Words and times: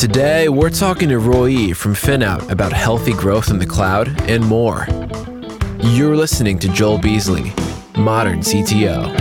Today, 0.00 0.48
we're 0.48 0.70
talking 0.70 1.10
to 1.10 1.18
Roy 1.18 1.74
from 1.74 1.92
FinOut 1.92 2.50
about 2.50 2.72
healthy 2.72 3.12
growth 3.12 3.50
in 3.50 3.58
the 3.58 3.66
cloud 3.66 4.08
and 4.30 4.42
more. 4.42 4.86
You're 5.78 6.16
listening 6.16 6.58
to 6.60 6.70
Joel 6.70 6.96
Beasley, 6.96 7.52
Modern 7.98 8.40
CTO. 8.40 9.14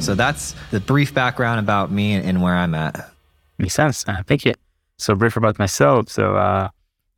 So 0.00 0.14
that's 0.14 0.54
the 0.70 0.78
brief 0.78 1.12
background 1.12 1.58
about 1.58 1.90
me 1.90 2.14
and 2.14 2.40
where 2.40 2.54
I'm 2.54 2.76
at. 2.76 3.10
Makes 3.58 3.74
sense. 3.74 4.04
Uh, 4.06 4.22
thank 4.24 4.44
you. 4.44 4.54
So 4.96 5.16
brief 5.16 5.36
about 5.36 5.58
myself. 5.58 6.08
So 6.10 6.36
uh, 6.36 6.68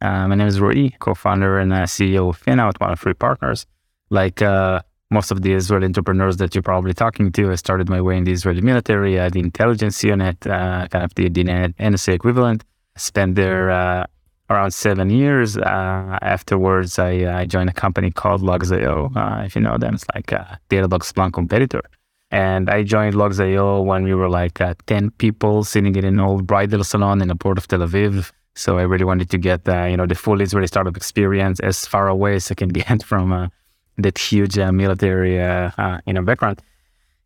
uh, 0.00 0.26
my 0.26 0.36
name 0.36 0.48
is 0.48 0.58
Roy, 0.58 0.88
co-founder 1.00 1.58
and 1.58 1.74
uh, 1.74 1.82
CEO 1.82 2.30
of 2.30 2.42
FinOut, 2.42 2.80
one 2.80 2.92
of 2.92 3.00
three 3.00 3.12
partners. 3.12 3.66
Like 4.08 4.40
uh, 4.40 4.80
most 5.10 5.30
of 5.30 5.42
the 5.42 5.52
Israeli 5.52 5.86
entrepreneurs 5.86 6.36
that 6.38 6.54
you're 6.54 6.62
probably 6.62 6.94
talking 6.94 7.30
to, 7.32 7.52
I 7.52 7.54
started 7.54 7.88
my 7.88 8.00
way 8.00 8.16
in 8.16 8.24
the 8.24 8.32
Israeli 8.32 8.60
military, 8.60 9.18
uh, 9.18 9.30
the 9.30 9.40
intelligence 9.40 10.02
unit, 10.02 10.46
uh, 10.46 10.88
kind 10.88 11.04
of 11.04 11.14
the, 11.14 11.28
the 11.28 11.44
NSA 11.44 12.14
equivalent. 12.14 12.64
Spent 12.96 13.34
there 13.34 13.70
uh, 13.70 14.06
around 14.50 14.72
seven 14.72 15.10
years. 15.10 15.56
Uh, 15.56 16.18
afterwards, 16.22 16.98
I, 16.98 17.40
I, 17.40 17.44
joined 17.44 17.68
a 17.68 17.74
company 17.74 18.10
called 18.10 18.40
Logz.io. 18.40 19.12
Uh, 19.14 19.42
if 19.44 19.54
you 19.54 19.60
know 19.60 19.76
them, 19.76 19.94
it's 19.94 20.06
like 20.14 20.32
a 20.32 20.58
Datadog 20.70 21.02
Splunk 21.02 21.34
competitor. 21.34 21.82
And 22.30 22.70
I 22.70 22.82
joined 22.82 23.14
Logz.io 23.14 23.82
when 23.82 24.02
we 24.04 24.14
were 24.14 24.30
like 24.30 24.60
uh, 24.60 24.74
10 24.86 25.10
people 25.10 25.62
sitting 25.62 25.94
in 25.94 26.04
an 26.04 26.18
old 26.18 26.46
bridal 26.46 26.82
salon 26.82 27.20
in 27.20 27.28
the 27.28 27.36
port 27.36 27.58
of 27.58 27.68
Tel 27.68 27.80
Aviv. 27.80 28.32
So 28.54 28.78
I 28.78 28.82
really 28.82 29.04
wanted 29.04 29.28
to 29.30 29.38
get, 29.38 29.60
you 29.66 29.96
know, 29.98 30.06
the 30.06 30.14
full 30.14 30.40
Israeli 30.40 30.66
startup 30.66 30.96
experience 30.96 31.60
as 31.60 31.86
far 31.86 32.08
away 32.08 32.36
as 32.36 32.50
I 32.50 32.54
can 32.54 32.68
get 32.80 33.02
from 33.02 33.50
that 33.98 34.18
huge 34.18 34.58
uh, 34.58 34.72
military 34.72 35.40
uh, 35.40 35.70
uh, 35.78 36.00
you 36.06 36.12
know 36.12 36.22
background. 36.22 36.62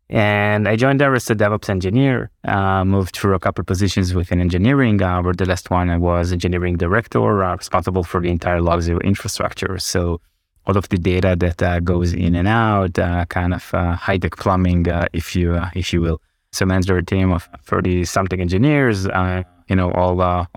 And 0.09 0.67
I 0.67 0.75
joined 0.75 0.99
there 0.99 1.15
as 1.15 1.29
a 1.29 1.35
DevOps 1.35 1.69
engineer, 1.69 2.31
uh, 2.43 2.83
moved 2.83 3.15
through 3.15 3.33
a 3.33 3.39
couple 3.39 3.63
positions 3.63 4.13
within 4.13 4.41
engineering, 4.41 5.01
uh, 5.01 5.21
where 5.21 5.33
the 5.33 5.45
last 5.45 5.69
one 5.69 5.89
I 5.89 5.97
was 5.97 6.33
engineering 6.33 6.75
director, 6.75 7.43
uh, 7.43 7.55
responsible 7.55 8.03
for 8.03 8.19
the 8.19 8.29
entire 8.29 8.59
Logz.io 8.59 8.99
infrastructure. 8.99 9.77
So 9.79 10.19
all 10.67 10.75
of 10.75 10.89
the 10.89 10.97
data 10.97 11.37
that 11.39 11.85
goes 11.85 12.11
in 12.13 12.35
and 12.35 12.47
out, 12.47 12.95
kind 13.29 13.53
of 13.53 13.71
high-tech 13.71 14.35
plumbing, 14.35 14.85
if 15.13 15.33
you 15.35 15.59
if 15.73 15.93
you 15.93 16.01
will. 16.01 16.21
So 16.51 16.65
managed 16.65 16.89
a 16.89 17.01
team 17.01 17.31
of 17.31 17.47
30 17.63 18.03
something 18.03 18.41
engineers, 18.41 19.05
you 19.05 19.75
know, 19.77 19.91
all 19.93 20.47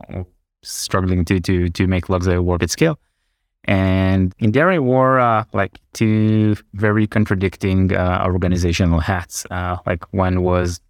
struggling 0.62 1.24
to 1.26 1.38
to 1.40 1.68
to 1.68 1.86
make 1.86 2.06
Logz.io 2.06 2.42
work 2.42 2.64
at 2.64 2.70
scale. 2.70 2.98
And 3.64 4.34
in 4.38 4.52
there, 4.52 4.70
I 4.70 4.78
wore 4.78 5.18
uh, 5.18 5.44
like 5.52 5.78
two 5.92 6.56
very 6.74 7.06
contradicting 7.06 7.94
uh, 7.94 8.22
organizational 8.26 9.00
hats. 9.00 9.46
Uh, 9.50 9.78
like 9.86 10.04
one 10.12 10.42
was 10.42 10.80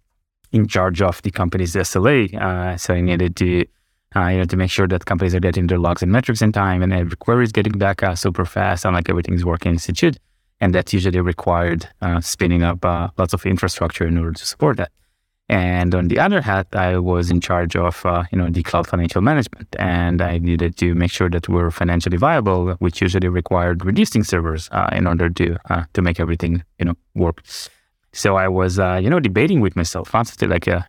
in 0.51 0.67
charge 0.67 1.01
of 1.01 1.21
the 1.21 1.31
company's 1.31 1.75
SLA, 1.75 2.33
uh, 2.33 2.77
so 2.77 2.93
I 2.93 3.01
needed 3.01 3.35
to, 3.37 3.65
uh, 4.15 4.27
you 4.27 4.37
know, 4.39 4.45
to 4.45 4.57
make 4.57 4.71
sure 4.71 4.87
that 4.87 5.05
companies 5.05 5.33
are 5.35 5.39
getting 5.39 5.67
their 5.67 5.79
logs 5.79 6.01
and 6.01 6.11
metrics 6.11 6.41
in 6.41 6.51
time, 6.51 6.81
and 6.81 6.93
every 6.93 7.17
query 7.17 7.43
is 7.43 7.51
getting 7.51 7.77
back 7.77 8.03
uh, 8.03 8.15
super 8.15 8.45
fast, 8.45 8.85
and 8.85 8.93
like 8.93 9.09
everything's 9.09 9.45
working 9.45 9.75
as 9.75 9.87
it 9.89 9.97
should. 9.97 10.17
And 10.61 10.73
that 10.73 10.93
usually 10.93 11.19
required 11.19 11.89
spinning 12.21 12.63
up 12.63 12.83
lots 13.17 13.33
of 13.33 13.45
infrastructure 13.45 14.07
in 14.07 14.17
order 14.17 14.31
to 14.31 14.45
support 14.45 14.77
that. 14.77 14.89
And 15.47 15.93
on 15.93 16.07
the 16.07 16.17
other 16.17 16.41
hand, 16.41 16.65
I 16.73 16.97
was 16.97 17.29
in 17.29 17.39
charge 17.39 17.75
of, 17.75 18.03
uh, 18.03 18.23
you 18.31 18.37
know, 18.37 18.49
the 18.49 18.63
cloud 18.63 18.87
financial 18.87 19.21
management, 19.21 19.75
and 19.77 20.19
I 20.19 20.39
needed 20.39 20.75
to 20.77 20.95
make 20.95 21.11
sure 21.11 21.29
that 21.29 21.47
we 21.47 21.61
are 21.61 21.69
financially 21.69 22.17
viable, 22.17 22.71
which 22.79 22.99
usually 22.99 23.27
required 23.27 23.85
reducing 23.85 24.23
servers 24.23 24.69
uh, 24.71 24.89
in 24.91 25.05
order 25.05 25.29
to 25.29 25.57
uh, 25.69 25.83
to 25.93 26.01
make 26.01 26.19
everything, 26.19 26.63
you 26.79 26.85
know, 26.85 26.95
work. 27.13 27.43
So 28.11 28.37
I 28.37 28.47
was, 28.47 28.79
uh, 28.79 28.99
you 29.03 29.09
know, 29.09 29.19
debating 29.19 29.61
with 29.61 29.75
myself 29.75 30.11
constantly, 30.11 30.47
like, 30.47 30.67
uh, 30.67 30.81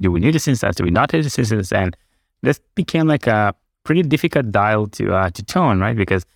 do 0.00 0.10
we 0.10 0.18
need 0.18 0.34
this 0.34 0.48
instance? 0.48 0.74
Do 0.76 0.84
we 0.84 0.90
not 0.90 1.12
need 1.12 1.24
this 1.24 1.38
instance? 1.38 1.72
And 1.72 1.96
this 2.42 2.58
became 2.74 3.06
like 3.06 3.28
a 3.28 3.54
pretty 3.84 4.02
difficult 4.02 4.50
dial 4.50 4.88
to 4.88 5.14
uh, 5.14 5.30
to 5.30 5.42
tone, 5.44 5.78
right? 5.78 5.96
Because 5.96 6.26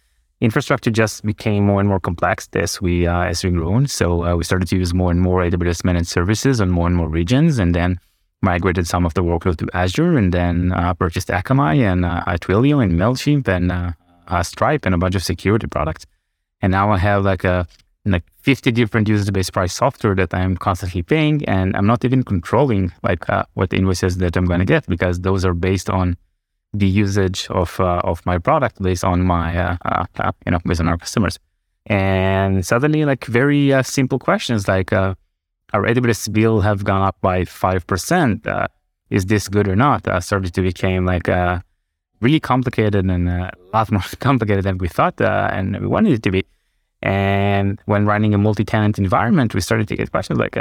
infrastructure 0.40 0.90
just 0.90 1.24
became 1.24 1.66
more 1.66 1.80
and 1.80 1.88
more 1.88 2.00
complex 2.00 2.48
as 2.54 2.80
we 2.80 3.06
uh, 3.06 3.24
as 3.24 3.44
we 3.44 3.50
grew. 3.50 3.86
So 3.86 4.24
uh, 4.24 4.36
we 4.36 4.44
started 4.44 4.68
to 4.68 4.76
use 4.76 4.94
more 4.94 5.10
and 5.10 5.20
more 5.20 5.42
AWS 5.42 5.84
managed 5.84 6.08
services 6.08 6.60
on 6.60 6.70
more 6.70 6.86
and 6.86 6.96
more 6.96 7.08
regions, 7.08 7.58
and 7.58 7.74
then 7.74 7.98
migrated 8.40 8.86
some 8.86 9.04
of 9.04 9.14
the 9.14 9.22
workload 9.22 9.56
to 9.58 9.68
Azure, 9.74 10.16
and 10.16 10.32
then 10.32 10.72
uh, 10.72 10.94
purchased 10.94 11.28
Akamai 11.28 11.80
and 11.80 12.04
uh, 12.04 12.22
Twilio 12.38 12.82
and 12.82 12.92
Mailchimp 12.92 13.48
and 13.48 13.72
uh, 13.72 13.92
uh, 14.28 14.42
Stripe 14.42 14.86
and 14.86 14.94
a 14.94 14.98
bunch 14.98 15.14
of 15.14 15.24
security 15.24 15.66
products. 15.66 16.06
And 16.62 16.72
now 16.72 16.90
I 16.90 16.98
have 16.98 17.24
like 17.24 17.44
a 17.44 17.66
like 18.04 18.24
50 18.38 18.70
different 18.72 19.06
user-based 19.06 19.52
price 19.52 19.74
software 19.74 20.14
that 20.14 20.32
I'm 20.32 20.56
constantly 20.56 21.02
paying, 21.02 21.44
and 21.44 21.76
I'm 21.76 21.86
not 21.86 22.04
even 22.04 22.22
controlling 22.22 22.92
like 23.02 23.28
uh, 23.28 23.44
what 23.54 23.72
invoices 23.72 24.16
that 24.18 24.36
I'm 24.36 24.46
going 24.46 24.60
to 24.60 24.66
get 24.66 24.86
because 24.86 25.20
those 25.20 25.44
are 25.44 25.52
based 25.52 25.90
on 25.90 26.16
the 26.78 26.86
usage 26.86 27.46
of 27.50 27.78
uh, 27.80 28.00
of 28.04 28.24
my 28.26 28.38
product 28.38 28.80
based 28.82 29.04
on 29.04 29.22
my 29.22 29.56
uh, 29.56 29.76
uh, 29.84 30.32
you 30.44 30.52
know 30.52 30.60
based 30.64 30.80
on 30.80 30.88
our 30.88 30.98
customers. 30.98 31.38
And 31.86 32.64
suddenly, 32.66 33.04
like 33.04 33.24
very 33.24 33.72
uh, 33.72 33.82
simple 33.82 34.18
questions 34.18 34.68
like, 34.68 34.92
uh, 34.92 35.14
our 35.72 35.84
AWS 35.84 36.32
bill 36.32 36.60
have 36.60 36.84
gone 36.84 37.02
up 37.02 37.16
by 37.20 37.44
five 37.44 37.86
percent. 37.86 38.46
Uh, 38.46 38.68
is 39.10 39.26
this 39.26 39.48
good 39.48 39.68
or 39.68 39.76
not? 39.76 40.06
started 40.22 40.52
to 40.52 40.62
become 40.62 41.06
like 41.06 41.28
really 42.20 42.40
complicated 42.40 43.06
and 43.06 43.28
a 43.28 43.50
lot 43.72 43.90
more 43.90 44.02
complicated 44.20 44.64
than 44.64 44.76
we 44.76 44.88
thought 44.88 45.18
and 45.20 45.80
we 45.80 45.86
wanted 45.86 46.12
it 46.12 46.22
to 46.24 46.30
be. 46.30 46.44
And 47.00 47.80
when 47.86 48.04
running 48.04 48.34
a 48.34 48.38
multi-tenant 48.38 48.98
environment, 48.98 49.54
we 49.54 49.62
started 49.62 49.88
to 49.88 49.96
get 49.96 50.10
questions 50.10 50.38
like, 50.38 50.58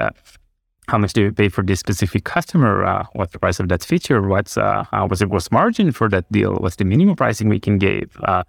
how 0.87 0.97
much 0.97 1.13
do 1.13 1.21
you 1.21 1.31
pay 1.31 1.49
for 1.49 1.63
this 1.63 1.79
specific 1.79 2.23
customer? 2.23 2.85
Uh, 2.85 3.05
what's 3.13 3.33
the 3.33 3.39
price 3.39 3.59
of 3.59 3.67
that 3.69 3.83
feature? 3.83 4.21
What's 4.21 4.57
uh, 4.57 4.85
uh, 4.91 5.05
what's 5.05 5.19
the 5.19 5.27
gross 5.27 5.51
margin 5.51 5.91
for 5.91 6.09
that 6.09 6.31
deal? 6.31 6.55
What's 6.55 6.77
the 6.77 6.85
minimum 6.85 7.15
pricing 7.15 7.49
we 7.49 7.59
can 7.59 7.77
give? 7.77 8.17
Uh, 8.23 8.43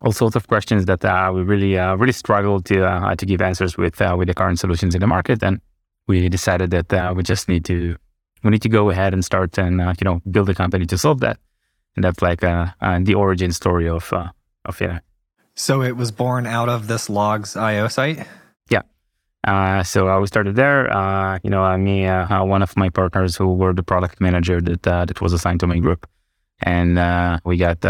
all 0.00 0.12
sorts 0.12 0.36
of 0.36 0.46
questions 0.46 0.84
that 0.84 1.04
uh, 1.04 1.32
we 1.34 1.42
really 1.42 1.78
uh, 1.78 1.96
really 1.96 2.12
struggle 2.12 2.60
to 2.62 3.14
to 3.16 3.26
give 3.26 3.40
answers 3.40 3.76
with 3.76 3.98
with 4.00 4.28
the 4.28 4.34
current 4.34 4.58
solutions 4.58 4.94
in 4.94 5.00
the 5.00 5.06
market, 5.06 5.42
and 5.42 5.60
we 6.06 6.28
decided 6.28 6.70
that 6.70 7.16
we 7.16 7.22
just 7.22 7.48
need 7.48 7.64
to 7.64 7.96
we 8.44 8.50
need 8.50 8.62
to 8.62 8.68
go 8.68 8.90
ahead 8.90 9.14
and 9.14 9.24
start 9.24 9.58
and 9.58 9.80
you 9.80 10.04
know 10.04 10.20
build 10.30 10.48
a 10.50 10.54
company 10.54 10.84
to 10.86 10.98
solve 10.98 11.20
that, 11.20 11.38
and 11.96 12.04
that's 12.04 12.20
like 12.20 12.40
the 12.40 13.14
origin 13.16 13.50
story 13.50 13.88
of 13.88 14.12
of 14.64 14.80
yeah. 14.80 15.00
So 15.54 15.82
it 15.82 15.96
was 15.96 16.12
born 16.12 16.46
out 16.46 16.68
of 16.68 16.86
this 16.86 17.08
Logz.io 17.08 17.88
site. 17.88 18.24
Uh, 19.46 19.82
so 19.82 20.08
I 20.08 20.24
started 20.24 20.56
there. 20.56 20.92
Uh, 20.92 21.38
you 21.42 21.50
know, 21.50 21.64
uh, 21.64 21.78
me, 21.78 22.06
uh, 22.06 22.44
one 22.44 22.62
of 22.62 22.76
my 22.76 22.88
partners 22.88 23.36
who 23.36 23.54
were 23.54 23.72
the 23.72 23.82
product 23.82 24.20
manager 24.20 24.60
that 24.60 24.86
uh, 24.86 25.04
that 25.04 25.20
was 25.20 25.32
assigned 25.32 25.60
to 25.60 25.66
my 25.66 25.78
group, 25.78 26.06
and 26.62 26.98
uh, 26.98 27.38
we 27.44 27.56
got 27.56 27.80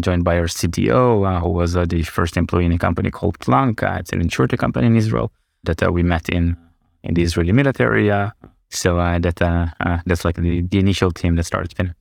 joined 0.00 0.24
by 0.24 0.38
our 0.38 0.46
CTO, 0.46 1.40
who 1.40 1.48
was 1.48 1.72
the 1.72 2.02
first 2.02 2.36
employee 2.36 2.66
in 2.66 2.72
a 2.72 2.78
company 2.78 3.10
called 3.10 3.38
Splunk. 3.38 3.82
it's 3.98 4.12
an 4.12 4.20
insurance 4.20 4.54
company 4.56 4.86
in 4.86 4.96
Israel 4.96 5.32
that 5.64 5.92
we 5.92 6.02
met 6.02 6.28
in 6.28 6.56
in 7.02 7.14
the 7.14 7.22
Israeli 7.22 7.52
military. 7.52 8.10
so 8.68 8.96
that 8.96 9.36
that's 10.06 10.24
like 10.24 10.36
the, 10.36 10.60
the 10.60 10.78
initial 10.78 11.10
team 11.10 11.36
that 11.36 11.44
started 11.44 11.70
spinning. 11.70 11.94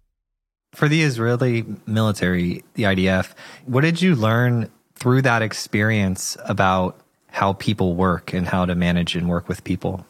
For 0.74 0.88
the 0.88 1.02
Israeli 1.02 1.66
military, 1.88 2.64
the 2.76 2.84
IDF, 2.84 3.34
what 3.66 3.82
did 3.82 4.02
you 4.02 4.16
learn 4.16 4.70
through 4.94 5.22
that 5.24 5.42
experience 5.42 6.38
about 6.46 7.00
how 7.32 7.54
people 7.54 7.96
work 7.96 8.34
and 8.34 8.48
how 8.48 8.66
to 8.66 8.76
manage 8.76 9.16
and 9.16 9.30
work 9.30 9.48
with 9.48 9.64
people. 9.64 10.06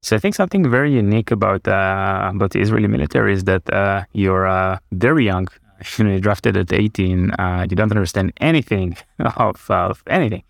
So 0.00 0.16
I 0.16 0.18
think 0.20 0.34
something 0.34 0.68
very 0.70 0.92
unique 0.92 1.30
about 1.30 1.66
uh, 1.66 2.30
about 2.34 2.52
the 2.52 2.60
Israeli 2.60 2.88
military 2.88 3.32
is 3.32 3.44
that 3.44 3.68
uh, 3.72 4.04
you're 4.12 4.46
uh, 4.46 4.78
very 4.92 5.24
young. 5.24 5.48
You 5.96 6.04
know, 6.04 6.10
you're 6.10 6.18
drafted 6.18 6.56
at 6.56 6.72
18. 6.72 7.30
Uh, 7.38 7.64
you 7.70 7.76
don't 7.76 7.92
understand 7.92 8.32
anything 8.40 8.96
of, 9.20 9.70
of 9.70 10.02
anything, 10.08 10.42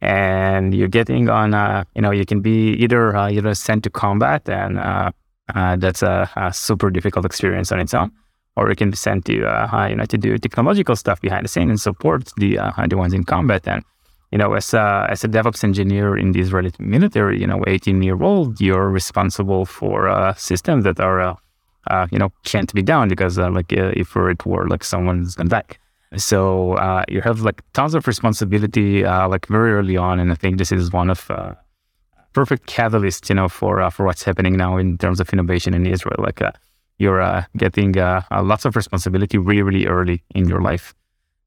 and 0.00 0.74
you're 0.74 0.88
getting 0.88 1.28
on. 1.28 1.54
Uh, 1.54 1.84
you 1.94 2.02
know, 2.02 2.10
you 2.10 2.26
can 2.26 2.40
be 2.40 2.72
either 2.82 3.14
uh, 3.16 3.30
either 3.30 3.54
sent 3.54 3.84
to 3.84 3.90
combat, 3.90 4.48
and 4.48 4.74
that's 5.80 6.02
a, 6.02 6.28
a, 6.34 6.52
super 6.52 6.90
difficult 6.90 7.24
experience 7.24 7.70
on 7.70 7.78
its 7.78 7.94
own, 7.94 8.10
or 8.56 8.68
you 8.68 8.74
can 8.74 8.90
be 8.90 8.96
sent 8.96 9.26
to 9.26 9.32
you 9.90 9.96
know 9.96 10.06
to 10.08 10.18
do 10.18 10.36
technological 10.38 10.96
stuff 10.96 11.20
behind 11.20 11.44
the 11.44 11.48
scene 11.48 11.70
and 11.70 11.80
support 11.80 12.32
the 12.36 12.58
the 12.88 12.96
ones 12.96 13.14
in 13.14 13.22
combat. 13.22 13.68
And 13.68 13.84
you 14.34 14.38
know, 14.38 14.54
as 14.54 14.74
a, 14.74 15.06
as 15.08 15.22
a 15.22 15.28
DevOps 15.28 15.62
engineer 15.62 16.16
in 16.16 16.32
the 16.32 16.40
Israeli 16.40 16.72
military, 16.80 17.40
you 17.40 17.46
know, 17.46 17.62
18 17.68 18.02
year 18.02 18.20
old, 18.20 18.60
you're 18.60 18.90
responsible 18.90 19.64
for 19.64 20.08
uh, 20.08 20.34
systems 20.34 20.82
that 20.82 20.98
are, 20.98 21.20
uh, 21.20 21.36
uh, 21.88 22.08
you 22.10 22.18
know, 22.18 22.32
can't 22.42 22.74
be 22.74 22.82
down 22.82 23.08
because 23.08 23.38
uh, 23.38 23.48
like 23.48 23.72
uh, 23.72 23.92
if 23.94 24.16
it 24.16 24.44
were 24.44 24.66
like 24.66 24.82
someone's 24.82 25.36
gonna 25.36 25.50
die. 25.50 25.62
So 26.16 26.72
uh, 26.72 27.04
you 27.08 27.20
have 27.20 27.42
like 27.42 27.62
tons 27.74 27.94
of 27.94 28.08
responsibility 28.08 29.04
like 29.04 29.46
very 29.46 29.72
early 29.72 29.96
on, 29.96 30.18
and 30.18 30.32
I 30.32 30.34
think 30.34 30.58
this 30.58 30.72
is 30.72 30.90
one 30.90 31.10
of 31.10 31.30
perfect 32.32 32.66
catalyst, 32.66 33.28
you 33.28 33.36
know, 33.36 33.48
for 33.48 33.88
for 33.92 34.04
what's 34.04 34.24
happening 34.24 34.56
now 34.56 34.78
in 34.78 34.98
terms 34.98 35.20
of 35.20 35.32
innovation 35.32 35.74
in 35.74 35.86
Israel. 35.86 36.18
Like 36.18 36.40
you're 36.98 37.46
getting 37.56 37.92
lots 37.92 38.64
of 38.64 38.74
responsibility 38.74 39.38
really, 39.38 39.62
really 39.62 39.86
early 39.86 40.24
in 40.34 40.48
your 40.48 40.60
life 40.60 40.92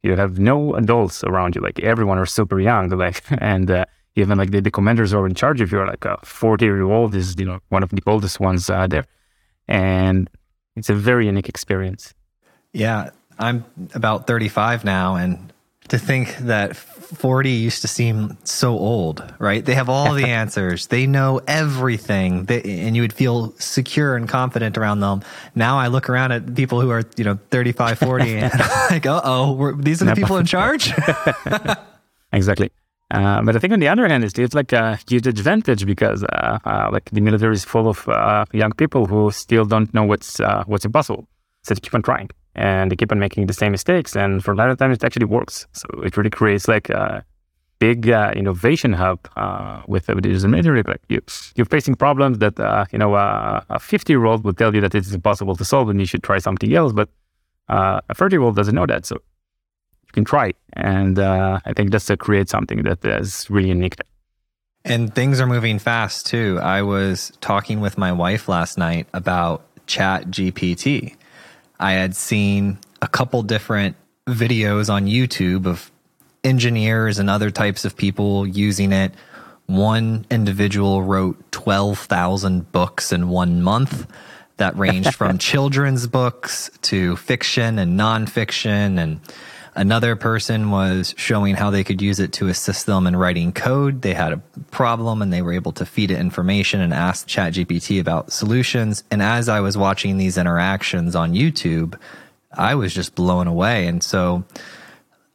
you 0.03 0.15
have 0.15 0.39
no 0.39 0.75
adults 0.75 1.23
around 1.23 1.55
you. 1.55 1.61
Like 1.61 1.79
everyone 1.79 2.17
are 2.17 2.25
super 2.25 2.59
young. 2.59 2.89
Like 2.97 3.23
and 3.39 3.69
uh, 3.69 3.85
even 4.15 4.37
like 4.37 4.51
the, 4.51 4.61
the 4.61 4.71
commanders 4.71 5.13
are 5.13 5.25
in 5.27 5.35
charge. 5.35 5.61
If 5.61 5.71
you're 5.71 5.87
like 5.87 6.05
a 6.05 6.17
40 6.23 6.65
year 6.65 6.81
old, 6.81 7.15
is 7.15 7.35
you 7.37 7.45
know 7.45 7.59
one 7.69 7.83
of 7.83 7.89
the 7.89 8.01
oldest 8.05 8.39
ones 8.39 8.69
uh, 8.69 8.87
there. 8.87 9.05
and 9.67 10.29
it's 10.75 10.89
a 10.89 10.95
very 10.95 11.25
unique 11.25 11.49
experience. 11.49 12.13
Yeah, 12.71 13.09
I'm 13.39 13.65
about 13.95 14.27
35 14.27 14.85
now, 14.85 15.15
and 15.15 15.51
to 15.89 15.97
think 15.97 16.37
that 16.37 16.75
40 16.75 17.49
used 17.49 17.81
to 17.83 17.87
seem 17.87 18.37
so 18.43 18.77
old, 18.77 19.23
right? 19.39 19.63
They 19.63 19.75
have 19.75 19.87
all 19.87 20.13
the 20.13 20.25
answers. 20.25 20.87
They 20.87 21.07
know 21.07 21.39
everything. 21.47 22.45
They, 22.45 22.61
and 22.61 22.95
you 22.95 23.01
would 23.01 23.13
feel 23.13 23.53
secure 23.59 24.15
and 24.15 24.27
confident 24.27 24.77
around 24.77 24.99
them. 24.99 25.21
Now 25.55 25.79
I 25.79 25.87
look 25.87 26.09
around 26.09 26.33
at 26.33 26.53
people 26.53 26.81
who 26.81 26.89
are, 26.89 27.03
you 27.15 27.23
know, 27.23 27.39
35, 27.49 27.99
40 27.99 28.37
and 28.37 28.51
I'm 28.53 28.91
like, 28.91 29.05
uh-oh, 29.05 29.73
these 29.73 30.01
are 30.01 30.05
the 30.05 30.15
people 30.15 30.37
in 30.37 30.45
charge? 30.45 30.93
exactly. 32.33 32.71
Uh, 33.09 33.41
but 33.41 33.55
I 33.55 33.59
think 33.59 33.71
on 33.71 33.79
the 33.79 33.87
other 33.87 34.05
hand, 34.05 34.25
it's, 34.25 34.37
it's 34.37 34.53
like 34.53 34.73
a 34.73 34.99
huge 35.07 35.27
advantage 35.27 35.85
because 35.85 36.25
uh, 36.25 36.59
uh, 36.65 36.89
like 36.91 37.09
the 37.11 37.21
military 37.21 37.53
is 37.53 37.63
full 37.63 37.87
of 37.87 38.07
uh, 38.09 38.45
young 38.51 38.73
people 38.73 39.05
who 39.05 39.31
still 39.31 39.63
don't 39.63 39.93
know 39.93 40.03
what's 40.03 40.41
uh, 40.41 40.65
what's 40.67 40.83
impossible. 40.83 41.25
So 41.63 41.73
they 41.73 41.79
keep 41.79 41.95
on 41.95 42.01
trying 42.01 42.29
and 42.57 42.91
they 42.91 42.95
keep 42.95 43.11
on 43.11 43.19
making 43.19 43.45
the 43.45 43.53
same 43.53 43.71
mistakes. 43.71 44.15
And 44.15 44.43
for 44.43 44.51
a 44.51 44.55
lot 44.55 44.69
of 44.69 44.77
times, 44.77 44.97
it 44.97 45.03
actually 45.03 45.25
works. 45.25 45.67
So 45.73 45.87
it 46.03 46.17
really 46.17 46.31
creates 46.31 46.67
like 46.67 46.89
a 46.89 47.23
big 47.79 48.09
uh, 48.09 48.33
innovation 48.35 48.93
hub 48.93 49.19
uh, 49.35 49.83
with, 49.87 50.07
the 50.07 50.27
user 50.27 50.47
military. 50.47 50.81
Like 50.83 51.01
you, 51.07 51.21
you're 51.55 51.65
facing 51.65 51.95
problems 51.95 52.39
that 52.39 52.59
uh, 52.59 52.85
you 52.91 52.97
know 52.97 53.13
uh, 53.13 53.61
a 53.69 53.79
50 53.79 54.11
year 54.11 54.25
old 54.25 54.43
would 54.43 54.57
tell 54.57 54.73
you 54.73 54.81
that 54.81 54.95
it's 54.95 55.13
impossible 55.13 55.55
to 55.55 55.63
solve 55.63 55.89
and 55.89 55.99
you 55.99 56.07
should 56.07 56.23
try 56.23 56.39
something 56.39 56.73
else. 56.73 56.93
But 56.93 57.09
uh, 57.69 58.01
a 58.09 58.15
30 58.15 58.35
year 58.35 58.41
old 58.41 58.55
doesn't 58.55 58.75
know 58.75 58.87
that, 58.87 59.05
so 59.05 59.15
you 59.15 60.11
can 60.13 60.25
try. 60.25 60.53
And 60.73 61.19
uh, 61.19 61.59
I 61.65 61.73
think 61.73 61.91
that's 61.91 62.05
to 62.05 62.17
create 62.17 62.49
something 62.49 62.83
that 62.83 63.05
is 63.05 63.49
really 63.49 63.69
unique. 63.69 63.95
And 64.83 65.13
things 65.13 65.39
are 65.39 65.47
moving 65.47 65.79
fast 65.79 66.25
too. 66.25 66.59
I 66.61 66.81
was 66.81 67.31
talking 67.41 67.81
with 67.81 67.97
my 67.97 68.11
wife 68.11 68.47
last 68.47 68.77
night 68.77 69.05
about 69.13 69.63
ChatGPT 69.85 71.15
I 71.79 71.93
had 71.93 72.15
seen 72.15 72.79
a 73.01 73.07
couple 73.07 73.43
different 73.43 73.95
videos 74.25 74.91
on 74.91 75.05
YouTube 75.05 75.65
of 75.65 75.91
engineers 76.43 77.19
and 77.19 77.29
other 77.29 77.51
types 77.51 77.85
of 77.85 77.95
people 77.95 78.47
using 78.47 78.91
it. 78.91 79.13
One 79.65 80.25
individual 80.31 81.03
wrote 81.03 81.51
12,000 81.51 82.71
books 82.71 83.11
in 83.11 83.29
one 83.29 83.61
month 83.61 84.07
that 84.57 84.77
ranged 84.77 85.13
from 85.15 85.37
children's 85.39 86.07
books 86.07 86.69
to 86.83 87.15
fiction 87.17 87.77
and 87.79 87.99
nonfiction 87.99 88.97
and 88.97 89.19
Another 89.77 90.15
person 90.15 90.71
was 90.71 91.13
showing 91.17 91.53
how 91.53 91.69
they 91.69 91.83
could 91.83 92.01
use 92.01 92.19
it 92.19 92.33
to 92.33 92.47
assist 92.47 92.87
them 92.87 93.05
in 93.05 93.15
writing 93.15 93.53
code. 93.53 94.01
They 94.01 94.15
had 94.15 94.33
a 94.33 94.37
problem 94.71 95.21
and 95.21 95.31
they 95.31 95.43
were 95.43 95.53
able 95.53 95.71
to 95.73 95.85
feed 95.85 96.09
it 96.09 96.17
information 96.17 96.81
and 96.81 96.91
ask 96.91 97.27
ChatGPT 97.27 98.01
about 98.01 98.31
solutions. 98.31 99.03
And 99.11 99.21
as 99.21 99.47
I 99.47 99.59
was 99.59 99.77
watching 99.77 100.17
these 100.17 100.35
interactions 100.35 101.15
on 101.15 101.33
YouTube, 101.33 101.95
I 102.51 102.73
was 102.73 102.91
just 102.91 103.13
blown 103.13 103.45
away. 103.45 103.85
And 103.85 104.03
so, 104.03 104.43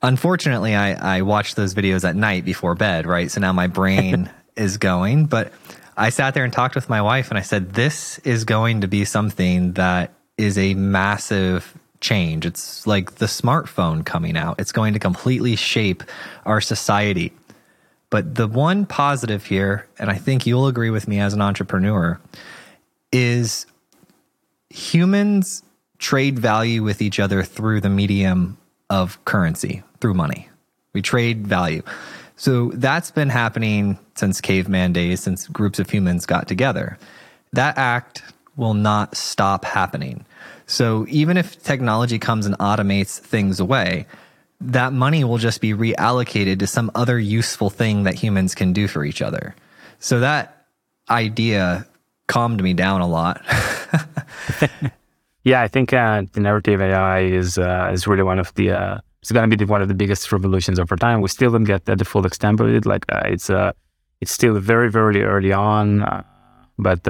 unfortunately, 0.02 0.74
I, 0.74 1.18
I 1.18 1.22
watched 1.22 1.54
those 1.54 1.72
videos 1.72 2.02
at 2.02 2.16
night 2.16 2.44
before 2.44 2.74
bed, 2.74 3.06
right? 3.06 3.30
So 3.30 3.40
now 3.40 3.52
my 3.52 3.68
brain 3.68 4.28
is 4.56 4.76
going. 4.76 5.26
But 5.26 5.52
I 5.96 6.08
sat 6.08 6.34
there 6.34 6.42
and 6.42 6.52
talked 6.52 6.74
with 6.74 6.88
my 6.88 7.00
wife 7.00 7.30
and 7.30 7.38
I 7.38 7.42
said, 7.42 7.74
this 7.74 8.18
is 8.18 8.44
going 8.44 8.80
to 8.80 8.88
be 8.88 9.04
something 9.04 9.74
that 9.74 10.14
is 10.36 10.58
a 10.58 10.74
massive 10.74 11.78
change. 12.02 12.44
It's 12.44 12.86
like 12.86 13.14
the 13.14 13.26
smartphone 13.26 14.04
coming 14.04 14.36
out. 14.36 14.60
It's 14.60 14.72
going 14.72 14.92
to 14.92 14.98
completely 14.98 15.56
shape 15.56 16.02
our 16.44 16.60
society. 16.60 17.32
But 18.10 18.34
the 18.34 18.46
one 18.46 18.84
positive 18.84 19.46
here, 19.46 19.86
and 19.98 20.10
I 20.10 20.16
think 20.16 20.46
you'll 20.46 20.66
agree 20.66 20.90
with 20.90 21.08
me 21.08 21.18
as 21.18 21.32
an 21.32 21.40
entrepreneur, 21.40 22.20
is 23.10 23.64
humans 24.68 25.62
trade 25.98 26.38
value 26.38 26.82
with 26.82 27.00
each 27.00 27.18
other 27.18 27.42
through 27.42 27.80
the 27.80 27.88
medium 27.88 28.58
of 28.90 29.24
currency, 29.24 29.82
through 30.00 30.14
money. 30.14 30.50
We 30.92 31.00
trade 31.00 31.46
value. 31.46 31.82
So 32.36 32.70
that's 32.74 33.10
been 33.10 33.30
happening 33.30 33.98
since 34.16 34.40
caveman 34.40 34.92
days, 34.92 35.22
since 35.22 35.46
groups 35.48 35.78
of 35.78 35.88
humans 35.88 36.26
got 36.26 36.48
together. 36.48 36.98
That 37.52 37.78
act 37.78 38.22
will 38.56 38.74
not 38.74 39.16
stop 39.16 39.64
happening. 39.64 40.26
So 40.72 41.04
even 41.10 41.36
if 41.36 41.62
technology 41.62 42.18
comes 42.18 42.46
and 42.46 42.56
automates 42.56 43.18
things 43.18 43.60
away, 43.60 44.06
that 44.62 44.94
money 44.94 45.22
will 45.22 45.36
just 45.36 45.60
be 45.60 45.74
reallocated 45.74 46.60
to 46.60 46.66
some 46.66 46.90
other 46.94 47.20
useful 47.20 47.68
thing 47.68 48.04
that 48.04 48.14
humans 48.14 48.54
can 48.54 48.72
do 48.72 48.88
for 48.88 49.04
each 49.04 49.20
other. 49.20 49.54
So 49.98 50.20
that 50.20 50.68
idea 51.10 51.86
calmed 52.26 52.62
me 52.62 52.72
down 52.72 53.02
a 53.02 53.06
lot. 53.06 53.42
yeah, 55.44 55.60
I 55.60 55.68
think 55.68 55.92
uh, 55.92 56.22
generative 56.22 56.80
AI 56.80 57.20
is 57.20 57.58
uh, 57.58 57.90
is 57.92 58.06
really 58.06 58.22
one 58.22 58.38
of 58.38 58.54
the 58.54 58.70
uh, 58.70 58.98
it's 59.20 59.30
going 59.30 59.50
to 59.50 59.56
be 59.58 59.66
one 59.66 59.82
of 59.82 59.88
the 59.88 59.94
biggest 59.94 60.32
revolutions 60.32 60.80
over 60.80 60.96
time. 60.96 61.20
We 61.20 61.28
still 61.28 61.52
don't 61.52 61.64
get 61.64 61.84
the 61.84 62.04
full 62.06 62.24
extent 62.24 62.60
of 62.60 62.68
it. 62.68 62.86
Like 62.86 63.04
uh, 63.12 63.24
it's 63.26 63.50
uh, 63.50 63.72
it's 64.22 64.32
still 64.32 64.58
very 64.58 64.90
very 64.90 65.22
early 65.22 65.52
on, 65.52 66.00
uh, 66.00 66.22
but 66.78 67.06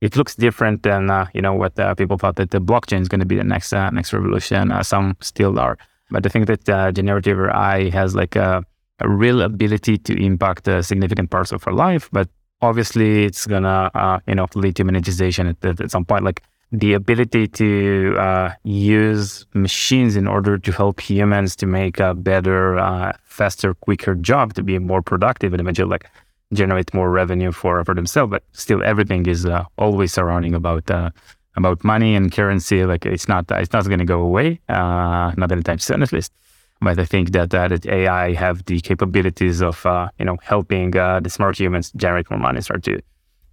it 0.00 0.16
looks 0.16 0.34
different 0.34 0.82
than 0.82 1.10
uh, 1.10 1.26
you 1.34 1.42
know 1.42 1.54
what 1.54 1.78
uh, 1.78 1.94
people 1.94 2.16
thought 2.18 2.36
that 2.36 2.50
the 2.50 2.60
blockchain 2.60 3.00
is 3.00 3.08
going 3.08 3.20
to 3.20 3.26
be 3.26 3.36
the 3.36 3.44
next 3.44 3.72
uh, 3.72 3.90
next 3.90 4.12
revolution. 4.12 4.72
Uh, 4.72 4.82
some 4.82 5.16
still 5.20 5.58
are, 5.58 5.76
but 6.10 6.24
I 6.24 6.28
think 6.28 6.46
that 6.46 6.68
uh, 6.68 6.92
generative 6.92 7.38
AI 7.38 7.90
has 7.90 8.14
like 8.14 8.36
a, 8.36 8.64
a 9.00 9.08
real 9.08 9.42
ability 9.42 9.98
to 9.98 10.14
impact 10.14 10.68
significant 10.84 11.30
parts 11.30 11.52
of 11.52 11.66
our 11.66 11.74
life. 11.74 12.08
But 12.12 12.28
obviously, 12.62 13.24
it's 13.24 13.46
gonna 13.46 13.90
uh, 13.94 14.20
you 14.26 14.34
know 14.34 14.46
lead 14.54 14.76
to 14.76 14.84
monetization 14.84 15.46
at, 15.46 15.80
at, 15.80 15.90
some 15.90 16.06
point. 16.06 16.24
Like 16.24 16.42
the 16.72 16.94
ability 16.94 17.48
to 17.48 18.52
use 18.62 19.44
machines 19.54 20.16
in 20.16 20.28
order 20.28 20.56
to 20.56 20.72
help 20.72 21.00
humans 21.00 21.56
to 21.56 21.66
make 21.66 21.98
a 21.98 22.14
better, 22.14 23.12
faster, 23.24 23.74
quicker 23.74 24.14
job 24.14 24.54
to 24.54 24.62
be 24.62 24.78
more 24.78 25.02
productive 25.02 25.52
and 25.52 25.60
eventually 25.60 25.90
like 25.90 26.08
generate 26.52 26.92
more 26.92 27.10
revenue 27.10 27.52
for 27.52 27.84
for 27.84 27.94
themselves. 27.94 28.30
But 28.30 28.42
still, 28.52 28.82
everything 28.82 29.26
is 29.26 29.46
uh, 29.46 29.64
always 29.78 30.12
surrounding 30.12 30.54
about 30.54 30.90
uh, 30.90 31.10
about 31.56 31.84
money 31.84 32.14
and 32.14 32.32
currency. 32.32 32.84
Like 32.84 33.06
it's 33.06 33.28
not 33.28 33.50
it's 33.50 33.72
not 33.72 33.84
going 33.86 33.98
to 33.98 34.04
go 34.04 34.20
away, 34.20 34.60
uh, 34.68 35.32
not 35.36 35.52
anytime 35.52 35.78
soon 35.78 36.02
at 36.02 36.12
least. 36.12 36.32
But 36.80 36.98
I 36.98 37.04
think 37.04 37.32
that 37.32 37.54
uh, 37.54 37.68
that 37.68 37.86
AI 37.86 38.32
have 38.32 38.64
the 38.64 38.80
capabilities 38.80 39.60
of 39.60 39.84
uh, 39.84 40.08
you 40.18 40.24
know 40.24 40.38
helping 40.42 40.96
uh, 40.96 41.20
the 41.20 41.30
smart 41.30 41.58
humans 41.58 41.92
generate 41.96 42.30
more 42.30 42.40
money, 42.40 42.60
start 42.60 42.82
to 42.84 43.00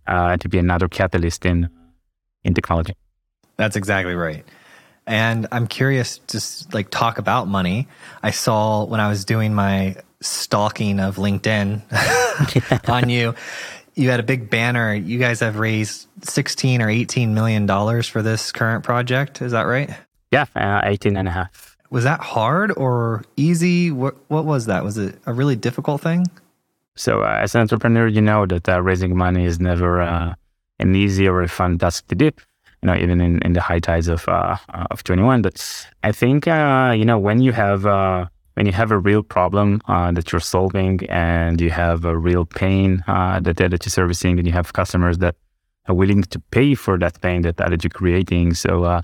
to 0.07 0.49
be 0.49 0.57
another 0.57 0.87
catalyst 0.87 1.45
in 1.45 1.69
in 2.43 2.53
technology. 2.53 2.93
That's 3.57 3.75
exactly 3.75 4.15
right. 4.15 4.45
And 5.05 5.47
I'm 5.51 5.67
curious 5.67 6.19
to 6.27 6.41
like 6.73 6.89
talk 6.89 7.17
about 7.17 7.47
money. 7.47 7.87
I 8.23 8.31
saw 8.31 8.83
when 8.85 8.99
I 8.99 9.07
was 9.07 9.23
doing 9.23 9.53
my 9.53 9.95
stalking 10.21 10.99
of 10.99 11.17
LinkedIn 11.17 11.81
on 12.89 13.09
you. 13.09 13.35
You 13.95 14.09
had 14.09 14.19
a 14.19 14.23
big 14.23 14.49
banner. 14.49 14.93
You 14.93 15.17
guys 15.17 15.39
have 15.39 15.57
raised 15.57 16.07
16 16.23 16.81
or 16.81 16.89
18 16.89 17.33
million 17.33 17.65
dollars 17.65 18.07
for 18.07 18.21
this 18.21 18.51
current 18.51 18.83
project. 18.83 19.41
Is 19.41 19.51
that 19.53 19.63
right? 19.63 19.89
Yeah, 20.31 20.45
uh, 20.55 20.81
18 20.83 21.17
and 21.17 21.27
a 21.27 21.31
half. 21.31 21.77
Was 21.89 22.03
that 22.03 22.19
hard 22.19 22.71
or 22.75 23.23
easy? 23.37 23.91
What, 23.91 24.15
what 24.27 24.45
was 24.45 24.65
that? 24.65 24.83
Was 24.83 24.97
it 24.97 25.15
a 25.25 25.33
really 25.33 25.55
difficult 25.55 26.01
thing? 26.01 26.27
So, 26.95 27.21
uh, 27.21 27.39
as 27.41 27.55
an 27.55 27.61
entrepreneur, 27.61 28.07
you 28.07 28.21
know 28.21 28.45
that 28.45 28.67
uh, 28.67 28.81
raising 28.81 29.15
money 29.15 29.45
is 29.45 29.59
never 29.59 30.01
uh, 30.01 30.33
an 30.79 30.95
easy 30.95 31.27
or 31.27 31.41
a 31.41 31.47
fun 31.47 31.77
task 31.77 32.07
to 32.07 32.15
do. 32.15 32.25
You 32.25 32.87
know, 32.87 32.95
even 32.95 33.21
in, 33.21 33.41
in 33.43 33.53
the 33.53 33.61
high 33.61 33.79
tides 33.79 34.07
of 34.07 34.27
uh, 34.27 34.57
of 34.91 35.03
21. 35.03 35.41
But 35.41 35.87
I 36.03 36.11
think 36.11 36.47
uh, 36.47 36.93
you 36.95 37.05
know 37.05 37.17
when 37.17 37.41
you 37.41 37.51
have 37.51 37.85
when 38.57 38.65
you 38.65 38.71
have 38.71 38.89
a 38.89 38.97
real 38.97 39.21
problem 39.21 39.79
uh, 39.87 40.11
that 40.11 40.31
you're 40.31 40.41
solving 40.41 40.99
and 41.09 41.61
you 41.61 41.69
have 41.69 42.05
a 42.05 42.17
real 42.17 42.43
pain 42.43 43.03
uh, 43.05 43.39
that, 43.39 43.57
that 43.57 43.85
you're 43.85 43.91
servicing 44.01 44.39
and 44.39 44.47
you 44.47 44.51
have 44.51 44.73
customers 44.73 45.19
that 45.19 45.35
are 45.87 45.93
willing 45.93 46.23
to 46.23 46.39
pay 46.49 46.73
for 46.73 46.97
that 46.97 47.21
pain 47.21 47.43
that, 47.43 47.57
that 47.57 47.83
you're 47.83 47.91
creating. 47.91 48.55
So 48.55 48.83
uh, 48.83 49.01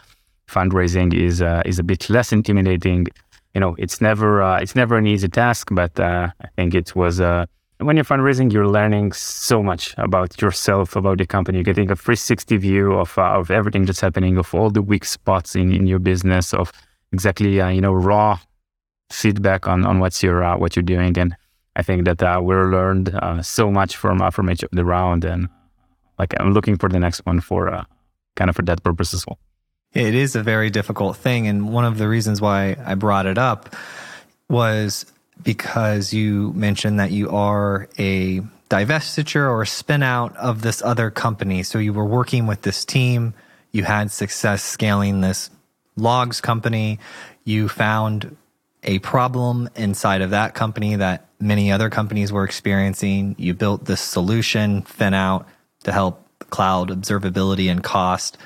fundraising 0.47 1.13
is 1.13 1.39
uh, 1.43 1.61
is 1.67 1.77
a 1.77 1.83
bit 1.83 2.09
less 2.09 2.31
intimidating. 2.33 3.05
You 3.53 3.61
know, 3.61 3.75
it's 3.77 4.01
never 4.01 4.41
uh, 4.41 4.59
it's 4.59 4.75
never 4.75 4.97
an 4.97 5.05
easy 5.05 5.27
task, 5.27 5.69
but 5.71 5.99
uh, 5.99 6.29
I 6.41 6.47
think 6.55 6.73
it 6.73 6.95
was 6.95 7.19
when 7.19 7.95
you're 7.95 8.05
fundraising, 8.05 8.51
you're 8.51 8.67
learning 8.67 9.11
so 9.11 9.61
much 9.61 9.93
about 9.99 10.41
yourself, 10.41 10.95
about 10.95 11.19
the 11.19 11.27
company. 11.27 11.59
You're 11.59 11.71
getting 11.73 11.91
a 11.91 11.95
360 11.95 12.57
view 12.57 12.93
of 12.93 13.15
of 13.19 13.51
everything 13.51 13.85
that's 13.85 14.01
happening, 14.01 14.39
of 14.39 14.51
all 14.55 14.71
the 14.71 14.81
weak 14.81 15.05
spots 15.05 15.55
in, 15.55 15.71
in 15.71 15.85
your 15.85 15.99
business, 15.99 16.55
of 16.55 16.71
exactly 17.11 17.57
you 17.57 17.81
know 17.81 17.93
raw 17.93 18.39
feedback 19.11 19.67
on 19.67 19.85
on 19.85 19.99
what's 19.99 20.23
your 20.23 20.43
uh, 20.43 20.57
what 20.57 20.75
you're 20.75 20.83
doing, 20.83 21.17
and 21.17 21.35
I 21.75 21.83
think 21.83 22.05
that 22.05 22.21
uh, 22.21 22.39
we 22.41 22.55
learned 22.55 23.13
uh, 23.15 23.41
so 23.41 23.71
much 23.71 23.95
from 23.95 24.21
uh, 24.21 24.31
from 24.31 24.49
each 24.49 24.63
of 24.63 24.69
the 24.71 24.85
round, 24.85 25.25
and 25.25 25.49
like 26.19 26.33
I'm 26.39 26.53
looking 26.53 26.77
for 26.77 26.89
the 26.89 26.99
next 26.99 27.25
one 27.25 27.39
for 27.39 27.73
uh, 27.73 27.85
kind 28.35 28.49
of 28.49 28.55
for 28.55 28.63
that 28.63 28.83
purpose 28.83 29.13
as 29.13 29.25
well. 29.27 29.39
It 29.93 30.15
is 30.15 30.35
a 30.35 30.41
very 30.43 30.69
difficult 30.69 31.17
thing, 31.17 31.47
and 31.47 31.71
one 31.71 31.85
of 31.85 31.97
the 31.97 32.07
reasons 32.07 32.41
why 32.41 32.75
I 32.83 32.95
brought 32.95 33.25
it 33.25 33.37
up 33.37 33.75
was 34.49 35.05
because 35.41 36.13
you 36.13 36.53
mentioned 36.53 36.99
that 36.99 37.11
you 37.11 37.29
are 37.29 37.87
a 37.97 38.41
divestiture 38.69 39.49
or 39.49 39.65
spin 39.65 40.03
out 40.03 40.35
of 40.37 40.61
this 40.61 40.81
other 40.81 41.11
company. 41.11 41.63
So 41.63 41.77
you 41.77 41.93
were 41.93 42.05
working 42.05 42.47
with 42.47 42.61
this 42.61 42.85
team 42.85 43.33
you 43.73 43.83
had 43.83 44.11
success 44.11 44.63
scaling 44.63 45.21
this 45.21 45.49
logs 45.97 46.39
company. 46.39 46.99
You 47.43 47.67
found 47.67 48.37
a 48.83 48.99
problem 48.99 49.69
inside 49.75 50.21
of 50.21 50.31
that 50.31 50.53
company 50.53 50.95
that 50.95 51.27
many 51.39 51.71
other 51.71 51.89
companies 51.89 52.31
were 52.31 52.43
experiencing. 52.43 53.35
You 53.37 53.53
built 53.53 53.85
this 53.85 54.01
solution, 54.01 54.83
FinOut, 54.83 55.45
to 55.83 55.91
help 55.91 56.25
cloud 56.49 56.89
observability 56.89 57.71
and 57.71 57.83
cost. 57.83 58.37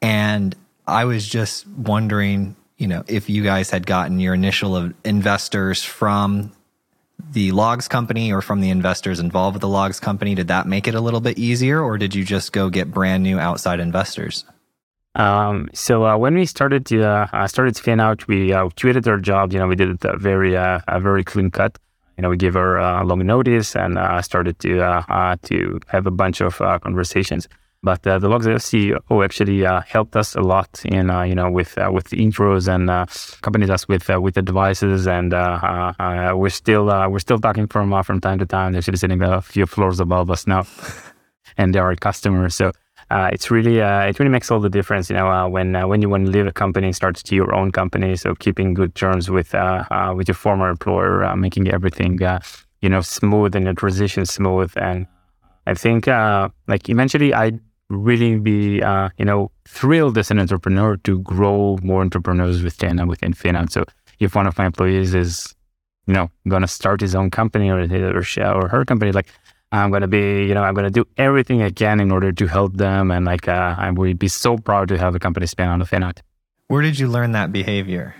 And 0.00 0.54
I 0.86 1.04
was 1.04 1.26
just 1.26 1.66
wondering, 1.68 2.56
you 2.76 2.86
know, 2.86 3.04
if 3.06 3.28
you 3.28 3.42
guys 3.42 3.70
had 3.70 3.86
gotten 3.86 4.20
your 4.20 4.34
initial 4.34 4.76
of 4.76 4.94
investors 5.04 5.82
from 5.82 6.52
the 7.30 7.52
logs 7.52 7.88
company 7.88 8.32
or 8.32 8.42
from 8.42 8.60
the 8.60 8.70
investors 8.70 9.20
involved 9.20 9.54
with 9.54 9.60
the 9.60 9.68
logs 9.68 10.00
company, 10.00 10.34
did 10.34 10.48
that 10.48 10.66
make 10.66 10.88
it 10.88 10.94
a 10.94 11.00
little 11.00 11.20
bit 11.20 11.38
easier 11.38 11.80
or 11.80 11.98
did 11.98 12.14
you 12.14 12.24
just 12.24 12.52
go 12.52 12.68
get 12.68 12.90
brand 12.90 13.22
new 13.22 13.38
outside 13.38 13.80
investors? 13.80 14.44
Um, 15.14 15.68
so 15.74 16.06
uh, 16.06 16.16
when 16.16 16.34
we 16.34 16.46
started 16.46 16.86
to 16.86 17.06
uh, 17.06 17.46
started 17.46 17.74
to 17.76 17.82
FinOut, 17.82 18.26
we 18.26 18.52
uh, 18.52 18.68
created 18.80 19.06
our 19.08 19.18
job. 19.18 19.52
You 19.52 19.58
know, 19.58 19.66
we 19.66 19.76
did 19.76 19.90
it 19.90 20.04
a 20.04 20.16
very 20.16 20.56
uh, 20.56 20.80
a 20.88 21.00
very 21.00 21.24
clean 21.24 21.50
cut. 21.50 21.78
You 22.16 22.22
know, 22.22 22.30
we 22.30 22.36
gave 22.36 22.56
our 22.56 22.78
uh, 22.78 23.04
long 23.04 23.24
notice 23.26 23.76
and 23.76 23.98
uh, 23.98 24.22
started 24.22 24.58
to 24.60 24.80
uh, 24.82 25.36
to 25.44 25.80
have 25.88 26.06
a 26.06 26.10
bunch 26.10 26.40
of 26.40 26.58
conversations. 26.82 27.48
But 27.84 28.04
the 28.04 28.20
Logz.io 28.20 28.58
CEO 28.58 29.24
actually 29.24 29.64
helped 29.88 30.14
us 30.14 30.36
a 30.36 30.40
lot 30.40 30.82
in 30.84 31.08
you 31.26 31.34
know 31.34 31.50
with 31.50 31.76
with 31.90 32.08
the 32.10 32.18
intros 32.18 32.68
and 32.68 32.88
accompanied 32.88 33.70
us 33.70 33.88
with 33.88 34.08
with 34.08 34.34
the 34.34 34.42
devices. 34.42 35.06
And 35.06 35.32
we're 35.32 36.48
still 36.48 36.86
we're 37.10 37.18
still 37.18 37.40
talking 37.40 37.66
from 37.66 38.02
from 38.04 38.20
time 38.20 38.38
to 38.38 38.46
time. 38.46 38.72
They're 38.72 38.82
sitting 38.82 39.20
a 39.20 39.42
few 39.42 39.66
floors 39.66 39.98
above 39.98 40.30
us 40.30 40.46
now, 40.46 40.64
and 41.58 41.74
they 41.74 41.80
are 41.80 41.94
customers. 41.96 42.54
So 42.54 42.70
uh, 43.12 43.28
it's 43.30 43.50
really 43.50 43.82
uh, 43.82 44.04
it 44.08 44.18
really 44.18 44.30
makes 44.30 44.50
all 44.50 44.58
the 44.58 44.70
difference, 44.70 45.10
you 45.10 45.16
know, 45.16 45.30
uh, 45.30 45.46
when 45.46 45.76
uh, 45.76 45.86
when 45.86 46.00
you 46.00 46.08
want 46.08 46.24
to 46.24 46.32
leave 46.32 46.46
a 46.46 46.52
company, 46.52 46.86
and 46.86 46.96
start 46.96 47.16
to 47.16 47.34
your 47.34 47.54
own 47.54 47.70
company. 47.70 48.16
So 48.16 48.34
keeping 48.34 48.72
good 48.72 48.94
terms 48.94 49.28
with 49.28 49.54
uh, 49.54 49.84
uh, 49.90 50.14
with 50.16 50.28
your 50.28 50.34
former 50.34 50.70
employer, 50.70 51.36
making 51.36 51.68
everything 51.68 52.18
you 52.80 52.88
know 52.88 53.02
smooth 53.02 53.54
and 53.54 53.66
the 53.66 53.74
transition 53.74 54.24
smooth. 54.24 54.72
And 54.76 55.06
I 55.66 55.74
think 55.74 56.06
like 56.72 56.88
eventually 56.88 57.34
I'd 57.34 57.60
really 57.90 58.38
be 58.38 58.80
you 59.18 59.26
know 59.26 59.50
thrilled 59.66 60.16
as 60.16 60.30
an 60.30 60.38
entrepreneur 60.38 60.96
to 61.08 61.18
grow 61.20 61.78
more 61.82 62.00
entrepreneurs 62.00 62.62
within 62.62 63.06
within 63.06 63.34
FinOut. 63.34 63.72
So 63.72 63.84
if 64.20 64.34
one 64.34 64.46
of 64.46 64.56
my 64.56 64.64
employees 64.64 65.12
is 65.12 65.54
you 66.06 66.14
know 66.14 66.30
to 66.48 66.66
start 66.66 67.02
his 67.02 67.14
own 67.14 67.30
company 67.30 67.68
or 67.68 67.80
or, 68.16 68.22
she, 68.22 68.40
or 68.40 68.68
her 68.68 68.86
company, 68.86 69.12
like 69.12 69.28
I'm 69.72 69.90
going 69.90 70.02
to 70.02 70.08
be, 70.08 70.44
you 70.44 70.54
know, 70.54 70.62
I'm 70.62 70.74
going 70.74 70.84
to 70.84 70.90
do 70.90 71.06
everything 71.16 71.62
I 71.62 71.70
can 71.70 71.98
in 71.98 72.12
order 72.12 72.30
to 72.30 72.46
help 72.46 72.76
them. 72.76 73.10
And 73.10 73.24
like, 73.24 73.48
uh, 73.48 73.74
I 73.78 73.90
would 73.90 74.18
be 74.18 74.28
so 74.28 74.58
proud 74.58 74.88
to 74.88 74.98
have 74.98 75.14
a 75.14 75.18
company 75.18 75.46
spin 75.46 75.68
on 75.68 75.78
the 75.78 75.86
FinOut. 75.86 76.18
Where 76.68 76.82
did 76.82 76.98
you 76.98 77.08
learn 77.08 77.32
that 77.32 77.52
behavior? 77.52 78.14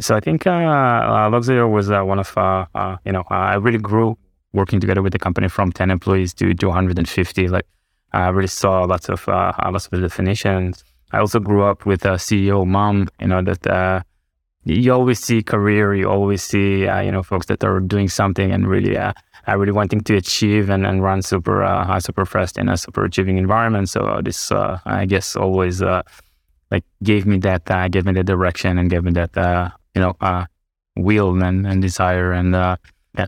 So 0.00 0.16
I 0.16 0.20
think 0.20 0.48
uh, 0.48 0.50
uh, 0.50 1.30
Logz.io 1.30 1.68
was 1.68 1.92
uh, 1.92 2.02
one 2.02 2.18
of, 2.18 2.36
uh, 2.36 2.66
uh, 2.74 2.96
you 3.04 3.12
know, 3.12 3.20
uh, 3.30 3.34
I 3.34 3.54
really 3.54 3.78
grew 3.78 4.18
working 4.52 4.80
together 4.80 5.00
with 5.00 5.12
the 5.12 5.18
company 5.18 5.48
from 5.48 5.70
10 5.70 5.92
employees 5.92 6.34
to 6.34 6.52
250. 6.52 7.48
Like, 7.48 7.66
I 8.12 8.28
really 8.28 8.48
saw 8.48 8.82
lots 8.82 9.08
of, 9.08 9.26
lots 9.28 9.86
of 9.86 9.92
the 9.92 10.00
definitions. 10.00 10.82
I 11.12 11.18
also 11.18 11.38
grew 11.38 11.62
up 11.62 11.86
with 11.86 12.04
a 12.04 12.14
CEO 12.14 12.66
mom, 12.66 13.08
you 13.20 13.28
know, 13.28 13.42
that 13.42 14.04
you 14.64 14.92
always 14.92 15.20
see 15.20 15.42
career, 15.42 15.94
you 15.94 16.08
always 16.08 16.42
see, 16.42 16.80
you 16.82 17.12
know, 17.12 17.22
folks 17.22 17.46
that 17.46 17.62
are 17.62 17.80
doing 17.80 18.08
something 18.08 18.50
and 18.50 18.68
really, 18.68 18.96
uh, 19.46 19.56
really 19.56 19.72
wanting 19.72 20.00
to 20.02 20.16
achieve 20.16 20.70
and, 20.70 20.86
and 20.86 21.02
run 21.02 21.22
super 21.22 21.62
uh, 21.62 22.00
super 22.00 22.26
fast 22.26 22.58
in 22.58 22.68
a 22.68 22.76
super 22.76 23.04
achieving 23.04 23.38
environment. 23.38 23.88
So 23.88 24.20
this, 24.22 24.50
uh, 24.50 24.78
I 24.84 25.06
guess, 25.06 25.36
always 25.36 25.82
uh, 25.82 26.02
like 26.70 26.84
gave 27.02 27.26
me 27.26 27.38
that, 27.38 27.70
uh, 27.70 27.88
gave 27.88 28.06
me 28.06 28.12
the 28.12 28.24
direction 28.24 28.78
and 28.78 28.90
gave 28.90 29.04
me 29.04 29.12
that, 29.12 29.36
uh, 29.36 29.70
you 29.94 30.00
know, 30.00 30.16
uh, 30.20 30.46
will 30.96 31.42
and, 31.42 31.66
and 31.66 31.82
desire 31.82 32.32
and 32.32 32.54
uh, 32.54 32.76
yeah. 33.16 33.26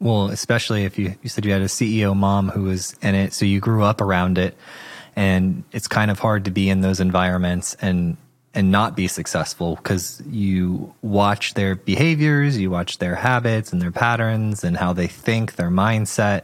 Well, 0.00 0.28
especially 0.28 0.84
if 0.84 0.98
you, 0.98 1.14
you 1.22 1.28
said 1.28 1.44
you 1.44 1.52
had 1.52 1.62
a 1.62 1.66
CEO 1.66 2.16
mom 2.16 2.48
who 2.50 2.64
was 2.64 2.94
in 3.02 3.14
it, 3.14 3.32
so 3.32 3.44
you 3.44 3.60
grew 3.60 3.84
up 3.84 4.00
around 4.00 4.38
it, 4.38 4.56
and 5.14 5.64
it's 5.72 5.88
kind 5.88 6.10
of 6.10 6.18
hard 6.18 6.46
to 6.46 6.50
be 6.50 6.68
in 6.68 6.80
those 6.80 7.00
environments 7.00 7.74
and 7.74 8.16
and 8.54 8.70
not 8.70 8.96
be 8.96 9.06
successful 9.06 9.76
because 9.76 10.22
you 10.28 10.94
watch 11.00 11.54
their 11.54 11.74
behaviors, 11.74 12.58
you 12.58 12.70
watch 12.70 12.98
their 12.98 13.14
habits 13.14 13.72
and 13.72 13.80
their 13.80 13.90
patterns 13.90 14.62
and 14.62 14.76
how 14.76 14.92
they 14.92 15.06
think, 15.06 15.56
their 15.56 15.70
mindset. 15.70 16.42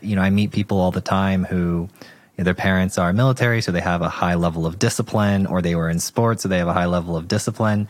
You 0.00 0.16
know, 0.16 0.22
I 0.22 0.30
meet 0.30 0.50
people 0.50 0.80
all 0.80 0.90
the 0.90 1.00
time 1.00 1.44
who 1.44 1.88
you 2.36 2.38
know, 2.38 2.44
their 2.44 2.54
parents 2.54 2.98
are 2.98 3.12
military, 3.12 3.62
so 3.62 3.70
they 3.70 3.80
have 3.80 4.02
a 4.02 4.08
high 4.08 4.34
level 4.34 4.66
of 4.66 4.78
discipline, 4.78 5.46
or 5.46 5.62
they 5.62 5.74
were 5.76 5.88
in 5.88 6.00
sports, 6.00 6.42
so 6.42 6.48
they 6.48 6.58
have 6.58 6.68
a 6.68 6.72
high 6.72 6.86
level 6.86 7.16
of 7.16 7.28
discipline. 7.28 7.88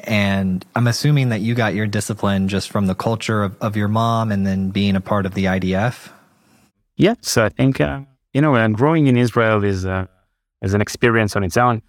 And 0.00 0.64
I'm 0.74 0.86
assuming 0.86 1.30
that 1.30 1.40
you 1.40 1.54
got 1.54 1.74
your 1.74 1.86
discipline 1.86 2.48
just 2.48 2.70
from 2.70 2.86
the 2.86 2.94
culture 2.94 3.42
of, 3.44 3.56
of 3.62 3.76
your 3.76 3.88
mom 3.88 4.30
and 4.30 4.46
then 4.46 4.70
being 4.70 4.96
a 4.96 5.00
part 5.00 5.26
of 5.26 5.34
the 5.34 5.44
IDF. 5.44 6.10
Yeah, 6.96 7.14
so 7.20 7.44
I 7.44 7.48
think, 7.50 7.80
uh, 7.80 8.00
you 8.34 8.40
know, 8.40 8.68
growing 8.70 9.06
in 9.06 9.16
Israel 9.16 9.64
is, 9.64 9.86
uh, 9.86 10.06
is 10.60 10.74
an 10.74 10.80
experience 10.80 11.36
on 11.36 11.44
its 11.44 11.56
own 11.56 11.82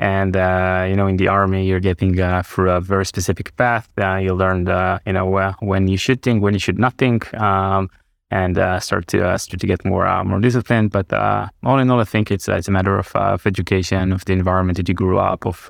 and 0.00 0.34
uh, 0.34 0.86
you 0.88 0.96
know 0.96 1.06
in 1.06 1.18
the 1.18 1.28
army 1.28 1.66
you're 1.66 1.78
getting 1.78 2.18
uh, 2.18 2.42
through 2.42 2.70
a 2.70 2.80
very 2.80 3.04
specific 3.04 3.54
path. 3.56 3.88
Uh, 3.98 4.16
you 4.16 4.34
learn 4.34 4.60
you 5.06 5.12
know 5.12 5.36
uh, 5.36 5.52
when 5.60 5.86
you 5.88 5.98
should 5.98 6.22
think 6.22 6.42
when 6.42 6.54
you 6.54 6.58
should 6.58 6.78
not 6.78 6.94
think 6.96 7.32
um, 7.34 7.90
and 8.30 8.56
uh, 8.56 8.80
start 8.80 9.06
to 9.08 9.22
uh, 9.22 9.36
start 9.36 9.60
to 9.60 9.66
get 9.66 9.84
more 9.84 10.24
more 10.24 10.40
disciplined. 10.40 10.90
But 10.90 11.12
all 11.12 11.78
in 11.78 11.90
all 11.90 12.00
I 12.00 12.04
think 12.04 12.30
it's 12.30 12.48
it's 12.48 12.66
a 12.66 12.70
matter 12.70 12.98
of, 12.98 13.14
of 13.14 13.46
education 13.46 14.12
of 14.12 14.24
the 14.24 14.32
environment 14.32 14.78
that 14.78 14.88
you 14.88 14.94
grew 14.94 15.18
up 15.18 15.46
of 15.46 15.68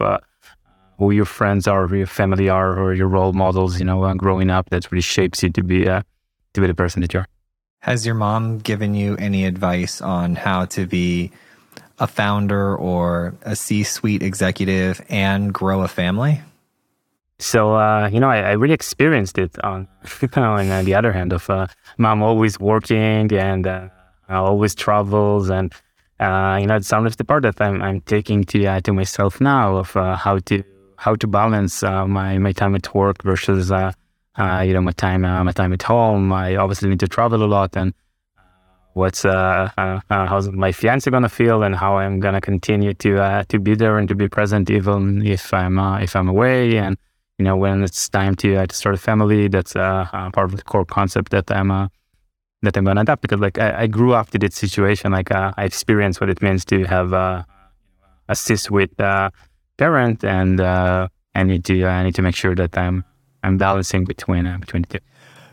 who 0.99 1.11
your 1.11 1.25
friends 1.25 1.67
are 1.67 1.89
who 1.89 1.97
your 1.97 2.07
family 2.07 2.49
are 2.49 2.79
or 2.79 2.95
your 2.95 3.09
role 3.09 3.33
models 3.33 3.81
you 3.81 3.85
know 3.85 4.15
growing 4.15 4.49
up 4.49 4.71
that 4.71 4.93
really 4.93 5.03
shapes 5.03 5.43
you 5.43 5.51
to 5.51 5.63
be 5.63 5.85
to 5.85 6.61
be 6.61 6.69
the 6.69 6.75
person 6.75 7.03
that 7.03 7.13
you 7.13 7.21
are. 7.21 7.27
Has 7.81 8.07
your 8.07 8.15
mom 8.15 8.59
given 8.59 8.95
you 8.95 9.17
any 9.17 9.45
advice 9.45 10.01
on 10.01 10.37
how 10.37 10.67
to 10.67 10.87
be 10.87 11.33
a 12.01 12.07
founder 12.07 12.75
or 12.77 13.35
a 13.43 13.55
C 13.55 13.85
suite 13.85 14.23
executive 14.23 15.05
and 15.09 15.53
grow 15.53 15.83
a 15.83 15.89
family? 15.89 16.41
So, 17.39 17.75
uh, 17.75 18.09
you 18.13 18.21
know, 18.21 18.29
I, 18.29 18.41
I, 18.41 18.53
really 18.53 18.75
experienced 18.75 19.39
it 19.39 19.59
on, 19.65 19.89
on 20.37 20.85
the 20.85 20.95
other 20.95 21.11
hand 21.11 21.33
of 21.33 21.49
uh, 21.49 21.69
mom 21.97 22.23
always 22.23 22.61
working 22.61 23.33
and 23.33 23.67
uh, 23.67 23.89
always 24.29 24.75
travels. 24.75 25.49
And, 25.49 25.73
uh, 26.19 26.59
you 26.61 26.67
know, 26.67 26.79
some 26.81 27.07
of 27.07 27.17
the 27.17 27.25
part 27.25 27.45
that 27.45 27.59
I'm, 27.61 27.81
I'm 27.81 28.03
taking 28.03 28.45
to, 28.45 28.67
uh, 28.67 28.81
to 28.81 28.93
myself 28.93 29.41
now 29.41 29.77
of 29.77 29.97
uh, 29.97 30.17
how 30.17 30.39
to, 30.41 30.63
how 30.97 31.15
to 31.15 31.27
balance 31.27 31.83
my, 31.83 32.37
my 32.37 32.53
time 32.53 32.75
at 32.75 32.95
work 32.95 33.23
versus, 33.23 33.71
you 33.71 34.73
know, 34.75 34.81
my 34.83 34.93
time, 34.93 35.23
my 35.23 35.53
time 35.53 35.73
at 35.73 35.83
home. 35.83 36.33
I 36.35 36.57
obviously 36.57 36.91
need 36.91 37.01
to 37.01 37.09
travel 37.09 37.43
a 37.43 37.47
lot 37.47 37.75
and, 37.75 37.95
what's 38.95 39.25
uh, 39.25 39.71
uh, 39.79 40.01
uh, 40.11 40.27
how's 40.27 40.51
my 40.51 40.73
fiance 40.73 41.11
gonna 41.11 41.29
feel 41.29 41.63
and 41.63 41.75
how 41.77 41.99
I'm 41.99 42.21
gonna 42.21 42.41
continue 42.41 42.95
to 42.95 43.23
uh, 43.23 43.45
to 43.49 43.59
be 43.59 43.75
there 43.75 43.99
and 43.99 44.09
to 44.09 44.15
be 44.15 44.29
present 44.29 44.71
even 44.71 45.25
if 45.27 45.55
I'm 45.55 45.79
uh, 45.79 45.99
if 46.01 46.17
I'm 46.17 46.29
away 46.29 46.77
and 46.77 46.97
you 47.39 47.45
know 47.45 47.57
when 47.57 47.83
it's 47.83 48.09
time 48.09 48.35
to, 48.37 48.57
uh, 48.57 48.67
to 48.67 48.75
start 48.75 48.95
a 48.95 48.99
family 48.99 49.49
that's 49.49 49.75
part 49.75 50.37
of 50.37 50.57
the 50.57 50.63
core 50.63 50.85
concept 50.85 51.31
that 51.31 51.51
I'm 51.51 51.69
that 52.63 52.77
I'm 52.77 52.85
gonna 52.85 53.03
adapt 53.03 53.23
because 53.23 53.41
like 53.41 53.59
I, 53.59 53.83
I 53.83 53.87
grew 53.87 54.13
up 54.13 54.31
to 54.31 54.39
this 54.39 54.57
situation 54.57 55.13
like 55.13 55.31
I 55.33 55.53
experienced 55.59 56.21
what 56.21 56.31
it 56.31 56.43
means 56.43 56.65
to 56.67 56.85
have 56.85 57.13
a 57.13 57.47
assist 58.29 58.71
with 58.71 58.97
parent 58.97 60.25
and 60.25 60.61
I 60.61 61.43
need 61.45 61.65
to 61.67 61.87
I 61.87 62.03
need 62.03 62.17
to 62.17 62.23
make 62.23 62.35
sure 62.35 62.55
that 62.57 62.77
I'm 62.77 63.05
I'm 63.43 63.57
balancing 63.57 64.05
between 64.05 64.45
between 64.59 64.83
the 64.83 64.99
two. 64.99 65.05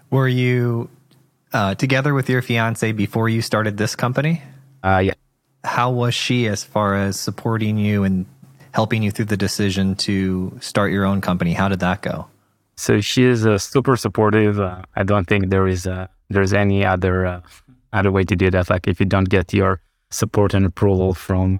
Were 0.09 0.27
you 0.27 0.89
uh, 1.53 1.75
together 1.75 2.13
with 2.13 2.29
your 2.29 2.41
fiance 2.41 2.91
before 2.91 3.29
you 3.29 3.41
started 3.41 3.77
this 3.77 3.95
company? 3.95 4.41
Uh, 4.83 4.99
yeah. 5.03 5.13
How 5.63 5.91
was 5.91 6.13
she 6.13 6.47
as 6.47 6.63
far 6.63 6.95
as 6.95 7.19
supporting 7.19 7.77
you 7.77 8.03
and 8.03 8.25
helping 8.71 9.03
you 9.03 9.11
through 9.11 9.25
the 9.25 9.37
decision 9.37 9.95
to 9.95 10.57
start 10.61 10.91
your 10.91 11.05
own 11.05 11.21
company? 11.21 11.53
How 11.53 11.67
did 11.67 11.79
that 11.79 12.01
go? 12.01 12.27
So 12.75 13.01
she 13.01 13.23
is 13.23 13.45
uh, 13.45 13.57
super 13.57 13.97
supportive. 13.97 14.59
Uh, 14.59 14.83
I 14.95 15.03
don't 15.03 15.27
think 15.27 15.49
there 15.49 15.67
is 15.67 15.87
uh, 15.87 16.07
there's 16.29 16.53
any 16.53 16.85
other 16.85 17.25
uh, 17.25 17.41
other 17.91 18.11
way 18.11 18.23
to 18.25 18.35
do 18.35 18.51
that. 18.51 18.69
Like 18.69 18.87
if 18.87 18.99
you 18.99 19.05
don't 19.05 19.29
get 19.29 19.51
your 19.53 19.81
support 20.11 20.53
and 20.53 20.65
approval 20.65 21.13
from 21.13 21.59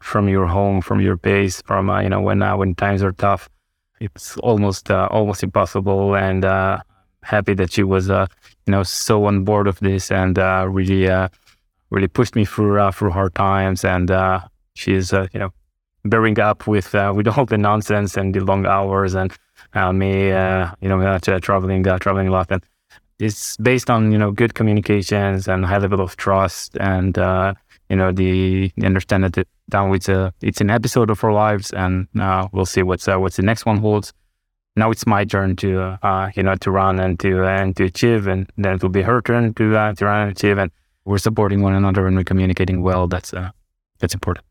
from 0.00 0.28
your 0.28 0.46
home, 0.46 0.80
from 0.80 1.00
your 1.00 1.16
base, 1.16 1.60
from 1.62 1.90
uh, 1.90 2.00
you 2.00 2.08
know 2.08 2.20
when 2.20 2.42
uh, 2.42 2.56
when 2.56 2.74
times 2.76 3.02
are 3.02 3.12
tough, 3.12 3.48
it's 4.00 4.36
almost 4.38 4.90
almost 4.90 5.42
impossible. 5.42 6.14
And 6.14 6.44
happy 7.22 7.54
that 7.54 7.72
she 7.72 7.82
was, 7.82 8.10
uh, 8.10 8.26
you 8.66 8.70
know, 8.70 8.82
so 8.82 9.24
on 9.26 9.44
board 9.44 9.66
of 9.66 9.78
this 9.80 10.10
and 10.10 10.38
uh, 10.38 10.66
really, 10.68 11.08
uh, 11.08 11.28
really 11.90 12.08
pushed 12.08 12.36
me 12.36 12.44
through 12.44 12.80
uh, 12.80 12.90
through 12.90 13.10
hard 13.10 13.34
times. 13.34 13.84
And 13.84 14.10
uh, 14.10 14.40
she's, 14.74 15.12
uh, 15.12 15.26
you 15.32 15.40
know, 15.40 15.50
bearing 16.04 16.38
up 16.40 16.66
with 16.66 16.94
with 16.94 17.28
all 17.28 17.46
the 17.46 17.58
nonsense 17.58 18.16
and 18.16 18.34
the 18.34 18.40
long 18.40 18.66
hours 18.66 19.14
and 19.14 19.32
uh 19.74 19.92
me, 19.92 20.32
uh 20.32 20.70
you 20.80 20.88
know, 20.88 21.18
traveling 21.18 21.86
uh 21.86 21.98
traveling 21.98 22.28
a 22.28 22.32
lot. 22.32 22.50
And 22.50 22.62
it's 23.18 23.56
based 23.58 23.88
on 23.88 24.10
you 24.10 24.18
know 24.18 24.32
good 24.32 24.54
communications 24.54 25.46
and 25.46 25.64
high 25.64 25.78
level 25.78 26.00
of 26.00 26.16
trust 26.16 26.76
and 26.80 27.16
uh 27.16 27.54
you 27.92 27.96
know, 27.96 28.10
the, 28.10 28.72
the 28.78 28.86
understand 28.86 29.24
that 29.24 29.36
it's 29.36 30.08
a 30.08 30.32
it's 30.40 30.62
an 30.62 30.70
episode 30.70 31.10
of 31.10 31.22
our 31.22 31.32
lives, 31.32 31.72
and 31.74 32.08
uh, 32.18 32.48
we'll 32.50 32.64
see 32.64 32.82
what's 32.82 33.06
uh, 33.06 33.18
what's 33.18 33.36
the 33.36 33.42
next 33.42 33.66
one 33.66 33.76
holds. 33.76 34.14
Now 34.74 34.90
it's 34.90 35.06
my 35.06 35.24
turn 35.24 35.56
to 35.56 35.98
uh, 36.02 36.30
you 36.34 36.42
know 36.42 36.54
to 36.56 36.70
run 36.70 36.98
and 36.98 37.18
to 37.20 37.44
and 37.44 37.76
to 37.76 37.84
achieve, 37.84 38.26
and 38.26 38.50
then 38.56 38.74
it 38.74 38.82
will 38.82 38.90
be 38.90 39.02
her 39.02 39.20
turn 39.20 39.54
to 39.54 39.76
uh, 39.76 39.94
to 39.94 40.04
run 40.04 40.22
and 40.22 40.30
achieve, 40.30 40.58
and 40.58 40.70
we're 41.04 41.18
supporting 41.18 41.62
one 41.62 41.74
another 41.74 42.06
and 42.06 42.16
we're 42.16 42.24
communicating 42.24 42.82
well. 42.82 43.06
That's 43.06 43.34
uh, 43.34 43.50
that's 43.98 44.14
important. 44.14 44.46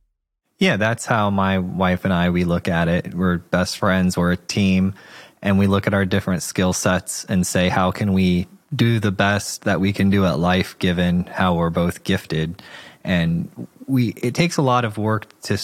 Yeah, 0.59 0.77
that's 0.77 1.07
how 1.07 1.31
my 1.31 1.57
wife 1.57 2.05
and 2.05 2.13
I 2.13 2.29
we 2.29 2.43
look 2.43 2.67
at 2.67 2.87
it. 2.87 3.15
We're 3.15 3.37
best 3.37 3.79
friends, 3.79 4.15
we're 4.15 4.33
a 4.33 4.37
team, 4.37 4.93
and 5.41 5.57
we 5.57 5.65
look 5.65 5.87
at 5.87 5.93
our 5.93 6.05
different 6.05 6.43
skill 6.43 6.73
sets 6.73 7.25
and 7.25 7.45
say 7.47 7.69
how 7.69 7.89
can 7.89 8.13
we 8.13 8.47
do 8.75 8.99
the 8.99 9.11
best 9.11 9.63
that 9.63 9.81
we 9.81 9.91
can 9.91 10.09
do 10.09 10.25
at 10.25 10.39
life 10.39 10.77
given 10.79 11.25
how 11.25 11.55
we're 11.55 11.69
both 11.69 12.03
gifted 12.03 12.61
and 13.03 13.49
we 13.87 14.09
it 14.21 14.33
takes 14.33 14.57
a 14.57 14.61
lot 14.61 14.85
of 14.85 14.97
work 14.97 15.27
to 15.41 15.57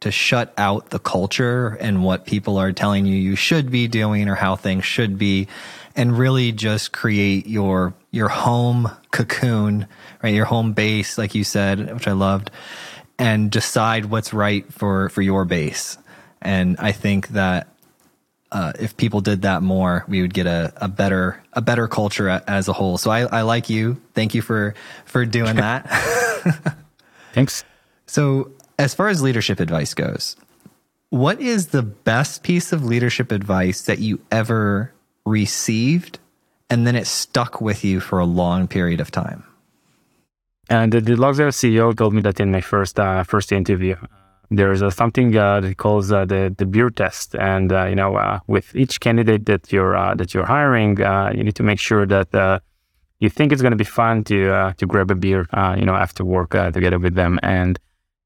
to 0.00 0.10
shut 0.10 0.52
out 0.56 0.90
the 0.90 0.98
culture 0.98 1.76
and 1.80 2.02
what 2.02 2.26
people 2.26 2.56
are 2.56 2.72
telling 2.72 3.06
you 3.06 3.14
you 3.14 3.36
should 3.36 3.70
be 3.70 3.86
doing 3.86 4.28
or 4.28 4.34
how 4.34 4.56
things 4.56 4.84
should 4.84 5.18
be 5.18 5.46
and 5.94 6.18
really 6.18 6.52
just 6.52 6.92
create 6.92 7.46
your 7.46 7.94
your 8.10 8.28
home 8.28 8.90
cocoon 9.10 9.86
right 10.22 10.34
your 10.34 10.46
home 10.46 10.72
base 10.72 11.18
like 11.18 11.34
you 11.34 11.44
said 11.44 11.92
which 11.92 12.08
i 12.08 12.12
loved 12.12 12.50
and 13.18 13.50
decide 13.50 14.06
what's 14.06 14.32
right 14.32 14.72
for 14.72 15.08
for 15.10 15.22
your 15.22 15.44
base 15.44 15.98
and 16.40 16.76
i 16.78 16.92
think 16.92 17.28
that 17.28 17.66
uh, 18.52 18.72
if 18.80 18.96
people 18.96 19.20
did 19.20 19.42
that 19.42 19.62
more, 19.62 20.04
we 20.08 20.22
would 20.22 20.34
get 20.34 20.46
a, 20.46 20.72
a 20.78 20.88
better 20.88 21.40
a 21.52 21.60
better 21.60 21.86
culture 21.86 22.28
as 22.28 22.66
a 22.66 22.72
whole. 22.72 22.98
So 22.98 23.10
I, 23.10 23.20
I 23.20 23.42
like 23.42 23.70
you. 23.70 24.00
Thank 24.14 24.34
you 24.34 24.42
for 24.42 24.74
for 25.04 25.24
doing 25.24 25.56
that. 25.56 25.88
Thanks. 27.32 27.64
So 28.06 28.50
as 28.80 28.94
far 28.94 29.08
as 29.08 29.22
leadership 29.22 29.60
advice 29.60 29.94
goes, 29.94 30.36
what 31.10 31.40
is 31.40 31.68
the 31.68 31.82
best 31.82 32.42
piece 32.42 32.72
of 32.72 32.84
leadership 32.84 33.32
advice 33.32 33.82
that 33.82 33.98
you 33.98 34.20
ever 34.30 34.92
received, 35.26 36.18
and 36.68 36.86
then 36.86 36.96
it 36.96 37.06
stuck 37.06 37.60
with 37.60 37.84
you 37.84 38.00
for 38.00 38.18
a 38.18 38.24
long 38.24 38.66
period 38.68 39.00
of 39.00 39.10
time? 39.10 39.44
And 40.68 40.92
the, 40.92 41.00
Logz.io 41.00 41.48
CEO 41.48 41.96
told 41.96 42.14
me 42.14 42.22
that 42.22 42.38
in 42.40 42.52
my 42.52 42.60
first 42.60 42.98
uh, 42.98 43.24
first 43.24 43.50
interview 43.50 43.96
there's 44.50 44.82
uh, 44.82 44.90
something 44.90 45.36
uh, 45.36 45.60
that 45.60 45.76
calls 45.76 46.10
uh, 46.10 46.24
the 46.24 46.54
the 46.56 46.66
beer 46.66 46.90
test, 46.90 47.34
and 47.36 47.72
uh, 47.72 47.86
you 47.86 47.94
know, 47.94 48.16
uh, 48.16 48.40
with 48.48 48.74
each 48.74 49.00
candidate 49.00 49.46
that 49.46 49.72
you're 49.72 49.96
uh, 49.96 50.14
that 50.14 50.34
you're 50.34 50.46
hiring, 50.46 50.98
you 51.36 51.44
need 51.44 51.54
to 51.54 51.62
make 51.62 51.78
sure 51.78 52.04
that 52.06 52.60
you 53.20 53.28
think 53.28 53.52
it's 53.52 53.62
going 53.62 53.72
to 53.72 53.76
be 53.76 53.84
fun 53.84 54.24
to 54.24 54.74
to 54.76 54.86
grab 54.86 55.10
a 55.10 55.14
beer, 55.14 55.46
you 55.76 55.84
know, 55.84 55.94
after 55.94 56.24
work 56.24 56.50
together 56.50 56.98
with 56.98 57.14
them. 57.14 57.38
And 57.42 57.78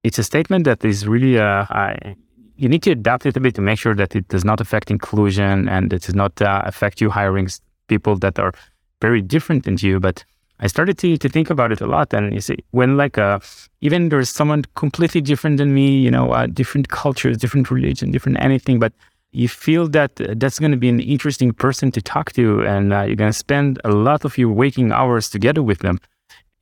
it's 0.04 0.18
a 0.18 0.23
statement 0.23 0.64
that 0.64 0.84
is 0.84 1.08
really 1.08 1.40
I, 1.40 2.14
you 2.56 2.68
need 2.68 2.82
to 2.84 2.92
adapt 2.92 3.26
it 3.26 3.37
a 3.37 3.40
bit 3.40 3.54
to 3.56 3.62
make 3.62 3.78
sure 3.78 3.94
that 3.96 4.14
it 4.14 4.28
does 4.28 4.44
not 4.44 4.61
affect 4.61 4.90
inclusion 4.90 5.68
and 5.68 5.92
it 5.92 6.02
does 6.02 6.14
not 6.14 6.32
affect 6.40 7.00
you 7.00 7.11
hiring 7.11 7.49
people 7.88 8.16
that 8.16 8.38
are 8.38 8.52
very 9.00 9.20
different 9.20 9.64
than 9.64 9.76
you, 9.78 10.00
but 10.00 10.25
I 10.61 10.66
started 10.68 10.96
to, 10.99 11.16
to 11.16 11.28
think 11.28 11.50
about 11.50 11.73
it 11.73 11.80
a 11.80 11.87
lot. 11.87 12.14
And 12.14 12.32
you 12.32 12.40
see, 12.40 12.58
when 12.70 12.96
like 12.96 13.18
uh, 13.18 13.40
even 13.80 14.08
there's 14.08 14.30
someone 14.30 14.64
completely 14.75 15.20
different 15.20 15.58
than 15.58 15.75
me, 15.75 15.88
you 15.99 16.11
know, 16.11 16.32
uh, 16.32 16.46
different 16.46 16.88
cultures, 16.88 17.37
different 17.37 17.70
religion, 17.70 18.12
different 18.12 18.38
anything, 18.40 18.78
but 18.78 18.92
you 19.32 19.49
feel 19.49 19.88
that 19.88 20.12
uh, 20.20 20.34
that's 20.37 20.58
going 20.61 20.70
to 20.70 20.78
be 20.78 20.88
an 20.88 21.00
interesting 21.00 21.52
person 21.52 21.90
to 21.90 22.00
talk 22.00 22.32
to, 22.32 22.64
and 22.64 22.92
uh, 22.92 23.02
you're 23.02 23.16
going 23.16 23.32
to 23.32 23.38
spend 23.46 23.80
a 23.84 23.90
lot 23.90 24.25
of 24.25 24.38
your 24.38 24.52
waking 24.52 24.92
hours 24.92 25.28
together 25.28 25.62
with 25.62 25.80
them. 25.80 25.99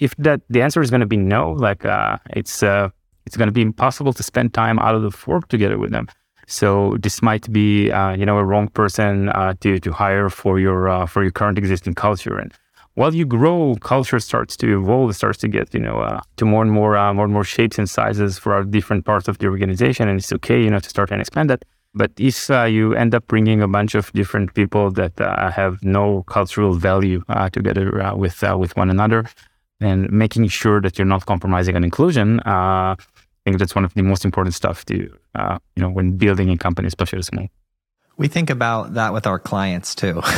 If 0.00 0.16
that 0.16 0.40
the 0.48 0.62
answer 0.62 0.80
is 0.80 0.90
going 0.90 1.02
to 1.02 1.06
be 1.06 1.18
no, 1.18 1.52
like 1.52 1.84
uh, 1.84 2.16
it's 2.30 2.62
uh, 2.62 2.88
it's 3.26 3.36
going 3.36 3.48
to 3.48 3.52
be 3.52 3.62
impossible 3.62 4.12
to 4.12 4.22
spend 4.22 4.54
time 4.54 4.78
out 4.78 4.94
of 4.94 5.02
the 5.02 5.12
work 5.26 5.48
together 5.48 5.78
with 5.78 5.90
them. 5.90 6.08
So 6.46 6.96
this 7.00 7.22
might 7.22 7.50
be, 7.52 7.86
you 7.86 8.26
know, 8.26 8.38
a 8.38 8.44
wrong 8.44 8.68
person 8.68 9.30
to 9.60 9.78
to 9.78 9.92
hire 9.92 10.28
for 10.28 10.58
your 10.58 11.06
for 11.06 11.22
your 11.22 11.32
current 11.32 11.56
existing 11.58 11.94
culture 11.94 12.36
and 12.36 12.52
while 12.94 13.14
you 13.14 13.24
grow, 13.24 13.74
culture 13.80 14.20
starts 14.20 14.56
to 14.58 14.78
evolve, 14.78 15.16
starts 15.16 15.38
to 15.38 15.48
get, 15.48 15.72
you 15.72 15.80
know, 15.80 16.00
uh, 16.00 16.20
to 16.36 16.44
more 16.44 16.62
and 16.62 16.70
more, 16.70 16.96
uh, 16.96 17.14
more 17.14 17.24
and 17.24 17.32
more 17.32 17.44
shapes 17.44 17.78
and 17.78 17.88
sizes 17.88 18.38
for 18.38 18.52
our 18.52 18.64
different 18.64 19.06
parts 19.06 19.28
of 19.28 19.38
the 19.38 19.46
organization. 19.46 20.08
And 20.08 20.18
it's 20.18 20.32
okay, 20.32 20.62
you 20.62 20.70
know, 20.70 20.78
to 20.78 20.88
start 20.88 21.10
and 21.10 21.20
expand 21.20 21.48
that. 21.50 21.64
But 21.94 22.10
if 22.18 22.50
uh, 22.50 22.64
you 22.64 22.94
end 22.94 23.14
up 23.14 23.26
bringing 23.28 23.62
a 23.62 23.68
bunch 23.68 23.94
of 23.94 24.12
different 24.12 24.54
people 24.54 24.90
that 24.92 25.18
uh, 25.20 25.50
have 25.50 25.82
no 25.82 26.22
cultural 26.24 26.74
value 26.74 27.22
uh, 27.28 27.50
together 27.50 28.02
uh, 28.02 28.14
with 28.14 28.42
with 28.42 28.74
one 28.76 28.88
another, 28.88 29.26
and 29.80 30.10
making 30.10 30.48
sure 30.48 30.80
that 30.80 30.98
you're 30.98 31.06
not 31.06 31.26
compromising 31.26 31.76
on 31.76 31.84
inclusion, 31.84 32.40
think 33.44 33.58
that's 33.58 33.74
one 33.74 33.84
of 33.84 33.94
the 33.94 34.02
most 34.02 34.24
important 34.24 34.54
stuff 34.54 34.84
to, 34.86 35.12
uh, 35.34 35.58
you 35.76 35.82
know, 35.82 35.90
when 35.90 36.16
building 36.16 36.50
a 36.50 36.56
company, 36.56 36.86
especially 36.86 37.22
small. 37.22 37.48
We 38.16 38.28
think 38.28 38.50
about 38.50 38.94
that 38.94 39.12
with 39.12 39.26
our 39.26 39.38
clients 39.38 39.94
too. 39.94 40.20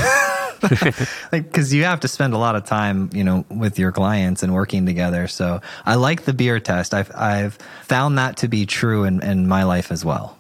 like 1.32 1.44
because 1.44 1.74
you 1.74 1.84
have 1.84 2.00
to 2.00 2.08
spend 2.08 2.32
a 2.32 2.38
lot 2.38 2.56
of 2.56 2.64
time 2.64 3.10
you 3.12 3.24
know 3.24 3.44
with 3.50 3.78
your 3.78 3.92
clients 3.92 4.42
and 4.42 4.54
working 4.54 4.86
together. 4.86 5.26
So 5.28 5.60
i 5.84 5.96
like 5.96 6.22
the 6.22 6.32
beer 6.32 6.60
test. 6.60 6.94
I've 6.94 7.10
i've 7.14 7.54
found 7.82 8.18
that 8.18 8.38
to 8.38 8.48
be 8.48 8.64
true 8.64 9.04
in, 9.04 9.22
in 9.22 9.46
my 9.46 9.64
life 9.64 9.92
as 9.92 10.04
well. 10.04 10.38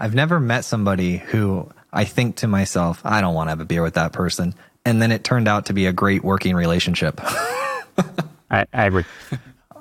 I've 0.00 0.14
never 0.14 0.40
met 0.40 0.64
somebody 0.64 1.18
who 1.18 1.70
i 1.92 2.04
think 2.04 2.36
to 2.36 2.48
myself 2.48 3.00
i 3.04 3.20
don't 3.20 3.34
want 3.34 3.46
to 3.46 3.50
have 3.50 3.60
a 3.60 3.64
beer 3.64 3.82
with 3.82 3.94
that 3.94 4.12
person. 4.12 4.54
And 4.84 5.00
then 5.00 5.12
it 5.12 5.24
turned 5.24 5.48
out 5.48 5.66
to 5.66 5.72
be 5.72 5.86
a 5.86 5.92
great 5.92 6.22
working 6.22 6.54
relationship. 6.54 7.18
I, 8.50 8.66
I 8.74 8.84
agree 8.84 9.04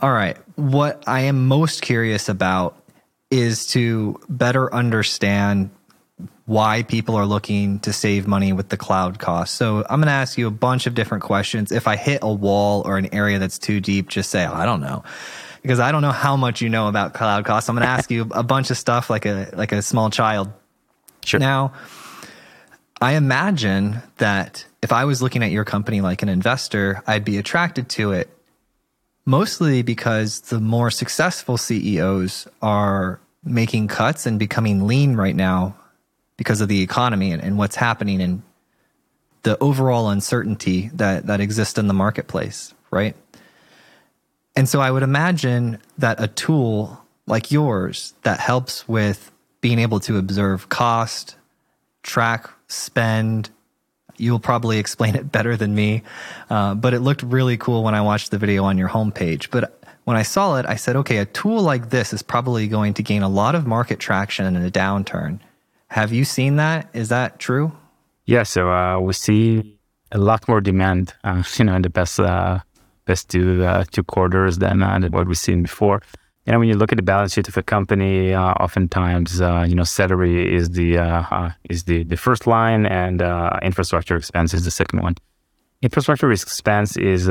all 0.03 0.11
right 0.11 0.37
what 0.55 1.03
i 1.07 1.21
am 1.21 1.47
most 1.47 1.81
curious 1.81 2.29
about 2.29 2.77
is 3.31 3.65
to 3.65 4.19
better 4.29 4.71
understand 4.71 5.71
why 6.45 6.83
people 6.83 7.15
are 7.15 7.25
looking 7.25 7.79
to 7.79 7.93
save 7.93 8.27
money 8.27 8.51
with 8.51 8.69
the 8.69 8.77
cloud 8.77 9.17
cost. 9.17 9.55
So 9.55 9.79
I'm 9.89 9.99
going 9.99 10.07
to 10.07 10.11
ask 10.11 10.37
you 10.37 10.47
a 10.47 10.51
bunch 10.51 10.87
of 10.87 10.93
different 10.93 11.23
questions. 11.23 11.71
If 11.71 11.87
I 11.87 11.95
hit 11.95 12.19
a 12.21 12.31
wall 12.31 12.83
or 12.85 12.97
an 12.97 13.13
area 13.13 13.39
that's 13.39 13.57
too 13.57 13.79
deep, 13.79 14.09
just 14.09 14.29
say, 14.29 14.45
oh, 14.45 14.53
I 14.53 14.65
don't 14.65 14.81
know. 14.81 15.03
Because 15.61 15.79
I 15.79 15.93
don't 15.93 16.01
know 16.01 16.11
how 16.11 16.35
much 16.35 16.61
you 16.61 16.67
know 16.67 16.89
about 16.89 17.13
cloud 17.13 17.45
costs. 17.45 17.69
I'm 17.69 17.75
going 17.75 17.85
to 17.85 17.91
ask 17.91 18.11
you 18.11 18.27
a 18.31 18.43
bunch 18.43 18.69
of 18.69 18.77
stuff 18.77 19.09
like 19.09 19.25
a 19.25 19.49
like 19.53 19.71
a 19.71 19.81
small 19.81 20.09
child. 20.09 20.51
Sure. 21.23 21.39
Now, 21.39 21.71
I 22.99 23.13
imagine 23.13 24.01
that 24.17 24.65
if 24.81 24.91
I 24.91 25.05
was 25.05 25.21
looking 25.21 25.41
at 25.41 25.51
your 25.51 25.63
company 25.63 26.01
like 26.01 26.21
an 26.21 26.27
investor, 26.27 27.01
I'd 27.07 27.23
be 27.23 27.37
attracted 27.37 27.87
to 27.91 28.11
it 28.11 28.29
mostly 29.25 29.81
because 29.81 30.41
the 30.41 30.59
more 30.59 30.91
successful 30.91 31.57
CEOs 31.57 32.47
are 32.61 33.19
making 33.43 33.87
cuts 33.87 34.25
and 34.25 34.39
becoming 34.39 34.87
lean 34.87 35.15
right 35.15 35.35
now 35.35 35.75
because 36.37 36.61
of 36.61 36.67
the 36.67 36.81
economy 36.81 37.31
and, 37.31 37.41
and 37.41 37.57
what's 37.57 37.75
happening 37.75 38.21
and 38.21 38.41
the 39.43 39.61
overall 39.61 40.09
uncertainty 40.09 40.89
that, 40.93 41.27
that 41.27 41.41
exists 41.41 41.77
in 41.77 41.87
the 41.87 41.93
marketplace, 41.93 42.73
right? 42.91 43.15
And 44.55 44.69
so 44.69 44.79
I 44.79 44.91
would 44.91 45.03
imagine 45.03 45.79
that 45.97 46.21
a 46.21 46.27
tool 46.27 47.01
like 47.27 47.51
yours 47.51 48.13
that 48.23 48.39
helps 48.39 48.87
with 48.87 49.31
being 49.61 49.79
able 49.79 49.99
to 50.01 50.17
observe 50.17 50.69
cost, 50.69 51.35
track 52.03 52.49
spend, 52.67 53.49
you'll 54.17 54.39
probably 54.39 54.77
explain 54.77 55.15
it 55.15 55.31
better 55.31 55.55
than 55.57 55.73
me. 55.75 56.03
Uh, 56.49 56.75
but 56.75 56.93
it 56.93 56.99
looked 56.99 57.23
really 57.23 57.57
cool 57.57 57.83
when 57.83 57.95
I 57.95 58.01
watched 58.01 58.31
the 58.31 58.37
video 58.37 58.63
on 58.63 58.77
your 58.77 58.89
homepage. 58.89 59.49
But 59.51 59.79
when 60.05 60.17
I 60.17 60.23
saw 60.23 60.57
it, 60.57 60.65
I 60.65 60.75
said, 60.75 60.95
okay, 60.97 61.17
a 61.17 61.25
tool 61.25 61.61
like 61.61 61.89
this 61.89 62.13
is 62.13 62.21
probably 62.21 62.67
going 62.67 62.93
to 62.95 63.03
gain 63.03 63.23
a 63.23 63.29
lot 63.29 63.55
of 63.55 63.65
market 63.65 63.99
traction 63.99 64.45
in 64.45 64.65
a 64.65 64.69
downturn. 64.69 65.39
Have 65.87 66.11
you 66.11 66.25
seen 66.25 66.57
that? 66.57 66.89
Is 66.93 67.09
that 67.09 67.39
true? 67.39 67.71
Yeah, 68.25 68.43
so 68.43 68.71
uh, 68.71 68.99
we 68.99 69.13
see 69.13 69.77
a 70.11 70.17
lot 70.17 70.47
more 70.47 70.61
demand, 70.61 71.13
uh, 71.23 71.43
you 71.57 71.65
know, 71.65 71.75
in 71.75 71.81
the 71.81 71.89
past 71.89 72.19
uh, 72.19 72.59
past 73.05 73.29
two 73.29 73.63
uh, 73.63 73.83
two 73.91 74.03
quarters 74.03 74.57
uh, 74.57 74.69
than 74.69 75.11
what 75.11 75.27
we've 75.27 75.37
seen 75.37 75.63
before. 75.63 76.01
Know, 76.45 76.59
when 76.59 76.67
you 76.67 76.75
look 76.75 76.91
at 76.91 76.97
the 76.97 77.03
balance 77.03 77.33
sheet 77.33 77.47
of 77.47 77.55
a 77.55 77.63
company, 77.63 78.33
uh, 78.33 78.53
oftentimes, 78.53 79.39
you 79.39 79.75
know, 79.75 79.83
salary 79.83 80.53
is 80.53 80.71
the 80.71 80.97
is 81.69 81.85
the, 81.85 82.03
the 82.03 82.17
first 82.17 82.47
line, 82.47 82.85
and 82.85 83.21
infrastructure 83.63 84.17
expense 84.17 84.53
is 84.53 84.65
the 84.65 84.71
second 84.71 85.01
one. 85.01 85.15
Infrastructure 85.81 86.31
expense 86.31 86.97
is 86.97 87.29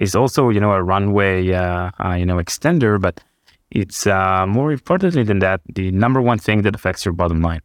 is 0.00 0.14
also, 0.14 0.50
you 0.50 0.60
know, 0.60 0.72
a 0.72 0.82
runway, 0.82 1.42
you 1.42 1.52
know, 1.52 2.36
extender, 2.36 3.00
but 3.00 3.22
it's 3.70 4.06
uh, 4.06 4.46
more 4.46 4.72
importantly 4.72 5.22
than 5.22 5.38
that, 5.40 5.60
the 5.74 5.90
number 5.92 6.20
one 6.20 6.38
thing 6.38 6.62
that 6.62 6.74
affects 6.74 7.04
your 7.04 7.14
bottom 7.14 7.40
line. 7.40 7.60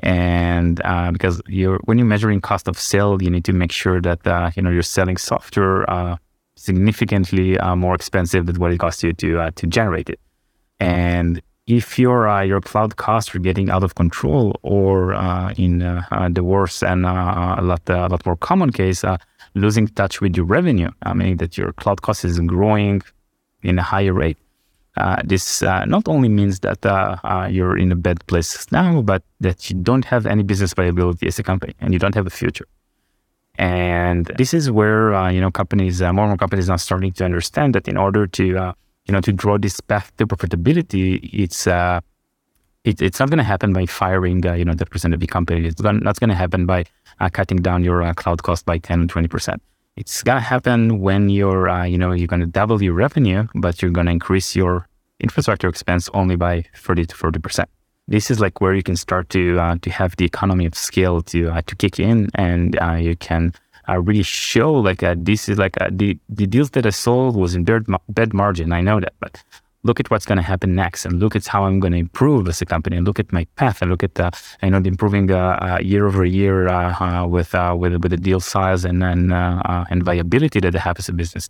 And 0.00 0.80
uh, 0.84 1.10
because 1.12 1.42
you're 1.48 1.80
when 1.84 1.98
you're 1.98 2.06
measuring 2.06 2.40
cost 2.40 2.68
of 2.68 2.78
sale, 2.78 3.20
you 3.20 3.30
need 3.30 3.44
to 3.44 3.52
make 3.52 3.72
sure 3.72 4.00
that 4.00 4.26
uh, 4.26 4.50
you 4.54 4.62
know 4.62 4.70
you're 4.70 4.82
selling 4.82 5.16
software 5.16 5.88
uh, 5.90 6.16
significantly 6.58 7.58
uh, 7.58 7.76
more 7.76 7.94
expensive 7.94 8.46
than 8.46 8.56
what 8.56 8.72
it 8.72 8.78
costs 8.78 9.02
you 9.02 9.12
to 9.14 9.40
uh, 9.40 9.50
to 9.56 9.66
generate 9.66 10.08
it. 10.10 10.20
And 10.80 11.40
if 11.66 11.98
your 11.98 12.42
your 12.44 12.60
cloud 12.60 12.96
costs 12.96 13.34
are 13.34 13.38
getting 13.38 13.70
out 13.70 13.82
of 13.82 13.94
control, 13.94 14.58
or 14.62 15.12
in 15.56 15.78
the 15.78 16.44
worst 16.44 16.82
and 16.82 17.04
a 17.04 17.60
lot 17.62 17.82
a 17.88 18.08
lot 18.08 18.24
more 18.24 18.36
common 18.36 18.72
case, 18.72 19.04
losing 19.54 19.86
touch 19.88 20.20
with 20.20 20.36
your 20.36 20.46
revenue, 20.46 20.90
meaning 21.14 21.36
that 21.38 21.58
your 21.58 21.72
cloud 21.72 22.02
cost 22.02 22.24
is 22.24 22.38
growing 22.40 23.02
in 23.62 23.78
a 23.78 23.82
higher 23.82 24.12
rate. 24.12 24.38
Uh, 24.98 25.22
this 25.24 25.62
uh, 25.62 25.84
not 25.84 26.08
only 26.08 26.28
means 26.28 26.60
that 26.60 26.84
uh, 26.84 27.16
uh, 27.22 27.46
you're 27.48 27.78
in 27.78 27.92
a 27.92 27.96
bad 27.96 28.26
place 28.26 28.70
now, 28.72 29.00
but 29.00 29.22
that 29.38 29.70
you 29.70 29.76
don't 29.76 30.04
have 30.04 30.26
any 30.26 30.42
business 30.42 30.74
viability 30.74 31.26
as 31.28 31.38
a 31.38 31.42
company 31.42 31.72
and 31.80 31.92
you 31.92 32.00
don't 32.00 32.16
have 32.16 32.26
a 32.26 32.30
future. 32.30 32.66
And 33.58 34.26
this 34.38 34.54
is 34.54 34.70
where 34.70 35.14
uh, 35.14 35.30
you 35.30 35.40
know 35.40 35.50
companies, 35.50 36.00
uh, 36.00 36.12
more 36.12 36.24
and 36.24 36.30
more 36.30 36.36
companies 36.36 36.70
are 36.70 36.78
starting 36.78 37.12
to 37.12 37.24
understand 37.24 37.74
that 37.74 37.88
in 37.88 37.96
order 37.96 38.26
to 38.26 38.56
uh, 38.56 38.72
you 39.06 39.12
know 39.12 39.20
to 39.20 39.32
draw 39.32 39.58
this 39.58 39.80
path 39.80 40.16
to 40.16 40.26
profitability, 40.26 41.28
it's 41.32 41.66
uh, 41.66 42.00
it, 42.84 43.02
it's 43.02 43.18
not 43.18 43.30
going 43.30 43.38
to 43.38 43.44
happen 43.44 43.72
by 43.72 43.84
firing 43.86 44.42
you 44.44 44.64
know 44.64 44.74
the 44.74 44.86
percent 44.86 45.12
of 45.12 45.20
the 45.20 45.26
company. 45.26 45.66
It's 45.66 45.82
not 45.82 46.20
going 46.20 46.30
to 46.30 46.36
happen 46.36 46.66
by 46.66 46.84
cutting 47.32 47.58
down 47.58 47.82
your 47.82 48.14
cloud 48.14 48.44
cost 48.44 48.64
by 48.64 48.78
10 48.78 49.02
or 49.02 49.06
20 49.06 49.28
percent 49.28 49.60
it's 49.98 50.22
gonna 50.22 50.40
happen 50.40 51.00
when 51.00 51.28
you're, 51.28 51.68
uh, 51.68 51.82
you 51.82 51.98
know, 51.98 52.12
you're 52.12 52.28
gonna 52.28 52.46
double 52.46 52.80
your 52.80 52.94
revenue, 52.94 53.48
but 53.56 53.82
you're 53.82 53.90
gonna 53.90 54.12
increase 54.12 54.54
your 54.54 54.86
infrastructure 55.18 55.68
expense 55.68 56.08
only 56.14 56.36
by 56.36 56.64
30 56.76 57.06
to 57.06 57.16
40 57.16 57.40
percent. 57.40 57.68
This 58.08 58.30
is 58.30 58.40
like 58.40 58.60
where 58.60 58.74
you 58.74 58.82
can 58.82 58.96
start 58.96 59.28
to 59.30 59.60
uh, 59.60 59.76
to 59.82 59.90
have 59.90 60.16
the 60.16 60.24
economy 60.24 60.66
of 60.66 60.74
scale 60.74 61.20
to 61.22 61.50
uh, 61.50 61.62
to 61.66 61.76
kick 61.76 62.00
in, 62.00 62.30
and 62.34 62.78
uh, 62.80 62.94
you 62.94 63.16
can 63.16 63.52
uh, 63.88 64.00
really 64.00 64.22
show 64.22 64.72
like 64.72 65.02
uh, 65.02 65.14
this 65.16 65.48
is 65.48 65.58
like 65.58 65.76
the 65.90 66.18
the 66.28 66.46
deals 66.46 66.70
that 66.70 66.86
I 66.86 66.90
sold 66.90 67.36
was 67.36 67.54
in 67.54 67.64
bad, 67.64 67.84
bad 68.08 68.32
margin. 68.32 68.72
I 68.72 68.80
know 68.80 68.98
that, 68.98 69.14
but 69.20 69.44
look 69.84 70.00
at 70.00 70.10
what's 70.10 70.26
going 70.26 70.36
to 70.36 70.42
happen 70.42 70.74
next 70.74 71.04
and 71.06 71.20
look 71.20 71.36
at 71.36 71.46
how 71.46 71.64
I'm 71.64 71.80
going 71.80 71.92
to 71.92 71.98
improve 71.98 72.48
as 72.48 72.60
a 72.60 72.66
company 72.66 72.96
and 72.96 73.06
look 73.06 73.18
at 73.18 73.32
my 73.32 73.44
path 73.56 73.80
and 73.80 73.90
look 73.90 74.02
at 74.02 74.14
the, 74.14 74.30
you 74.62 74.70
know, 74.70 74.80
the 74.80 74.88
improving 74.88 75.30
uh, 75.30 75.38
uh, 75.38 75.78
year 75.80 76.06
over 76.06 76.24
year 76.24 76.68
uh, 76.68 76.94
uh 77.00 77.26
with, 77.26 77.54
uh, 77.54 77.74
with, 77.78 77.92
with 78.02 78.10
the 78.10 78.16
deal 78.16 78.40
size 78.40 78.84
and, 78.84 79.02
and, 79.02 79.32
uh, 79.32 79.84
and 79.90 80.02
viability 80.02 80.60
that 80.60 80.74
I 80.74 80.80
have 80.80 80.98
as 80.98 81.08
a 81.08 81.12
business. 81.12 81.48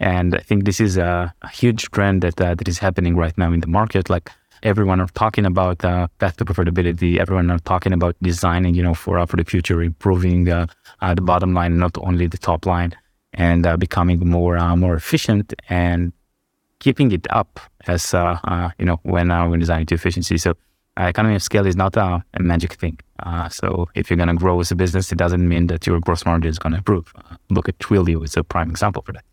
And 0.00 0.34
I 0.34 0.38
think 0.38 0.64
this 0.64 0.80
is 0.80 0.96
a, 0.96 1.32
a 1.42 1.48
huge 1.48 1.90
trend 1.90 2.22
that, 2.22 2.36
that 2.36 2.68
is 2.68 2.78
happening 2.78 3.16
right 3.16 3.36
now 3.38 3.52
in 3.52 3.60
the 3.60 3.66
market. 3.66 4.10
Like 4.10 4.30
everyone 4.62 5.00
are 5.00 5.08
talking 5.08 5.46
about 5.46 5.78
path 5.78 6.36
to 6.36 6.44
profitability. 6.44 7.18
Everyone 7.18 7.50
are 7.50 7.58
talking 7.60 7.92
about 7.92 8.16
designing, 8.22 8.74
you 8.74 8.82
know, 8.82 8.94
for, 8.94 9.24
for 9.26 9.36
the 9.36 9.44
future, 9.44 9.82
improving 9.82 10.44
the 10.44 10.68
bottom 11.22 11.54
line, 11.54 11.78
not 11.78 11.96
only 11.98 12.26
the 12.26 12.38
top 12.38 12.66
line 12.66 12.94
and 13.34 13.66
becoming 13.78 14.18
more, 14.28 14.58
more 14.76 14.94
efficient 14.94 15.54
and 15.68 16.12
keeping 16.82 17.12
it 17.12 17.26
up 17.30 17.60
as 17.86 18.12
uh, 18.12 18.36
uh, 18.44 18.70
you 18.78 18.84
know 18.84 18.98
when 19.04 19.30
uh, 19.30 19.48
we're 19.48 19.56
designing 19.56 19.86
to 19.86 19.94
efficiency. 19.94 20.36
So 20.36 20.50
uh, 20.98 21.04
economy 21.04 21.36
of 21.36 21.42
scale 21.42 21.66
is 21.66 21.76
not 21.76 21.96
a, 21.96 22.24
a 22.34 22.42
magic 22.42 22.72
thing. 22.74 22.98
Uh, 23.20 23.48
so 23.48 23.88
if 23.94 24.10
you're 24.10 24.16
going 24.16 24.34
to 24.34 24.34
grow 24.34 24.58
as 24.60 24.72
a 24.72 24.74
business, 24.74 25.12
it 25.12 25.18
doesn't 25.18 25.48
mean 25.48 25.68
that 25.68 25.86
your 25.86 26.00
gross 26.00 26.26
margin 26.26 26.50
is 26.50 26.58
going 26.58 26.72
to 26.72 26.78
improve. 26.78 27.12
Uh, 27.16 27.36
look 27.50 27.68
at 27.68 27.78
Twilio; 27.78 28.24
it's 28.24 28.36
a 28.36 28.42
prime 28.42 28.68
example 28.68 29.02
for 29.02 29.12
that. 29.12 29.24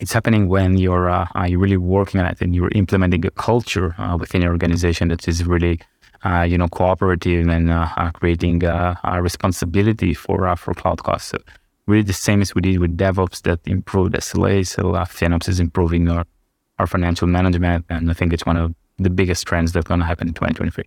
It's 0.00 0.12
happening 0.12 0.48
when 0.48 0.76
you're 0.78 1.10
uh, 1.10 1.26
you're 1.46 1.58
really 1.58 1.76
working 1.76 2.20
on 2.20 2.26
it 2.26 2.40
and 2.40 2.54
you're 2.54 2.70
implementing 2.74 3.26
a 3.26 3.30
culture 3.30 3.94
uh, 3.98 4.16
within 4.16 4.42
your 4.42 4.52
organization 4.52 5.08
that 5.08 5.26
is 5.26 5.44
really 5.44 5.80
uh, 6.24 6.42
you 6.42 6.56
know 6.56 6.68
cooperative 6.68 7.48
and 7.48 7.72
creating 8.14 8.64
a 8.64 9.20
responsibility 9.20 10.14
for 10.14 10.54
for 10.56 10.74
cloud 10.74 11.02
costs. 11.02 11.30
So 11.30 11.38
really 11.88 12.02
the 12.02 12.12
same 12.12 12.42
as 12.42 12.54
we 12.54 12.60
did 12.60 12.78
with 12.78 12.96
DevOps 12.96 13.42
that 13.42 13.60
improved 13.66 14.14
SLA. 14.14 14.66
So 14.66 14.94
uh, 14.94 15.04
FinOps 15.04 15.48
is 15.48 15.58
improving 15.58 16.08
our 16.08 16.24
our 16.78 16.86
financial 16.86 17.26
management. 17.26 17.84
And 17.88 18.10
I 18.10 18.14
think 18.14 18.32
it's 18.32 18.46
one 18.46 18.56
of 18.56 18.74
the 18.98 19.10
biggest 19.10 19.46
trends 19.46 19.72
that's 19.72 19.86
going 19.86 20.00
to 20.00 20.06
happen 20.06 20.28
in 20.28 20.34
2023. 20.34 20.84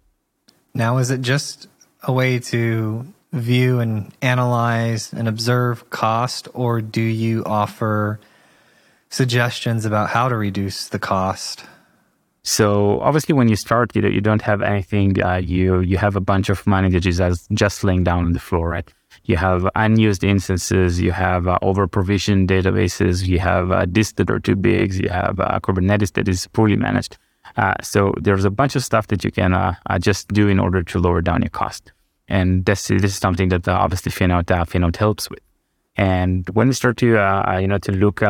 Now, 0.73 0.97
is 0.97 1.11
it 1.11 1.21
just 1.21 1.67
a 2.03 2.13
way 2.13 2.39
to 2.39 3.05
view 3.33 3.79
and 3.79 4.11
analyze 4.21 5.13
and 5.13 5.27
observe 5.27 5.89
cost, 5.89 6.47
or 6.53 6.81
do 6.81 7.01
you 7.01 7.43
offer 7.45 8.19
suggestions 9.11 9.85
about 9.85 10.09
how 10.09 10.27
to 10.27 10.35
reduce 10.35 10.89
the 10.89 10.97
cost? 10.99 11.63
So 12.41 12.99
obviously, 13.01 13.33
when 13.33 13.47
you 13.47 13.55
start, 13.55 13.95
you, 13.95 14.01
you 14.07 14.21
don't 14.21 14.41
have 14.41 14.63
anything. 14.63 15.21
Uh, 15.21 15.35
you 15.35 15.81
you 15.81 15.97
have 15.97 16.15
a 16.15 16.21
bunch 16.31 16.49
of 16.49 16.65
money 16.65 16.89
that 16.89 17.05
is 17.05 17.21
just 17.53 17.83
laying 17.83 18.03
down 18.03 18.25
on 18.25 18.31
the 18.31 18.39
floor, 18.39 18.69
right? 18.69 18.91
you 19.25 19.37
have 19.37 19.67
unused 19.75 20.23
instances, 20.23 20.99
you 20.99 21.11
have 21.11 21.47
uh, 21.47 21.57
over 21.61 21.87
provisioned 21.87 22.49
databases, 22.49 23.27
you 23.27 23.39
have 23.39 23.71
uh, 23.71 23.85
disks 23.85 24.13
that 24.13 24.29
are 24.29 24.39
too 24.39 24.55
big, 24.55 24.93
you 24.93 25.09
have 25.09 25.39
uh, 25.39 25.59
Kubernetes 25.59 26.13
that 26.13 26.27
is 26.27 26.47
poorly 26.47 26.75
managed. 26.75 27.17
Uh, 27.57 27.73
so 27.81 28.13
there's 28.19 28.45
a 28.45 28.49
bunch 28.49 28.75
of 28.75 28.83
stuff 28.83 29.07
that 29.07 29.23
you 29.23 29.31
can 29.31 29.53
uh, 29.53 29.75
uh, 29.89 29.99
just 29.99 30.27
do 30.29 30.47
in 30.47 30.59
order 30.59 30.81
to 30.83 30.99
lower 30.99 31.21
down 31.21 31.41
your 31.41 31.49
cost. 31.49 31.91
And 32.27 32.65
this, 32.65 32.87
this 32.87 33.03
is 33.03 33.15
something 33.15 33.49
that 33.49 33.67
obviously 33.67 34.11
Finout, 34.11 34.45
Finout 34.45 34.95
helps 34.95 35.29
with. 35.29 35.41
And 35.97 36.47
when 36.51 36.67
we 36.67 36.73
start 36.73 36.97
to, 36.97 37.07
you 37.07 37.67
know, 37.67 37.77
to 37.79 37.91
look 37.91 38.21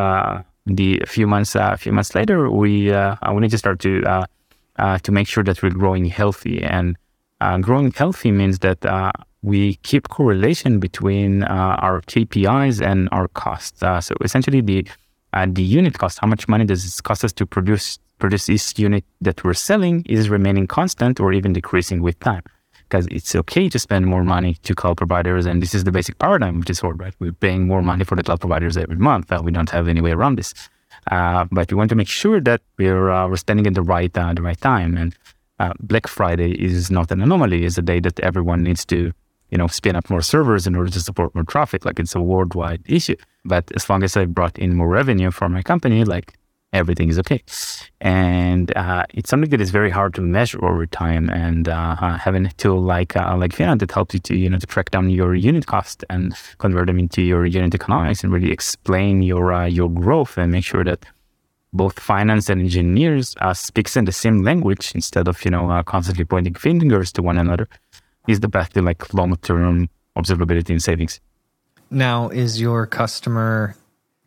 the 0.66 1.00
a 1.00 1.06
few 1.06 1.26
months, 1.26 1.56
uh, 1.56 1.70
a 1.72 1.76
few 1.76 1.92
months 1.92 2.14
later, 2.14 2.50
we 2.50 2.92
uh, 2.92 3.16
uh, 3.22 3.32
we 3.32 3.40
need 3.40 3.50
to 3.50 3.58
start 3.58 3.80
to 3.80 4.26
to 5.02 5.12
make 5.12 5.28
sure 5.28 5.44
that 5.44 5.62
we're 5.62 5.70
growing 5.70 6.04
healthy. 6.06 6.62
And 6.62 6.96
growing 7.62 7.90
healthy 7.92 8.30
means 8.30 8.60
that 8.60 8.84
we 9.42 9.74
keep 9.82 10.08
correlation 10.08 10.78
between 10.78 11.42
uh, 11.42 11.76
our 11.80 12.00
KPIs 12.02 12.80
and 12.80 13.08
our 13.10 13.28
costs. 13.28 13.82
Uh, 13.82 14.00
so 14.00 14.14
essentially, 14.22 14.60
the 14.60 14.86
uh, 15.32 15.46
the 15.48 15.62
unit 15.62 15.98
cost, 15.98 16.18
how 16.20 16.26
much 16.26 16.46
money 16.46 16.64
does 16.64 16.84
it 16.84 17.02
cost 17.02 17.24
us 17.24 17.32
to 17.32 17.46
produce 17.46 17.98
produce 18.18 18.46
this 18.46 18.78
unit 18.78 19.04
that 19.20 19.42
we're 19.42 19.54
selling, 19.54 20.04
is 20.08 20.30
remaining 20.30 20.66
constant 20.66 21.18
or 21.18 21.32
even 21.32 21.52
decreasing 21.52 22.02
with 22.02 22.18
time. 22.20 22.42
Because 22.92 23.08
it's 23.10 23.34
okay 23.34 23.70
to 23.70 23.78
spend 23.78 24.04
more 24.04 24.22
money 24.22 24.52
to 24.64 24.74
cloud 24.74 24.98
providers, 24.98 25.46
and 25.46 25.62
this 25.62 25.74
is 25.74 25.84
the 25.84 25.90
basic 25.90 26.18
paradigm 26.18 26.58
of 26.58 26.66
Discord, 26.66 27.00
right? 27.00 27.14
We're 27.18 27.32
paying 27.32 27.66
more 27.66 27.80
money 27.80 28.04
for 28.04 28.16
the 28.16 28.22
cloud 28.22 28.40
providers 28.40 28.76
every 28.76 28.96
month. 28.96 29.32
Uh, 29.32 29.40
we 29.42 29.50
don't 29.50 29.70
have 29.70 29.88
any 29.88 30.02
way 30.02 30.12
around 30.12 30.36
this. 30.36 30.52
Uh, 31.10 31.46
but 31.50 31.70
we 31.70 31.76
want 31.78 31.88
to 31.88 31.96
make 31.96 32.08
sure 32.22 32.38
that 32.42 32.60
we're 32.76 33.08
uh, 33.08 33.26
we're 33.28 33.36
spending 33.46 33.64
in 33.64 33.72
the 33.72 33.80
right 33.94 34.12
the 34.12 34.42
right 34.42 34.60
time. 34.60 34.98
And 34.98 35.16
Black 35.80 36.06
Friday 36.06 36.52
is 36.52 36.90
not 36.90 37.10
an 37.10 37.22
anomaly; 37.22 37.64
it's 37.64 37.78
a 37.78 37.86
day 37.92 37.98
that 38.00 38.20
everyone 38.20 38.62
needs 38.62 38.84
to 38.92 39.12
you 39.52 39.58
know, 39.58 39.68
spin 39.68 39.96
up 39.96 40.08
more 40.10 40.22
servers 40.22 40.66
in 40.66 40.74
order 40.74 40.90
to 40.90 41.00
support 41.00 41.34
more 41.34 41.44
traffic. 41.44 41.84
Like 41.84 41.98
it's 41.98 42.14
a 42.14 42.20
worldwide 42.20 42.82
issue. 42.86 43.16
But 43.44 43.70
as 43.74 43.88
long 43.88 44.02
as 44.02 44.16
I 44.16 44.24
brought 44.24 44.58
in 44.58 44.76
more 44.76 44.88
revenue 44.88 45.30
for 45.30 45.48
my 45.48 45.62
company, 45.62 46.04
like 46.04 46.34
everything 46.72 47.08
is 47.08 47.18
okay. 47.18 47.42
And 48.00 48.76
uh, 48.76 49.04
it's 49.14 49.30
something 49.30 49.50
that 49.50 49.60
is 49.60 49.70
very 49.70 49.90
hard 49.90 50.14
to 50.14 50.20
measure 50.20 50.64
over 50.64 50.86
time. 50.86 51.28
And 51.30 51.68
uh, 51.68 51.96
uh 52.00 52.18
having 52.18 52.46
a 52.46 52.52
tool 52.52 52.80
like 52.80 53.16
uh, 53.16 53.36
like 53.36 53.52
Finout 53.52 53.78
that 53.80 53.92
helps 53.92 54.14
you 54.14 54.20
to 54.20 54.36
you 54.36 54.50
know 54.50 54.58
to 54.58 54.66
track 54.66 54.90
down 54.90 55.10
your 55.10 55.34
unit 55.34 55.66
cost 55.66 56.04
and 56.10 56.34
convert 56.58 56.86
them 56.86 56.98
into 56.98 57.22
your 57.22 57.46
unit 57.46 57.74
economics 57.74 58.24
and 58.24 58.32
really 58.32 58.50
explain 58.50 59.22
your 59.22 59.52
uh, 59.52 59.66
your 59.66 59.90
growth 59.90 60.38
and 60.38 60.52
make 60.52 60.64
sure 60.64 60.84
that 60.84 61.04
both 61.74 61.98
finance 61.98 62.50
and 62.50 62.60
engineers 62.60 63.34
uh, 63.40 63.54
speaks 63.54 63.96
in 63.96 64.04
the 64.04 64.12
same 64.12 64.42
language 64.42 64.92
instead 64.94 65.28
of 65.28 65.44
you 65.44 65.50
know 65.50 65.70
uh, 65.70 65.82
constantly 65.82 66.24
pointing 66.24 66.54
fingers 66.54 67.12
to 67.12 67.22
one 67.22 67.38
another 67.38 67.68
is 68.28 68.40
the 68.40 68.48
path 68.48 68.72
to 68.72 68.82
like 68.82 69.12
long 69.14 69.36
term 69.36 69.88
observability 70.16 70.70
and 70.70 70.82
savings. 70.82 71.20
Now, 71.90 72.28
is 72.28 72.60
your 72.60 72.86
customer 72.86 73.76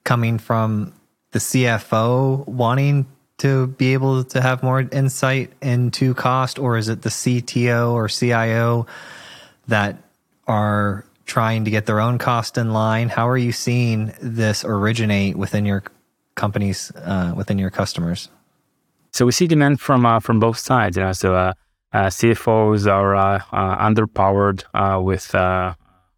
coming 0.04 0.38
from 0.38 0.94
the 1.36 1.40
CFO 1.40 2.48
wanting 2.48 3.06
to 3.40 3.68
be 3.68 3.92
able 3.92 4.24
to 4.24 4.40
have 4.40 4.64
more 4.64 4.80
insight 4.80 5.52
into 5.62 6.14
cost, 6.14 6.58
or 6.58 6.78
is 6.78 6.88
it 6.88 7.02
the 7.02 7.10
CTO 7.10 7.92
or 7.92 8.08
CIO 8.08 8.88
that 9.68 9.98
are 10.48 11.04
trying 11.26 11.66
to 11.66 11.72
get 11.72 11.88
their 11.88 12.00
own 12.00 12.20
cost 12.20 12.58
in 12.58 12.72
line? 12.72 13.10
How 13.10 13.28
are 13.28 13.38
you 13.38 13.52
seeing 13.52 14.14
this 14.22 14.64
originate 14.64 15.36
within 15.36 15.66
your 15.66 15.84
companies, 16.36 16.94
uh, 16.96 17.34
within 17.36 17.60
your 17.60 17.70
customers? 17.70 18.30
So 19.12 19.26
we 19.26 19.34
see 19.34 19.48
demand 19.48 19.82
from 19.82 20.06
uh, 20.06 20.22
from 20.22 20.40
both 20.40 20.58
sides. 20.58 20.96
You 20.96 21.04
know, 21.04 21.12
so 21.12 21.36
uh, 21.36 21.54
uh, 21.92 22.06
CFOs 22.06 22.90
are 22.90 23.14
uh, 23.14 23.42
uh, 23.52 23.90
underpowered 23.90 24.64
with 25.04 25.36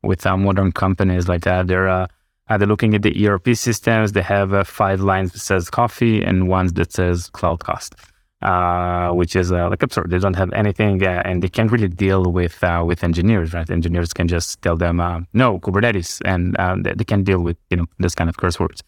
with 0.03 0.25
modern 0.25 0.71
companies 0.73 1.27
like 1.27 1.41
that. 1.41 1.65
They're 1.65 2.07
they're 2.55 2.67
looking 2.67 2.93
at 2.95 3.01
the 3.01 3.27
ERP 3.27 3.55
systems. 3.55 4.13
They 4.13 4.21
have 4.21 4.67
five 4.67 5.01
lines 5.01 5.33
that 5.33 5.39
says 5.39 5.69
coffee 5.69 6.23
and 6.23 6.47
one 6.47 6.67
that 6.75 6.93
says 6.93 7.29
cloud 7.31 7.59
cost. 7.59 7.95
Uh, 8.43 9.09
which 9.13 9.35
is 9.35 9.51
uh, 9.51 9.67
like 9.67 9.81
absurd. 9.81 10.11
They 10.11 10.19
don't 10.19 10.35
have 10.35 10.53
anything, 10.53 11.03
uh, 11.03 11.23
and 11.25 11.41
they 11.41 11.49
can't 11.49 11.71
really 11.71 11.87
deal 11.87 12.31
with 12.31 12.63
with 12.85 13.03
engineers. 13.03 13.51
Right? 13.51 13.67
Engineers 13.67 14.13
can 14.13 14.27
just 14.27 14.61
tell 14.61 14.77
them 14.77 14.97
no 15.33 15.59
Kubernetes, 15.59 16.21
and 16.23 16.55
they, 16.85 16.93
they 16.93 17.03
can 17.03 17.23
deal 17.23 17.39
with 17.39 17.57
you 17.71 17.77
know 17.77 17.85
this 17.97 18.13
kind 18.13 18.29
of 18.29 18.37
curse 18.37 18.59
words. 18.59 18.83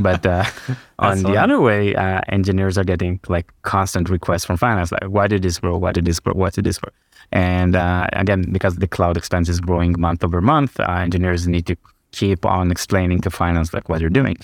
But 0.00 0.24
uh, 0.26 0.44
on 0.98 1.22
the 1.22 1.36
other 1.36 1.60
way, 1.60 1.94
uh, 1.94 2.20
engineers 2.28 2.76
are 2.78 2.84
getting 2.84 3.20
like 3.28 3.50
constant 3.62 4.08
requests 4.08 4.44
from 4.44 4.56
finance, 4.56 4.92
like 4.92 5.04
why 5.04 5.26
did 5.26 5.42
this 5.42 5.58
grow? 5.58 5.76
Why 5.76 5.92
did 5.92 6.04
this 6.04 6.20
grow? 6.20 6.34
What 6.34 6.54
did 6.54 6.64
this 6.64 6.78
grow? 6.78 6.92
And 7.32 7.74
uh, 7.74 8.06
again, 8.12 8.50
because 8.52 8.76
the 8.76 8.86
cloud 8.86 9.16
expense 9.16 9.48
is 9.48 9.60
growing 9.60 9.98
month 9.98 10.22
over 10.24 10.40
month, 10.40 10.78
uh, 10.78 10.84
engineers 10.84 11.48
need 11.48 11.66
to 11.66 11.76
keep 12.12 12.46
on 12.46 12.70
explaining 12.70 13.20
to 13.22 13.30
finance 13.30 13.74
like 13.74 13.88
what 13.88 13.98
they're 13.98 14.08
doing. 14.08 14.36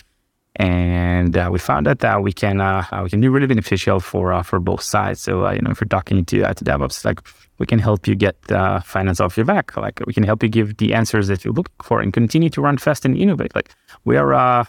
and 0.57 1.37
uh, 1.37 1.49
we 1.51 1.59
found 1.59 1.87
that 1.87 2.05
uh, 2.05 2.19
we 2.21 2.33
can 2.33 2.61
uh, 2.61 2.85
we 3.03 3.09
can 3.09 3.21
be 3.21 3.29
really 3.29 3.47
beneficial 3.47 4.01
for 4.01 4.33
uh, 4.33 4.43
for 4.43 4.61
both 4.61 4.83
sides. 4.83 5.21
So 5.21 5.47
uh, 5.47 5.53
you 5.53 5.63
know, 5.63 5.71
if 5.71 5.81
you're 5.81 5.89
talking 5.89 6.25
to 6.25 6.37
to 6.41 6.65
DevOps, 6.65 7.05
like 7.05 7.21
we 7.59 7.67
can 7.67 7.79
help 7.79 8.07
you 8.07 8.15
get 8.15 8.37
finance 8.85 9.21
off 9.21 9.37
your 9.37 9.47
back. 9.47 9.77
Like 9.77 10.01
we 10.07 10.13
can 10.13 10.25
help 10.25 10.43
you 10.43 10.49
give 10.49 10.77
the 10.77 10.93
answers 10.95 11.29
that 11.29 11.45
you're 11.45 11.55
looking 11.55 11.75
for 11.83 12.01
and 12.01 12.13
continue 12.13 12.51
to 12.51 12.61
run 12.61 12.77
fast 12.77 13.05
and 13.05 13.17
innovate. 13.17 13.55
Like 13.55 13.71
we 14.05 14.17
are, 14.17 14.67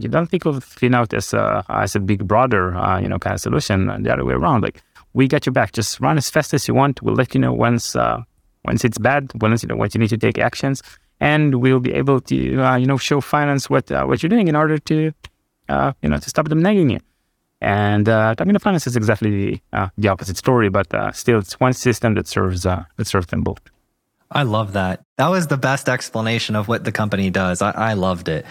you 0.00 0.08
don't 0.08 0.30
think 0.30 0.44
of 0.44 0.64
FinOut 0.64 1.14
as 1.14 1.32
a 1.32 1.64
as 1.68 1.96
a 1.96 2.00
big 2.00 2.26
brother, 2.26 2.70
you 3.00 3.08
know, 3.08 3.18
kind 3.18 3.34
of 3.34 3.40
solution. 3.40 4.02
The 4.02 4.12
other 4.12 4.24
way 4.24 4.34
around, 4.34 4.62
like 4.62 4.82
we 5.12 5.28
got 5.28 5.46
your 5.46 5.52
back. 5.52 5.72
Just 5.72 6.00
run 6.00 6.18
as 6.18 6.28
fast 6.28 6.52
as 6.52 6.68
you 6.68 6.74
want. 6.74 7.02
We'll 7.02 7.14
let 7.14 7.34
you 7.34 7.40
know 7.40 7.52
once 7.52 7.94
once 8.64 8.84
it's 8.84 8.98
bad, 8.98 9.30
once 9.40 9.62
you 9.62 9.68
know 9.68 9.76
once 9.76 9.94
you 9.94 10.00
need 10.00 10.10
to 10.10 10.18
take 10.18 10.38
actions 10.38 10.82
and 11.20 11.56
we'll 11.56 11.80
be 11.80 11.92
able 11.92 12.20
to 12.20 12.60
uh, 12.60 12.76
you 12.76 12.86
know 12.86 12.96
show 12.96 13.20
finance 13.20 13.70
what 13.70 13.90
uh, 13.90 14.04
what 14.04 14.22
you're 14.22 14.30
doing 14.30 14.48
in 14.48 14.56
order 14.56 14.78
to 14.78 15.12
uh, 15.68 15.92
you 16.02 16.08
know 16.08 16.18
to 16.18 16.28
stop 16.28 16.48
them 16.48 16.62
nagging 16.62 16.90
you. 16.90 17.00
And 17.60 18.08
uh, 18.08 18.34
talking 18.34 18.52
to 18.52 18.58
finance 18.58 18.86
is 18.86 18.94
exactly 18.94 19.30
the, 19.30 19.60
uh, 19.72 19.88
the 19.96 20.08
opposite 20.08 20.36
story, 20.36 20.68
but 20.68 20.92
uh, 20.92 21.12
still 21.12 21.38
it's 21.38 21.58
one 21.60 21.72
system 21.72 22.14
that 22.14 22.26
serves 22.26 22.62
that 22.64 23.06
serves 23.06 23.28
them 23.28 23.42
both. 23.42 23.60
I 24.34 24.42
love 24.42 24.72
that. 24.72 25.02
That 25.16 25.28
was 25.28 25.46
the 25.46 25.56
best 25.56 25.88
explanation 25.88 26.56
of 26.56 26.66
what 26.66 26.84
the 26.84 26.92
company 26.92 27.30
does. 27.30 27.62
I, 27.62 27.70
I 27.70 27.92
loved 27.94 28.28
it. 28.28 28.44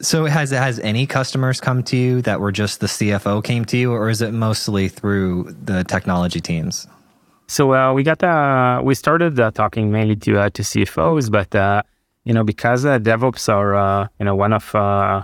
So 0.00 0.26
has 0.26 0.50
has 0.50 0.78
any 0.78 1.06
customers 1.06 1.60
come 1.60 1.82
to 1.84 1.96
you 1.96 2.22
that 2.22 2.38
were 2.38 2.52
just 2.52 2.78
the 2.78 2.86
CFO 2.86 3.42
came 3.42 3.64
to 3.64 3.76
you, 3.76 3.92
or 3.92 4.08
is 4.08 4.22
it 4.22 4.32
mostly 4.32 4.88
through 4.88 5.56
the 5.64 5.82
technology 5.82 6.40
teams? 6.40 6.86
So 7.48 7.74
uh, 7.74 7.92
we 7.94 8.04
got 8.04 8.22
uh, 8.22 8.80
we 8.84 8.94
started 8.94 9.40
uh, 9.40 9.50
talking 9.50 9.90
mainly 9.90 10.14
to 10.16 10.38
uh, 10.38 10.50
to 10.50 10.62
CFOs, 10.62 11.32
but 11.32 11.52
uh, 11.54 11.82
you 12.24 12.34
know 12.34 12.44
because 12.44 12.84
uh, 12.84 12.98
DevOps 13.00 13.48
are 13.48 14.08
you 14.20 14.24
know 14.26 14.36
one 14.36 14.52
of 14.52 14.70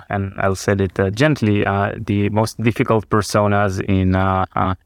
and 0.09 0.33
I'll 0.39 0.57
say 0.57 0.73
it 0.73 1.15
gently 1.15 1.63
the 1.63 2.31
most 2.33 2.61
difficult 2.61 3.09
personas 3.11 3.81
in 3.81 4.15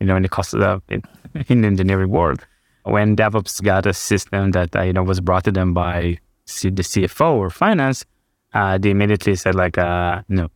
you 0.00 0.06
know 0.06 0.16
in 0.16 0.22
the 0.22 0.28
cost 0.28 0.54
of, 0.54 0.82
in, 0.90 1.02
in, 1.48 1.62
the 1.62 1.68
engineering 1.68 2.10
world. 2.10 2.44
When 2.90 3.16
DevOps 3.16 3.62
got 3.62 3.86
a 3.86 3.94
system 3.94 4.52
that 4.52 4.74
you 4.86 4.92
know 4.92 5.02
was 5.02 5.20
brought 5.20 5.44
to 5.44 5.52
them 5.52 5.74
by 5.74 6.18
the 6.46 6.82
CFO 6.82 7.34
or 7.34 7.50
finance, 7.50 8.04
they 8.52 8.90
immediately 8.90 9.36
said 9.36 9.54
like 9.54 9.76
no, 9.76 10.48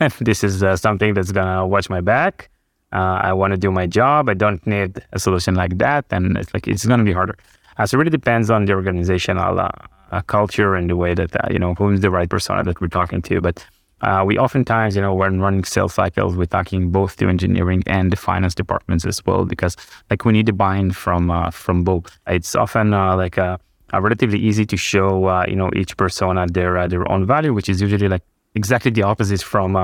this 0.20 0.44
is 0.44 0.64
something 0.80 1.14
that's 1.14 1.32
gonna 1.32 1.66
watch 1.66 1.88
my 1.88 2.00
back 2.00 2.50
uh, 2.94 3.18
I 3.22 3.32
want 3.32 3.50
to 3.50 3.56
do 3.56 3.70
my 3.70 3.86
job. 3.86 4.28
I 4.28 4.34
don't 4.34 4.64
need 4.66 5.02
a 5.12 5.18
solution 5.18 5.56
like 5.56 5.78
that, 5.78 6.06
and 6.10 6.38
it's 6.38 6.54
like 6.54 6.68
it's 6.68 6.84
to 6.84 6.98
be 6.98 7.12
harder. 7.12 7.36
Uh, 7.76 7.86
so 7.86 7.96
it 7.96 7.98
really 7.98 8.10
depends 8.10 8.50
on 8.50 8.66
the 8.66 8.72
organizational 8.72 9.58
uh, 9.58 9.68
uh, 10.12 10.22
culture 10.22 10.76
and 10.76 10.88
the 10.88 10.96
way 10.96 11.12
that 11.12 11.34
uh, 11.34 11.48
you 11.50 11.58
know 11.58 11.74
who's 11.74 12.00
the 12.00 12.10
right 12.10 12.30
persona 12.30 12.62
that 12.62 12.80
we're 12.80 12.86
talking 12.86 13.20
to. 13.22 13.40
But 13.40 13.66
uh, 14.00 14.22
we 14.26 14.38
oftentimes, 14.38 14.96
you 14.96 15.02
know, 15.02 15.14
when 15.14 15.40
running 15.40 15.64
sales 15.64 15.94
cycles, 15.94 16.36
we're 16.36 16.44
talking 16.46 16.90
both 16.90 17.16
to 17.16 17.28
engineering 17.28 17.82
and 17.86 18.12
the 18.12 18.16
finance 18.16 18.54
departments 18.54 19.04
as 19.04 19.24
well, 19.24 19.44
because 19.44 19.76
like 20.10 20.24
we 20.24 20.32
need 20.32 20.46
to 20.46 20.52
buy-in 20.52 20.92
from 20.92 21.50
from 21.52 21.84
both. 21.84 22.18
It's 22.26 22.54
often 22.54 22.92
uh, 22.92 23.16
like 23.16 23.38
a, 23.38 23.58
a, 23.92 24.02
relatively 24.02 24.38
easy 24.38 24.66
to 24.66 24.76
show, 24.76 25.44
you 25.44 25.56
know, 25.56 25.70
each 25.74 25.96
persona 25.96 26.46
their 26.46 26.86
their 26.88 27.10
own 27.10 27.26
value, 27.26 27.54
which 27.54 27.68
is 27.68 27.80
usually 27.80 28.08
like 28.08 28.22
exactly 28.54 28.90
the 28.90 29.02
opposite 29.02 29.42
from 29.42 29.74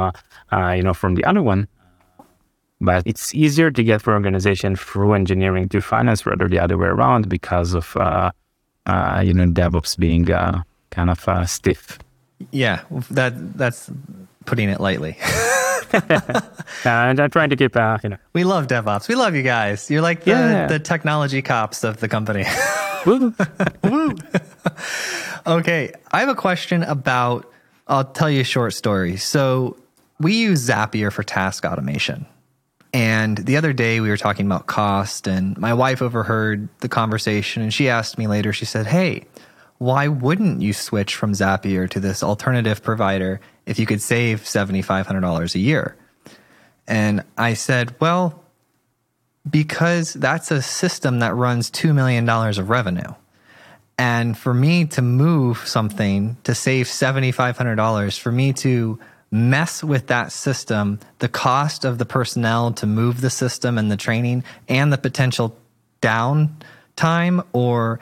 you 0.53 0.83
know 0.83 0.95
from 0.95 1.15
the 1.15 1.25
other 1.25 1.43
one. 1.43 1.69
But 2.81 3.07
it's 3.07 3.35
easier 3.35 3.71
to 3.71 3.85
get 3.85 4.01
for 4.01 4.15
organization 4.15 4.75
through 4.75 5.13
engineering 5.13 5.69
to 5.69 5.81
finance 5.83 6.25
rather 6.25 6.49
the 6.49 6.59
other 6.59 6.79
way 6.79 6.89
around 6.89 7.29
because 7.29 7.75
of 7.75 7.95
uh, 7.97 8.31
uh, 8.87 9.23
you 9.25 9.35
know 9.35 9.47
DevOps 9.47 9.99
being 9.99 10.31
uh, 10.31 10.63
kind 10.91 11.11
of 11.11 11.29
uh, 11.29 11.45
stiff. 11.45 11.99
Yeah, 12.51 12.83
that 13.11 13.57
that's 13.57 13.91
putting 14.47 14.69
it 14.69 14.81
lightly. 14.81 15.17
and 16.85 17.21
I'm 17.21 17.31
trying 17.31 17.51
to 17.51 17.57
keep 17.57 17.77
uh, 17.77 17.99
you 18.03 18.11
know. 18.11 18.17
We 18.33 18.45
love 18.45 18.67
DevOps. 18.67 19.09
We 19.09 19.15
love 19.15 19.35
you 19.35 19.43
guys. 19.43 19.91
You're 19.91 20.03
like 20.03 20.25
the, 20.25 20.31
yeah. 20.31 20.67
the 20.67 20.79
technology 20.79 21.43
cops 21.43 21.85
of 21.85 22.01
the 22.01 22.09
company. 22.09 22.45
Woo. 23.07 23.35
Woo. 23.85 24.17
okay, 25.47 25.93
I 26.13 26.21
have 26.21 26.29
a 26.29 26.35
question 26.35 26.83
about. 26.83 27.51
I'll 27.89 28.05
tell 28.05 28.31
you 28.31 28.43
a 28.43 28.45
short 28.45 28.75
story. 28.75 29.17
So 29.17 29.77
we 30.21 30.35
use 30.35 30.69
Zapier 30.69 31.13
for 31.13 31.25
task 31.25 31.65
automation. 31.65 32.25
And 32.93 33.39
the 33.39 33.57
other 33.57 33.73
day 33.73 34.01
we 34.01 34.09
were 34.11 34.17
talking 34.17 34.47
about 34.47 34.67
cost, 34.67 35.27
and 35.27 35.57
my 35.59 35.75
wife 35.75 36.03
overheard 36.03 36.69
the 36.81 36.89
conversation 36.89 37.63
and 37.63 37.73
she 37.73 37.89
asked 37.89 38.19
me 38.19 38.27
later, 38.27 38.53
she 38.53 38.65
said, 38.65 38.87
Hey, 38.87 39.25
why 39.81 40.09
wouldn't 40.09 40.61
you 40.61 40.75
switch 40.75 41.17
from 41.17 41.33
Zapier 41.33 41.89
to 41.89 42.01
this 42.01 42.23
alternative 42.23 42.83
provider 42.83 43.41
if 43.65 43.79
you 43.79 43.87
could 43.87 44.03
save 44.03 44.43
$7,500 44.43 45.55
a 45.55 45.59
year? 45.59 45.97
And 46.87 47.25
I 47.39 47.55
said, 47.55 47.95
Well, 47.99 48.45
because 49.49 50.13
that's 50.13 50.51
a 50.51 50.61
system 50.61 51.21
that 51.21 51.35
runs 51.35 51.71
$2 51.71 51.95
million 51.95 52.29
of 52.29 52.69
revenue. 52.69 53.15
And 53.97 54.37
for 54.37 54.53
me 54.53 54.85
to 54.85 55.01
move 55.01 55.67
something 55.67 56.37
to 56.45 56.55
save 56.55 56.85
$7,500, 56.85 58.19
for 58.19 58.33
me 58.33 58.53
to 58.53 58.99
mess 59.31 59.83
with 59.83 60.09
that 60.09 60.31
system, 60.31 61.01
the 61.21 61.29
cost 61.29 61.87
of 61.87 61.97
the 61.97 62.05
personnel 62.05 62.73
to 62.73 62.87
move 62.87 63.23
the 63.23 63.31
system 63.31 63.79
and 63.79 63.91
the 63.91 63.97
training 63.97 64.45
and 64.69 64.93
the 64.93 64.99
potential 64.99 65.57
downtime 66.03 67.47
or 67.55 67.99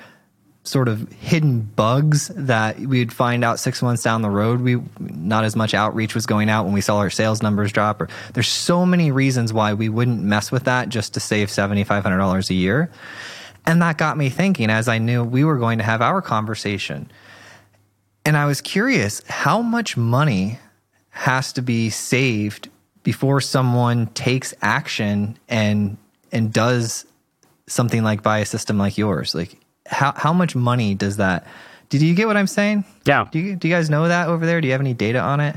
sort 0.69 0.89
of 0.89 1.11
hidden 1.13 1.61
bugs 1.63 2.29
that 2.29 2.79
we'd 2.79 3.13
find 3.13 3.45
out 3.45 3.59
six 3.59 3.83
months 3.83 4.03
down 4.03 4.23
the 4.23 4.31
road. 4.31 4.61
We 4.61 4.81
not 5.01 5.45
as 5.45 5.57
much 5.57 5.75
outreach 5.75 6.15
was 6.15 6.27
going 6.27 6.49
out 6.49 6.65
when 6.65 6.75
we 6.75 6.81
saw 6.81 6.99
our 6.99 7.11
sales 7.11 7.43
numbers 7.43 7.73
drop. 7.73 8.01
Or 8.01 8.09
there's 8.35 8.49
so 8.49 8.85
many 8.85 9.11
reasons 9.11 9.53
why 9.53 9.75
we 9.75 9.89
wouldn't 9.89 10.23
mess 10.23 10.53
with 10.53 10.65
that 10.65 10.89
just 10.89 11.15
to 11.15 11.21
save 11.21 11.51
seventy 11.51 11.85
five 11.85 12.03
hundred 12.03 12.19
dollars 12.19 12.51
a 12.51 12.55
year. 12.55 12.91
And 13.67 13.83
that 13.83 13.99
got 13.99 14.17
me 14.17 14.31
thinking 14.31 14.71
as 14.71 14.89
I 14.89 14.99
knew 14.99 15.25
we 15.25 15.45
were 15.45 15.59
going 15.59 15.79
to 15.79 15.85
have 15.85 16.01
our 16.01 16.23
conversation. 16.23 17.11
And 18.25 18.37
I 18.37 18.47
was 18.47 18.61
curious 18.61 19.23
how 19.29 19.63
much 19.63 19.97
money 19.97 20.59
has 21.11 21.53
to 21.55 21.63
be 21.63 21.91
saved 21.91 22.69
before 23.03 23.41
someone 23.41 24.07
takes 24.09 24.55
action 24.61 25.39
and 25.49 25.97
and 26.31 26.53
does 26.53 27.07
something 27.67 28.03
like 28.03 28.23
buy 28.23 28.39
a 28.39 28.47
system 28.47 28.79
like 28.79 28.99
yours 28.99 29.35
like 29.35 29.59
how 29.89 30.13
how 30.17 30.33
much 30.33 30.55
money 30.55 30.95
does 30.95 31.17
that 31.17 31.47
did 31.89 32.03
you 32.03 32.15
get 32.15 32.27
what 32.27 32.37
i'm 32.37 32.47
saying 32.47 32.85
yeah 33.05 33.27
do 33.31 33.39
you, 33.39 33.57
do 33.57 33.69
you 33.69 33.75
guys 33.75 33.91
know 33.91 34.09
that 34.09 34.29
over 34.29 34.47
there 34.47 34.61
do 34.61 34.67
you 34.67 34.73
have 34.73 34.81
any 34.81 34.95
data 34.95 35.19
on 35.19 35.41
it 35.41 35.57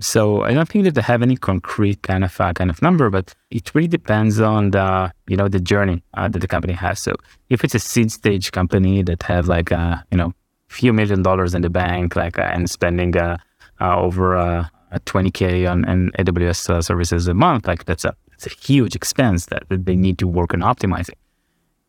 so 0.00 0.42
I 0.42 0.54
don't 0.54 0.68
think 0.68 0.84
that 0.84 0.94
they 0.94 1.02
have 1.02 1.22
any 1.22 1.36
concrete 1.36 2.02
kind 2.02 2.24
of 2.24 2.40
uh, 2.40 2.54
kind 2.54 2.70
of 2.70 2.80
number, 2.80 3.10
but 3.10 3.34
it 3.50 3.74
really 3.74 3.88
depends 3.88 4.40
on 4.40 4.70
the 4.70 5.12
you 5.28 5.36
know 5.36 5.48
the 5.48 5.60
journey 5.60 6.02
uh, 6.14 6.28
that 6.28 6.38
the 6.38 6.48
company 6.48 6.72
has. 6.72 7.00
So 7.00 7.14
if 7.50 7.64
it's 7.64 7.74
a 7.74 7.78
seed 7.78 8.10
stage 8.10 8.50
company 8.50 9.02
that 9.02 9.22
have 9.24 9.46
like 9.46 9.70
a 9.70 9.78
uh, 9.78 9.98
you 10.10 10.16
know 10.16 10.32
few 10.68 10.92
million 10.92 11.22
dollars 11.22 11.54
in 11.54 11.62
the 11.62 11.70
bank, 11.70 12.16
like 12.16 12.38
uh, 12.38 12.50
and 12.54 12.70
spending 12.70 13.16
uh, 13.16 13.36
uh, 13.80 13.96
over 13.96 14.68
20k 14.92 15.70
on, 15.70 15.84
on 15.84 16.10
AWS 16.18 16.70
uh, 16.70 16.82
services 16.82 17.28
a 17.28 17.34
month, 17.34 17.66
like 17.66 17.84
that's 17.84 18.04
a 18.04 18.14
it's 18.32 18.46
a 18.46 18.50
huge 18.50 18.96
expense 18.96 19.46
that, 19.46 19.68
that 19.68 19.84
they 19.84 19.96
need 19.96 20.18
to 20.18 20.26
work 20.26 20.54
on 20.54 20.60
optimizing. 20.60 21.19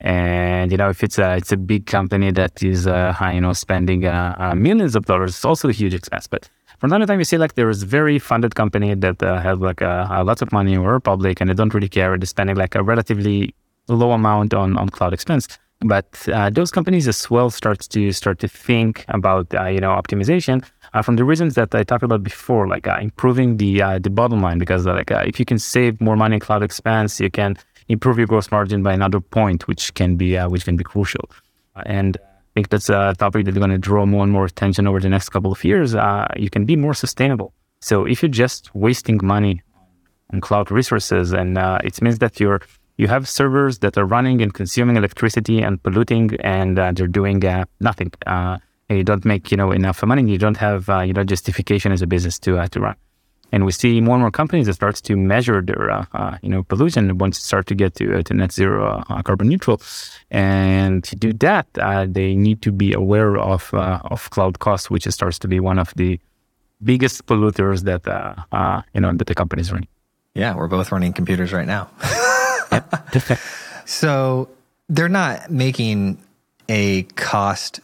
And 0.01 0.71
you 0.71 0.77
know, 0.77 0.89
if 0.89 1.03
it's 1.03 1.19
a 1.19 1.35
it's 1.35 1.51
a 1.51 1.57
big 1.57 1.85
company 1.85 2.31
that 2.31 2.63
is 2.63 2.87
uh, 2.87 3.13
you 3.33 3.41
know 3.41 3.53
spending 3.53 4.05
uh, 4.05 4.35
uh, 4.37 4.55
millions 4.55 4.95
of 4.95 5.05
dollars, 5.05 5.31
it's 5.35 5.45
also 5.45 5.69
a 5.69 5.71
huge 5.71 5.93
expense. 5.93 6.25
But 6.27 6.49
from 6.79 6.89
time 6.89 7.01
to 7.01 7.05
time, 7.05 7.19
you 7.19 7.25
see 7.25 7.37
like 7.37 7.53
there 7.53 7.69
is 7.69 7.83
very 7.83 8.17
funded 8.17 8.55
company 8.55 8.95
that 8.95 9.21
uh, 9.21 9.39
have 9.39 9.61
like 9.61 9.81
a, 9.81 10.07
a 10.09 10.23
lot 10.23 10.41
of 10.41 10.51
money 10.51 10.75
or 10.75 10.99
public, 10.99 11.39
and 11.39 11.49
they 11.49 11.53
don't 11.53 11.73
really 11.73 11.89
care. 11.89 12.17
They're 12.17 12.25
spending 12.25 12.55
like 12.55 12.73
a 12.73 12.81
relatively 12.81 13.53
low 13.87 14.11
amount 14.11 14.55
on 14.55 14.75
on 14.75 14.89
cloud 14.89 15.13
expense. 15.13 15.47
But 15.83 16.27
uh, 16.31 16.49
those 16.49 16.71
companies 16.71 17.07
as 17.07 17.29
well 17.29 17.49
start 17.51 17.79
to 17.79 18.11
start 18.11 18.39
to 18.39 18.47
think 18.47 19.05
about 19.07 19.53
uh, 19.53 19.65
you 19.67 19.81
know 19.81 19.91
optimization 19.91 20.63
uh, 20.95 21.03
from 21.03 21.15
the 21.15 21.23
reasons 21.23 21.53
that 21.55 21.75
I 21.75 21.83
talked 21.83 22.03
about 22.03 22.23
before, 22.23 22.67
like 22.67 22.87
uh, 22.87 22.97
improving 22.99 23.57
the 23.57 23.99
the 24.01 24.09
bottom 24.09 24.41
line. 24.41 24.57
Because 24.57 24.87
like 24.87 25.11
if 25.11 25.39
you 25.39 25.45
can 25.45 25.59
save 25.59 26.01
more 26.01 26.15
money 26.15 26.37
in 26.37 26.39
cloud 26.39 26.63
expense, 26.63 27.19
you 27.19 27.29
can 27.29 27.55
improve 27.91 28.17
your 28.17 28.27
gross 28.27 28.51
margin 28.51 28.83
by 28.83 28.93
another 28.93 29.19
point, 29.19 29.67
which 29.67 29.93
can 29.93 30.15
be 30.15 30.37
which 30.53 30.65
can 30.65 30.75
be 30.75 30.83
crucial. 30.83 31.25
and 31.85 32.17
I 32.17 32.53
think 32.55 32.69
that's 32.69 32.89
a 32.89 33.15
topic 33.17 33.45
that's 33.45 33.57
going 33.57 33.71
to 33.71 33.77
draw 33.77 34.05
more 34.05 34.23
and 34.23 34.31
more 34.31 34.45
attention 34.45 34.85
over 34.85 34.99
the 34.99 35.07
next 35.15 35.29
couple 35.29 35.51
of 35.51 35.63
years. 35.63 35.93
you 36.45 36.49
can 36.49 36.65
be 36.65 36.75
more 36.75 36.93
sustainable. 36.93 37.53
So 37.79 38.05
if 38.05 38.21
you're 38.21 38.37
just 38.45 38.73
wasting 38.75 39.19
money 39.23 39.63
on 40.33 40.41
cloud 40.41 40.69
resources, 40.69 41.31
and 41.31 41.57
it 41.87 42.01
means 42.01 42.19
that 42.19 42.39
you're 42.41 42.61
you 43.01 43.07
have 43.07 43.27
servers 43.27 43.79
that 43.79 43.97
are 43.97 44.05
running 44.05 44.41
and 44.43 44.53
consuming 44.53 44.95
electricity 44.95 45.59
and 45.61 45.81
polluting, 45.81 46.35
and 46.41 46.77
uh, 46.77 46.91
they're 46.93 47.07
doing 47.07 47.43
uh, 47.43 47.65
nothing. 47.79 48.11
Uh, 48.27 48.57
you 48.89 49.03
don't 49.03 49.25
make 49.25 49.49
you 49.51 49.57
know 49.57 49.71
enough 49.71 50.03
money. 50.03 50.29
You 50.29 50.37
don't 50.37 50.57
have 50.57 50.87
uh, 50.87 50.99
you 50.99 51.13
know 51.13 51.23
justification 51.23 51.91
as 51.91 52.01
a 52.03 52.07
business 52.07 52.37
to 52.39 52.59
uh, 52.59 52.67
to 52.67 52.79
run. 52.79 52.95
And 53.51 53.65
we 53.65 53.71
see 53.71 53.99
more 53.99 54.15
and 54.15 54.21
more 54.21 54.31
companies 54.31 54.67
that 54.67 54.73
starts 54.73 55.01
to 55.01 55.15
measure 55.15 55.61
their 55.61 55.91
uh, 55.91 56.37
you 56.41 56.49
know 56.49 56.63
pollution 56.63 57.17
once 57.17 57.37
you 57.37 57.41
start 57.41 57.67
to 57.67 57.75
get 57.75 57.95
to, 57.95 58.23
to 58.23 58.33
net 58.33 58.51
zero 58.51 59.03
carbon 59.25 59.49
neutral. 59.49 59.81
And 60.29 61.03
to 61.03 61.15
do 61.15 61.33
that, 61.33 61.67
they 62.13 62.35
need 62.35 62.61
to 62.61 62.71
be 62.71 62.93
aware 62.93 63.37
of 63.37 63.73
of 63.73 64.29
cloud 64.29 64.59
costs, 64.59 64.89
which 64.89 65.05
starts 65.07 65.39
to 65.39 65.47
be 65.47 65.59
one 65.59 65.79
of 65.79 65.93
the 65.95 66.19
biggest 66.83 67.25
polluters 67.25 67.83
that 67.83 68.07
uh, 68.07 68.35
uh, 68.51 68.81
you 68.93 69.01
know 69.01 69.13
that 69.13 69.27
the 69.27 69.35
company 69.35 69.61
is 69.61 69.71
running. 69.71 69.87
Yeah, 70.33 70.55
we're 70.55 70.67
both 70.67 70.91
running 70.91 71.13
computers 71.13 71.53
right 71.53 71.67
now. 71.67 71.89
so 73.85 74.49
they're 74.89 75.09
not 75.09 75.51
making 75.51 76.17
a 76.69 77.03
cost 77.03 77.81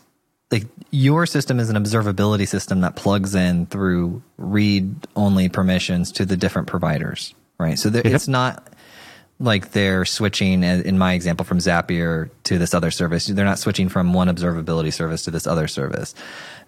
your 0.91 1.25
system 1.25 1.59
is 1.59 1.69
an 1.69 1.75
observability 1.75 2.47
system 2.47 2.81
that 2.81 2.95
plugs 2.95 3.35
in 3.35 3.65
through 3.65 4.21
read 4.37 5.07
only 5.15 5.49
permissions 5.49 6.11
to 6.13 6.25
the 6.25 6.37
different 6.37 6.67
providers, 6.67 7.33
right? 7.57 7.77
So 7.77 7.89
there, 7.89 8.05
it's 8.05 8.27
not 8.27 8.67
like 9.39 9.71
they're 9.71 10.05
switching, 10.05 10.63
in 10.63 10.97
my 10.97 11.13
example, 11.13 11.45
from 11.45 11.59
Zapier 11.59 12.29
to 12.45 12.57
this 12.57 12.73
other 12.73 12.89
service. 12.89 13.27
They're 13.27 13.45
not 13.45 13.59
switching 13.59 13.89
from 13.89 14.13
one 14.13 14.27
observability 14.27 14.91
service 14.93 15.23
to 15.25 15.31
this 15.31 15.45
other 15.45 15.67
service, 15.67 16.15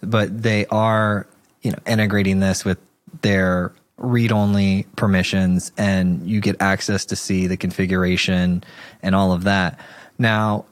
but 0.02 0.44
they 0.44 0.66
are, 0.68 1.26
you 1.62 1.72
know, 1.72 1.80
integrating 1.88 2.40
this 2.40 2.64
with 2.64 2.78
their 3.22 3.72
read 3.98 4.32
only 4.32 4.86
permissions 4.96 5.72
and 5.78 6.26
you 6.28 6.40
get 6.40 6.56
access 6.62 7.06
to 7.06 7.16
see 7.16 7.48
the 7.48 7.58
configuration 7.58 8.64
and 9.02 9.16
all 9.16 9.32
of 9.32 9.44
that. 9.44 9.80
Now, 10.18 10.66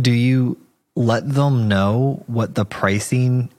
do 0.00 0.10
you 0.10 0.58
let 0.94 1.28
them 1.28 1.68
know 1.68 2.22
what 2.26 2.54
the 2.54 2.64
pricing 2.64 3.50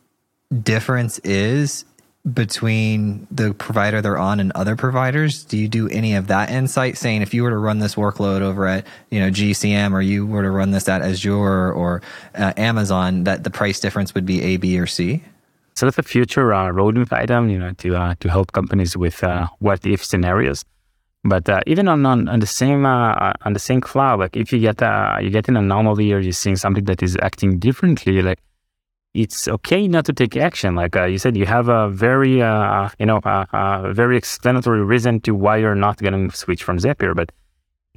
difference 0.61 1.19
is 1.19 1.85
between 2.31 3.27
the 3.29 3.53
provider 3.53 4.01
they're 4.01 4.17
on 4.17 4.39
and 4.39 4.51
other 4.53 4.75
providers? 4.75 5.43
Do 5.43 5.57
you 5.57 5.67
do 5.67 5.89
any 5.89 6.15
of 6.15 6.27
that 6.27 6.49
insight 6.49 6.97
saying 6.97 7.21
if 7.21 7.33
you 7.33 7.43
were 7.43 7.49
to 7.49 7.57
run 7.57 7.79
this 7.79 7.95
workload 7.95 8.41
over 8.41 8.65
at, 8.67 8.87
you 9.09 9.19
know, 9.19 9.29
GCP 9.29 9.91
or 9.91 10.01
you 10.01 10.25
were 10.25 10.43
to 10.43 10.49
run 10.49 10.71
this 10.71 10.87
at 10.87 11.01
Azure 11.01 11.71
or 11.73 12.01
uh, 12.35 12.53
Amazon 12.55 13.25
that 13.25 13.43
the 13.43 13.49
price 13.49 13.79
difference 13.79 14.13
would 14.13 14.25
be 14.25 14.41
A, 14.41 14.57
B 14.57 14.79
or 14.79 14.87
C? 14.87 15.23
So 15.75 15.85
that's 15.85 15.97
a 15.97 16.03
future 16.03 16.53
uh, 16.53 16.69
roadmap 16.69 17.11
item, 17.11 17.49
you 17.49 17.57
know, 17.57 17.73
to 17.73 17.95
uh, 17.95 18.15
to 18.19 18.29
help 18.29 18.51
companies 18.51 18.95
with 18.95 19.23
uh, 19.23 19.47
what 19.59 19.85
if 19.85 20.05
scenarios. 20.05 20.63
But 21.25 21.47
uh, 21.47 21.61
even 21.67 21.87
on, 21.87 22.05
on, 22.05 22.27
on 22.27 22.39
the 22.41 22.47
same 22.47 22.85
uh, 22.85 23.31
on 23.43 23.53
the 23.53 23.59
same 23.59 23.79
cloud, 23.79 24.19
like 24.19 24.35
if 24.35 24.51
you 24.51 24.59
get 24.59 24.81
uh, 24.81 25.17
you 25.21 25.29
get 25.29 25.47
an 25.47 25.55
anomaly 25.55 26.11
or 26.11 26.19
you're 26.19 26.33
seeing 26.33 26.57
something 26.57 26.83
that 26.85 27.01
is 27.01 27.17
acting 27.21 27.59
differently, 27.59 28.21
like 28.21 28.39
it's 29.13 29.47
okay 29.47 29.87
not 29.87 30.05
to 30.05 30.13
take 30.13 30.35
action. 30.35 30.75
Like 30.75 30.97
uh, 30.97 31.05
you 31.05 31.17
said, 31.17 31.37
you 31.37 31.45
have 31.45 31.69
a 31.69 31.87
very 31.89 32.41
uh, 32.41 32.89
you 32.99 33.05
know 33.05 33.19
uh, 33.19 33.93
very 33.93 34.17
explanatory 34.17 34.83
reason 34.83 35.21
to 35.21 35.33
why 35.33 35.57
you're 35.57 35.75
not 35.75 35.97
going 35.97 36.29
to 36.29 36.35
switch 36.35 36.61
from 36.61 36.77
Zapier, 36.77 37.15
but 37.15 37.31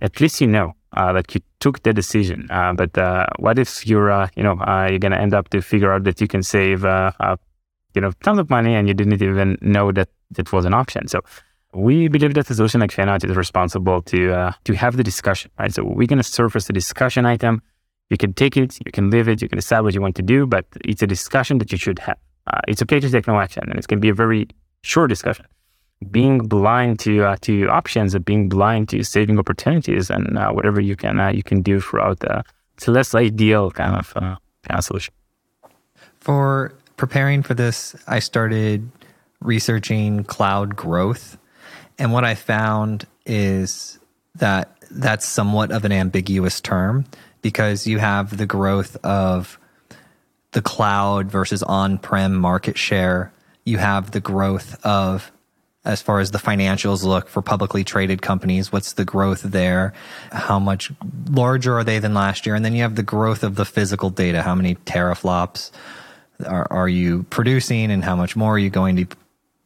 at 0.03 0.21
least 0.21 0.41
you 0.41 0.47
know 0.47 0.75
that 0.95 1.35
you 1.35 1.41
took 1.59 1.83
the 1.83 1.93
decision. 1.93 2.47
but 2.49 2.97
what 3.41 3.59
if 3.59 3.85
you're 3.89 4.29
you 4.37 4.45
know 4.45 4.55
you're 4.89 5.01
going 5.01 5.13
to 5.13 5.21
end 5.21 5.35
up 5.35 5.49
to 5.49 5.61
figure 5.61 5.93
out 5.93 6.05
that 6.05 6.21
you 6.21 6.29
can 6.29 6.45
save 6.45 6.85
you 6.85 8.01
know 8.03 8.13
tons 8.23 8.39
of 8.39 8.51
money 8.51 8.77
and 8.77 8.87
you 8.87 8.95
didn't 8.95 9.21
even 9.21 9.59
know 9.63 9.91
that 9.91 10.11
that 10.31 10.53
was 10.53 10.65
an 10.65 10.75
option. 10.75 11.09
So 11.09 11.23
we 11.77 12.09
believe 12.09 12.35
that 12.35 12.47
the 12.47 12.55
solution 12.55 12.81
like 12.81 12.91
Finout 12.91 13.25
is 13.29 13.37
responsible 13.37 14.01
to 14.03 14.33
uh, 14.33 14.53
to 14.65 14.75
have 14.75 14.97
the 14.97 15.05
discussion, 15.05 15.51
right? 15.59 15.73
So 15.73 15.85
we're 15.85 16.07
going 16.07 16.19
to 16.19 16.23
surface 16.25 16.69
a 16.71 16.73
discussion 16.73 17.27
item. 17.27 17.63
You 18.09 18.17
can 18.17 18.33
take 18.33 18.57
it, 18.57 18.79
you 18.85 18.93
can 18.93 19.11
leave 19.11 19.29
it, 19.29 19.43
you 19.43 19.49
can 19.49 19.57
decide 19.57 19.81
what 19.81 19.95
you 19.95 20.01
want 20.01 20.17
to 20.17 20.23
do, 20.23 20.47
but 20.47 20.65
it's 20.85 21.03
a 21.03 21.07
discussion 21.07 21.59
that 21.59 21.73
you 21.73 21.79
should 21.79 21.99
have. 22.01 22.19
Uh, 22.47 22.61
it's 22.69 22.81
okay 22.83 23.01
to 23.01 23.11
take 23.11 23.27
no 23.27 23.39
action, 23.39 23.65
and 23.69 23.77
it's 23.77 23.87
going 23.87 23.99
to 23.99 24.01
be 24.01 24.09
a 24.09 24.15
very 24.15 24.49
short 24.83 25.11
discussion. 25.11 25.45
Being 26.11 26.39
blind 26.39 26.99
to 27.01 27.25
uh, 27.25 27.37
to 27.43 27.69
options 27.69 28.15
and 28.15 28.25
being 28.25 28.49
blind 28.49 28.89
to 28.91 29.03
saving 29.03 29.39
opportunities 29.39 30.11
and 30.11 30.39
uh, 30.39 30.51
whatever 30.53 30.81
you 30.81 30.97
can 30.97 31.21
uh, 31.21 31.29
you 31.29 31.43
can 31.43 31.63
do 31.63 31.81
throughout 31.81 32.21
the 32.21 32.45
it's 32.75 32.89
a 32.89 32.91
less 32.91 33.15
ideal 33.15 33.71
kind 33.71 33.97
of 33.97 34.13
uh, 34.17 34.37
kind 34.65 34.79
of 34.79 34.85
solution. 34.85 35.13
For 36.21 36.75
preparing 36.97 37.43
for 37.43 37.55
this, 37.55 37.97
I 38.07 38.19
started 38.21 38.89
researching 39.41 40.25
cloud 40.25 40.77
growth 40.77 41.39
and 41.99 42.13
what 42.13 42.25
I 42.25 42.35
found 42.35 43.07
is 43.25 43.99
that 44.37 44.77
that's 44.91 45.27
somewhat 45.27 45.71
of 45.73 45.85
an 45.85 45.93
ambiguous 45.93 46.61
term 46.61 47.07
because 47.43 47.87
you 47.87 47.99
have 47.99 48.37
the 48.37 48.47
growth 48.47 48.97
of 49.05 49.59
the 50.53 50.63
cloud 50.63 51.31
versus 51.31 51.63
on 51.63 51.99
prem 51.99 52.35
market 52.35 52.79
share. 52.79 53.33
You 53.65 53.79
have 53.79 54.13
the 54.13 54.21
growth 54.21 54.85
of, 54.85 55.31
as 55.85 56.03
far 56.03 56.21
as 56.21 56.31
the 56.31 56.39
financials 56.39 57.03
look 57.03 57.29
for 57.29 57.43
publicly 57.43 57.85
traded 57.85 58.23
companies, 58.23 58.73
what's 58.73 58.95
the 58.95 59.05
growth 59.05 59.43
there? 59.43 59.93
How 60.33 60.59
much 60.59 60.93
larger 61.31 61.79
are 61.79 61.85
they 61.85 61.99
than 61.99 62.15
last 62.15 62.47
year? 62.47 62.55
And 62.55 62.65
then 62.65 62.75
you 62.75 62.83
have 62.83 62.95
the 62.95 63.03
growth 63.03 63.43
of 63.43 63.57
the 63.57 63.65
physical 63.65 64.11
data. 64.11 64.43
How 64.43 64.55
many 64.55 64.77
teraflops 64.77 65.71
are, 66.47 66.67
are 66.71 66.89
you 66.89 67.25
producing 67.25 67.91
and 67.91 68.05
how 68.05 68.17
much 68.17 68.37
more 68.37 68.55
are 68.55 68.59
you 68.59 68.71
going 68.71 68.97
to 68.97 69.07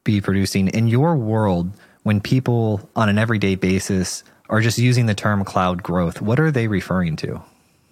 be 0.04 0.20
producing? 0.20 0.68
In 0.68 0.88
your 0.88 1.16
world, 1.16 1.72
when 2.02 2.20
people 2.20 2.88
on 2.96 3.08
an 3.08 3.18
everyday 3.18 3.54
basis 3.54 4.24
are 4.48 4.60
just 4.60 4.78
using 4.78 5.06
the 5.06 5.14
term 5.14 5.44
cloud 5.44 5.82
growth, 5.82 6.20
what 6.20 6.40
are 6.40 6.50
they 6.50 6.66
referring 6.66 7.16
to? 7.16 7.40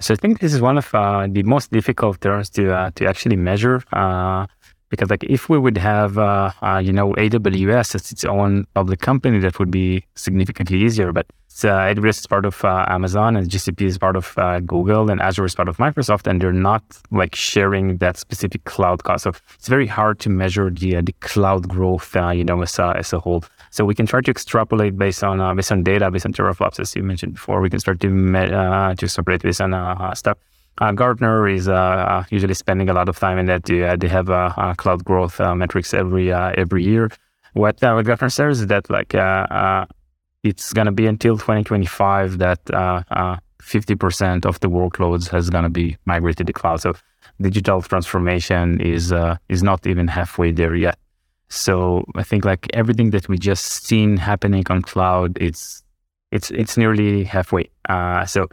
So 0.00 0.14
I 0.14 0.16
think 0.16 0.40
this 0.40 0.54
is 0.54 0.60
one 0.60 0.78
of 0.78 0.94
uh, 0.94 1.26
the 1.28 1.42
most 1.42 1.72
difficult 1.72 2.20
terms 2.20 2.50
to 2.50 2.72
uh, 2.72 2.90
to 2.96 3.06
actually 3.06 3.36
measure. 3.36 3.82
Uh, 3.92 4.46
because 4.90 5.10
like 5.10 5.24
if 5.24 5.50
we 5.50 5.58
would 5.58 5.76
have 5.76 6.16
uh, 6.16 6.50
uh, 6.62 6.80
you 6.82 6.92
know 6.92 7.12
AWS 7.14 7.94
as 7.94 8.12
its 8.12 8.24
own 8.24 8.64
public 8.74 9.00
company, 9.00 9.38
that 9.40 9.58
would 9.58 9.70
be 9.70 10.04
significantly 10.14 10.78
easier. 10.78 11.12
But 11.12 11.26
uh, 11.64 11.90
AWS 11.90 12.20
is 12.20 12.26
part 12.26 12.46
of 12.46 12.64
Amazon, 12.64 13.36
and 13.36 13.50
GCP 13.50 13.82
is 13.82 13.98
part 13.98 14.16
of 14.16 14.34
Google, 14.66 15.10
and 15.10 15.20
Azure 15.20 15.44
is 15.44 15.54
part 15.56 15.68
of 15.68 15.76
Microsoft, 15.78 16.28
and 16.28 16.40
they're 16.40 16.52
not 16.52 16.82
like 17.10 17.34
sharing 17.34 17.96
that 17.98 18.16
specific 18.16 18.64
cloud 18.64 19.02
cost. 19.02 19.24
So 19.24 19.32
it's 19.56 19.68
very 19.68 19.88
hard 19.88 20.20
to 20.20 20.30
measure 20.30 20.70
the 20.70 21.00
the 21.02 21.14
cloud 21.20 21.68
growth, 21.68 22.14
you 22.14 22.44
know, 22.44 22.62
as 22.62 22.78
as 22.78 23.12
a 23.12 23.18
whole. 23.18 23.42
So 23.70 23.84
we 23.84 23.94
can 23.94 24.06
try 24.06 24.20
to 24.20 24.30
extrapolate 24.30 24.96
based 24.96 25.22
on 25.22 25.40
uh, 25.40 25.54
based 25.54 25.72
on 25.72 25.82
data, 25.82 26.10
based 26.10 26.26
on 26.26 26.32
teraflops, 26.32 26.80
as 26.80 26.94
you 26.96 27.02
mentioned 27.02 27.34
before. 27.34 27.60
We 27.60 27.70
can 27.70 27.80
start 27.80 28.00
to 28.00 28.08
me- 28.08 28.38
uh, 28.52 28.94
to 28.94 29.04
extrapolate 29.04 29.42
based 29.42 29.60
on 29.60 29.74
uh, 29.74 30.14
stuff. 30.14 30.38
Uh, 30.80 30.92
Gartner 30.92 31.48
is 31.48 31.68
uh, 31.68 32.24
usually 32.30 32.54
spending 32.54 32.88
a 32.88 32.92
lot 32.92 33.08
of 33.08 33.18
time 33.18 33.36
in 33.38 33.46
that. 33.46 33.64
They, 33.64 33.82
uh, 33.82 33.96
they 33.96 34.08
have 34.08 34.26
cloud 34.76 35.04
growth 35.04 35.40
metrics 35.40 35.92
every 35.92 36.32
every 36.32 36.84
year. 36.84 37.10
What, 37.54 37.78
what 37.82 38.04
Gartner 38.04 38.30
says 38.30 38.60
is 38.60 38.66
that 38.68 38.88
like 38.88 39.14
it's 40.44 40.72
gonna 40.72 40.92
be 40.92 41.06
until 41.06 41.36
2025 41.36 42.38
that 42.38 42.64
50% 42.64 44.46
of 44.46 44.60
the 44.60 44.70
workloads 44.70 45.28
has 45.30 45.50
gonna 45.50 45.68
be 45.68 45.96
migrated 46.04 46.38
to 46.38 46.44
the 46.44 46.52
cloud. 46.52 46.80
So 46.80 46.94
digital 47.40 47.82
transformation 47.82 48.80
is 48.80 49.12
is 49.48 49.62
not 49.62 49.86
even 49.86 50.06
halfway 50.08 50.52
there 50.52 50.76
yet. 50.76 50.96
So 51.48 52.04
I 52.14 52.22
think 52.22 52.44
like 52.44 52.66
everything 52.74 53.10
that 53.10 53.28
we 53.28 53.38
just 53.38 53.84
seen 53.84 54.16
happening 54.16 54.64
on 54.68 54.82
cloud, 54.82 55.38
it's 55.40 55.82
it's 56.30 56.50
it's 56.50 56.76
nearly 56.76 57.24
halfway. 57.24 57.70
Uh, 57.88 58.26
so 58.26 58.48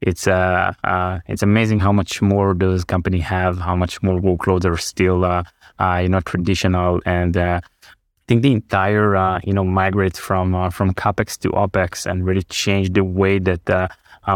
it's 0.00 0.26
uh, 0.26 0.72
uh, 0.84 1.18
it's 1.26 1.42
amazing 1.42 1.80
how 1.80 1.92
much 1.92 2.22
more 2.22 2.54
those 2.54 2.84
companies 2.84 3.24
have, 3.24 3.58
how 3.58 3.76
much 3.76 4.02
more 4.02 4.20
workloads 4.20 4.64
are 4.64 4.76
still 4.76 5.24
uh, 5.24 5.42
uh 5.78 6.00
you 6.02 6.08
know 6.08 6.20
traditional, 6.20 7.00
and 7.04 7.36
uh, 7.36 7.60
I 7.62 8.24
think 8.28 8.42
the 8.42 8.52
entire 8.52 9.16
uh, 9.16 9.40
you 9.44 9.52
know 9.52 9.64
migrate 9.64 10.16
from 10.16 10.70
from 10.70 10.94
capex 10.94 11.38
to 11.40 11.50
opex 11.50 12.06
and 12.06 12.24
really 12.24 12.44
change 12.44 12.92
the 12.92 13.04
way 13.04 13.38
that 13.38 13.90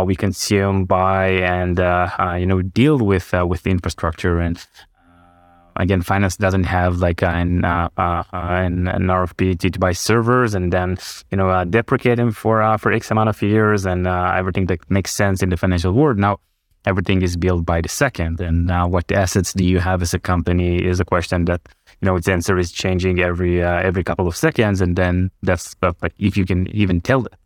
we 0.06 0.16
consume, 0.16 0.84
buy, 0.84 1.28
and 1.28 1.78
you 2.40 2.46
know 2.46 2.62
deal 2.62 2.98
with 2.98 3.32
with 3.32 3.62
the 3.62 3.70
infrastructure 3.70 4.38
and 4.38 4.58
again, 5.76 6.02
finance 6.02 6.36
doesn't 6.36 6.64
have 6.64 6.98
like 6.98 7.22
an 7.22 7.64
uh, 7.64 7.88
uh, 7.96 8.22
an, 8.32 8.88
an, 8.88 9.04
RFP 9.04 9.58
to, 9.60 9.70
to, 9.70 9.78
buy 9.78 9.92
servers 9.92 10.54
and 10.54 10.72
then 10.72 10.98
you 11.30 11.36
know 11.36 11.50
uh, 11.50 11.64
deprecate 11.64 12.16
them 12.16 12.32
for 12.32 12.62
uh, 12.62 12.76
for 12.76 12.92
X 12.92 13.10
amount 13.10 13.28
of 13.28 13.40
years 13.42 13.86
and 13.86 14.06
uh, 14.06 14.32
everything 14.36 14.66
that 14.66 14.78
makes 14.90 15.12
sense 15.12 15.42
in 15.42 15.48
the 15.48 15.56
financial 15.56 15.92
world. 15.92 16.18
Now 16.18 16.38
everything 16.84 17.22
is 17.22 17.36
built 17.36 17.64
by 17.64 17.80
the 17.80 17.88
second, 17.88 18.40
and 18.40 18.66
now 18.66 18.88
what 18.88 19.10
assets 19.12 19.52
do 19.52 19.64
you 19.64 19.78
have 19.78 20.02
as 20.02 20.14
a 20.14 20.18
company 20.18 20.84
is 20.84 21.00
a 21.00 21.04
question 21.04 21.44
that 21.46 21.60
you 22.00 22.06
know 22.06 22.16
its 22.16 22.28
answer 22.28 22.58
is 22.58 22.72
changing 22.72 23.20
every 23.20 23.62
uh, 23.62 23.80
every 23.80 24.04
couple 24.04 24.26
of 24.26 24.36
seconds, 24.36 24.80
and 24.80 24.96
then 24.96 25.30
that's 25.42 25.74
like 26.02 26.14
if 26.18 26.36
you 26.36 26.44
can 26.44 26.68
even 26.68 27.00
tell 27.00 27.22
that. 27.22 27.38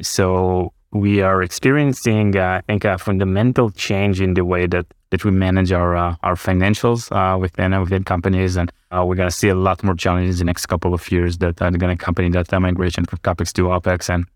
So 0.00 0.72
we 0.92 1.22
are 1.22 1.42
experiencing, 1.42 2.36
I 2.36 2.60
think, 2.60 2.84
a 2.84 2.98
fundamental 2.98 3.70
change 3.70 4.20
in 4.20 4.34
the 4.34 4.44
way 4.44 4.66
that 4.66 4.86
that 5.10 5.24
we 5.24 5.30
manage 5.30 5.72
our 5.72 5.96
uh, 5.96 6.16
our 6.22 6.34
financials 6.34 7.10
uh, 7.12 7.38
within 7.38 7.72
uh, 7.72 7.80
within 7.80 8.04
companies, 8.04 8.56
and 8.56 8.70
uh, 8.90 9.04
we're 9.04 9.16
going 9.16 9.28
to 9.28 9.34
see 9.34 9.48
a 9.48 9.54
lot 9.54 9.82
more 9.82 9.94
challenges 9.94 10.40
in 10.40 10.46
the 10.46 10.50
next 10.50 10.66
couple 10.66 10.94
of 10.94 11.10
years 11.10 11.38
that 11.38 11.60
are 11.60 11.70
going 11.70 11.96
to 11.96 12.02
accompany 12.02 12.28
that 12.30 12.52
migration 12.60 13.04
from 13.04 13.18
capex 13.20 13.52
to 13.54 13.62
opex 13.62 14.08
and 14.08 14.26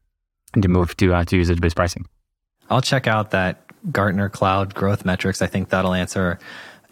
the 0.54 0.68
move 0.68 0.96
to 0.96 1.14
uh, 1.14 1.24
to 1.24 1.36
usage 1.36 1.60
based 1.60 1.76
pricing. 1.76 2.06
I'll 2.70 2.82
check 2.82 3.06
out 3.06 3.30
that 3.30 3.62
Gartner 3.92 4.28
Cloud 4.28 4.74
growth 4.74 5.04
metrics. 5.04 5.42
I 5.42 5.46
think 5.46 5.68
that'll 5.68 5.94
answer 5.94 6.38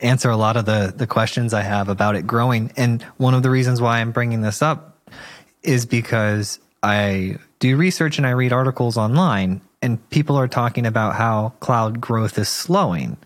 answer 0.00 0.28
a 0.28 0.36
lot 0.36 0.56
of 0.56 0.66
the 0.66 0.92
the 0.94 1.06
questions 1.06 1.54
I 1.54 1.62
have 1.62 1.88
about 1.88 2.16
it 2.16 2.26
growing. 2.26 2.70
And 2.76 3.02
one 3.16 3.34
of 3.34 3.42
the 3.42 3.50
reasons 3.50 3.80
why 3.80 4.00
I'm 4.00 4.12
bringing 4.12 4.42
this 4.42 4.60
up 4.60 4.98
is 5.62 5.86
because 5.86 6.58
I 6.82 7.38
do 7.68 7.76
research 7.76 8.18
and 8.18 8.26
I 8.26 8.30
read 8.30 8.52
articles 8.52 8.96
online, 8.96 9.60
and 9.82 10.08
people 10.10 10.36
are 10.36 10.48
talking 10.48 10.86
about 10.86 11.14
how 11.14 11.52
cloud 11.60 12.00
growth 12.00 12.38
is 12.38 12.48
slowing 12.48 13.16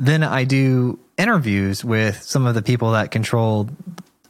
then 0.00 0.22
I 0.22 0.44
do 0.44 0.98
interviews 1.18 1.84
with 1.84 2.22
some 2.22 2.46
of 2.46 2.54
the 2.54 2.62
people 2.62 2.92
that 2.92 3.10
control 3.10 3.68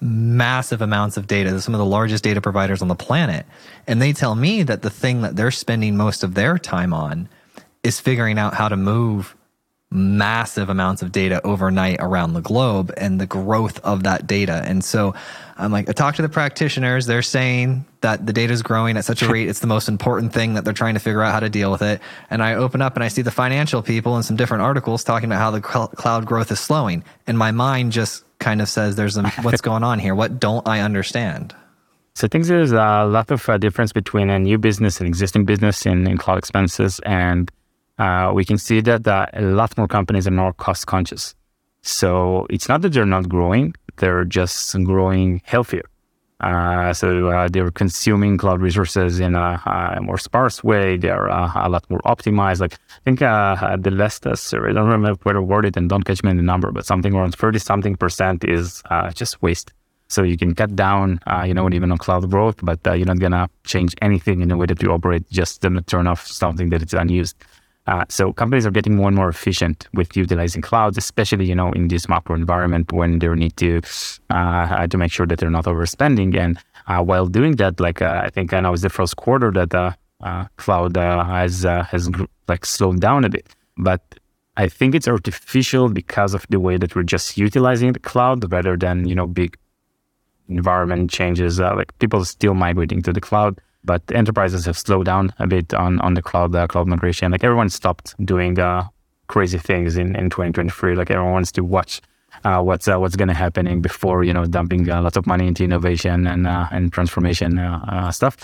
massive 0.01 0.83
amounts 0.83 1.17
of 1.17 1.29
data, 1.29 1.61
some 1.61 1.75
of 1.75 1.79
the 1.79 1.85
largest 1.85 2.25
data 2.25 2.41
providers 2.41 2.83
on 2.83 2.89
the 2.89 2.97
planet. 2.97 3.47
And 3.87 4.03
they 4.03 4.13
tell 4.13 4.35
me 4.35 4.65
that 4.65 4.83
the 4.83 4.91
thing 4.91 5.23
that 5.23 5.37
they're 5.37 5.53
spending 5.53 5.97
most 5.97 6.25
of 6.25 6.35
their 6.35 6.59
time 6.59 6.93
on 6.93 7.29
is 7.85 8.01
figuring 8.01 8.37
out 8.37 8.55
how 8.55 8.69
to 8.69 8.77
move 8.77 9.37
massive 9.91 10.69
amounts 10.69 11.03
of 11.03 11.11
data 11.11 11.45
overnight 11.45 11.97
around 11.99 12.35
the 12.35 12.41
globe 12.41 12.93
and 12.97 13.21
the 13.21 13.27
growth 13.27 13.81
of 13.85 14.05
that 14.05 14.27
data. 14.27 14.63
And 14.65 14.85
so 14.85 15.15
I'm 15.57 15.73
like, 15.73 15.89
I 15.89 15.93
talk 15.93 16.15
to 16.15 16.23
the 16.23 16.29
practitioners. 16.29 17.07
They're 17.07 17.23
saying 17.23 17.85
that 18.01 18.25
the 18.25 18.33
data 18.33 18.53
is 18.53 18.63
growing 18.63 18.97
at 18.97 19.05
such 19.05 19.23
a 19.23 19.29
rate. 19.33 19.49
It's 19.49 19.59
the 19.59 19.67
most 19.67 19.89
important 19.89 20.33
thing 20.33 20.55
that 20.55 20.65
they're 20.65 20.73
trying 20.73 20.95
to 20.95 21.01
figure 21.01 21.23
out 21.23 21.33
how 21.33 21.41
to 21.41 21.51
deal 21.51 21.73
with 21.73 21.83
it. 21.83 22.01
And 22.31 22.41
I 22.43 22.55
open 22.55 22.81
up 22.81 22.95
and 22.95 23.03
I 23.03 23.09
see 23.09 23.23
the 23.23 23.33
financial 23.33 23.83
people 23.83 24.15
and 24.15 24.25
some 24.25 24.37
different 24.37 24.63
articles 24.63 25.03
talking 25.03 25.29
about 25.29 25.41
how 25.41 25.51
the 25.51 25.61
cloud 25.61 26.25
growth 26.25 26.53
is 26.53 26.61
slowing. 26.61 27.03
And 27.27 27.37
my 27.37 27.51
mind 27.51 27.91
just 27.91 28.25
kind 28.39 28.63
of 28.63 28.69
says, 28.69 28.95
there's 28.95 29.17
a, 29.17 29.29
what's 29.43 29.61
going 29.61 29.83
on 29.83 29.99
here? 29.99 30.15
What 30.15 30.39
don't 30.39 30.67
I 30.69 30.81
understand? 30.81 31.55
So 32.15 32.27
I 32.27 32.29
think 32.29 32.47
there's 32.47 32.73
a 32.73 33.05
lot 33.05 33.31
of 33.31 33.49
uh, 33.49 33.59
difference 33.59 33.93
between 33.93 34.31
a 34.31 34.39
new 34.39 34.59
business 34.59 35.01
and 35.01 35.09
existing 35.09 35.47
business 35.47 35.85
in, 35.85 36.07
in 36.07 36.17
cloud 36.17 36.39
expenses. 36.39 37.01
And 37.05 37.51
uh, 38.01 38.33
we 38.33 38.47
can 38.47 38.57
see 38.57 38.81
that 38.81 39.07
uh, 39.07 39.27
a 39.35 39.43
lot 39.43 39.77
more 39.77 39.87
companies 39.87 40.27
are 40.27 40.31
more 40.31 40.55
cost 40.55 40.87
conscious. 40.87 41.35
So 41.83 42.47
it's 42.49 42.69
not 42.69 42.81
that 42.81 42.93
they're 42.95 43.05
not 43.05 43.29
growing, 43.29 43.75
they're 43.99 44.25
just 44.25 44.75
growing 44.85 45.43
healthier. 45.45 45.85
Uh, 46.41 46.95
so 46.95 47.29
uh, 47.29 47.49
they're 47.53 47.71
consuming 47.71 48.39
cloud 48.39 48.63
resources 48.63 49.21
in 49.21 49.35
a, 49.35 49.61
a 49.97 50.01
more 50.01 50.17
sparse 50.17 50.65
way. 50.65 50.97
They're 50.97 51.29
uh, 51.29 51.53
a 51.55 51.69
lot 51.69 51.85
more 51.91 52.01
optimized. 52.07 52.61
Like 52.61 52.73
I 52.73 53.01
think 53.05 53.21
uh, 53.21 53.77
the 53.77 53.91
last 53.91 54.25
survey, 54.35 54.71
I 54.71 54.73
don't 54.73 54.89
remember 54.89 55.21
where 55.23 55.37
I 55.37 55.41
worded 55.41 55.77
and 55.77 55.87
don't 55.91 56.03
catch 56.03 56.23
me 56.25 56.31
in 56.31 56.39
the 56.39 56.43
number, 56.43 56.73
but 56.73 56.87
something 56.87 57.15
around 57.15 57.35
30 57.35 57.59
something 57.59 57.97
percent 57.97 58.45
is 58.45 58.83
just 59.13 59.43
waste. 59.43 59.75
So 60.09 60.23
you 60.23 60.39
can 60.39 60.55
cut 60.55 60.75
down, 60.75 61.21
you 61.45 61.53
know, 61.53 61.69
even 61.71 61.93
on 61.93 61.99
cloud 61.99 62.29
growth, 62.31 62.57
but 62.63 62.81
you're 62.85 63.07
not 63.07 63.21
going 63.21 63.33
to 63.33 63.49
change 63.65 63.95
anything 64.01 64.41
in 64.41 64.49
the 64.49 64.57
way 64.57 64.67
that 64.67 64.83
you 64.83 64.91
operate, 64.91 65.31
just 65.31 65.61
to 65.63 65.81
turn 65.83 66.07
off 66.07 66.27
something 66.27 66.71
that 66.71 66.83
is 66.83 66.95
unused. 66.95 67.37
Uh, 67.91 68.05
so 68.09 68.33
companies 68.33 68.65
are 68.65 68.71
getting 68.71 68.95
more 68.95 69.09
and 69.09 69.17
more 69.17 69.29
efficient 69.29 69.89
with 69.95 70.17
utilizing 70.17 70.63
clouds, 70.63 70.97
especially 70.97 71.45
you 71.45 71.57
know 71.57 71.73
in 71.73 71.89
this 71.89 72.09
macro 72.09 72.37
environment 72.37 72.93
when 72.93 73.19
they 73.19 73.29
need 73.35 73.57
to 73.57 73.81
uh, 74.31 74.87
to 74.87 74.97
make 74.97 75.11
sure 75.11 75.27
that 75.27 75.41
they're 75.41 75.51
not 75.51 75.65
overspending. 75.65 76.37
And 76.39 76.57
uh, 76.87 77.03
while 77.03 77.27
doing 77.27 77.57
that, 77.57 77.81
like 77.81 78.01
uh, 78.01 78.23
I 78.25 78.31
think 78.31 78.53
I 78.53 78.61
know 78.61 78.73
it's 78.73 78.83
the 78.83 78.91
first 78.91 79.17
quarter 79.17 79.51
that 79.51 79.75
uh, 79.75 80.45
cloud 80.57 80.97
has 80.97 81.65
has 81.65 82.09
like 82.47 82.65
slowed 82.65 83.01
down 83.01 83.25
a 83.25 83.29
bit, 83.29 83.49
but 83.77 84.03
I 84.57 84.69
think 84.69 84.95
it's 84.95 85.09
artificial 85.09 85.89
because 85.89 86.33
of 86.33 86.47
the 86.49 86.61
way 86.61 86.77
that 86.77 86.95
we're 86.95 87.11
just 87.17 87.37
utilizing 87.37 87.93
the 87.93 87.99
cloud 87.99 88.53
rather 88.53 88.77
than 88.77 89.09
you 89.09 89.17
know 89.17 89.27
big 89.27 89.57
environment 90.49 91.11
changes. 91.11 91.59
like 91.59 91.91
people 91.99 92.25
still 92.25 92.55
migrating 92.55 93.03
to 93.03 93.13
the 93.13 93.21
cloud 93.21 93.61
but 93.85 94.03
enterprises 94.13 94.67
have 94.67 94.77
slowed 94.77 95.07
down 95.07 95.33
a 95.39 95.47
bit 95.47 95.73
on, 95.75 96.01
on 96.01 96.15
the 96.15 96.23
cloud 96.23 96.55
uh, 96.55 96.67
cloud 96.67 96.87
migration. 96.87 97.33
Like 97.33 97.45
everyone 97.45 97.71
stopped 97.71 98.15
doing 98.25 98.59
uh, 98.59 98.89
crazy 99.27 99.59
things 99.59 99.97
in, 99.97 100.17
in 100.17 100.31
2023. 100.31 100.95
Like 100.95 101.11
everyone 101.11 101.33
wants 101.33 101.53
to 101.53 101.65
watch 101.65 102.01
uh, 102.45 102.61
what's 102.63 102.89
uh, 102.89 102.99
what's 102.99 103.17
going 103.17 103.29
to 103.29 103.35
happening 103.35 103.81
before 103.81 104.25
you 104.25 104.33
know 104.33 104.45
dumping 104.45 104.89
uh, 104.89 105.03
lots 105.03 105.17
of 105.17 105.27
money 105.27 105.47
into 105.47 105.65
innovation 105.65 106.27
and 106.27 106.47
uh, 106.47 106.69
and 106.71 106.93
transformation 106.93 107.61
stuff. 108.13 108.37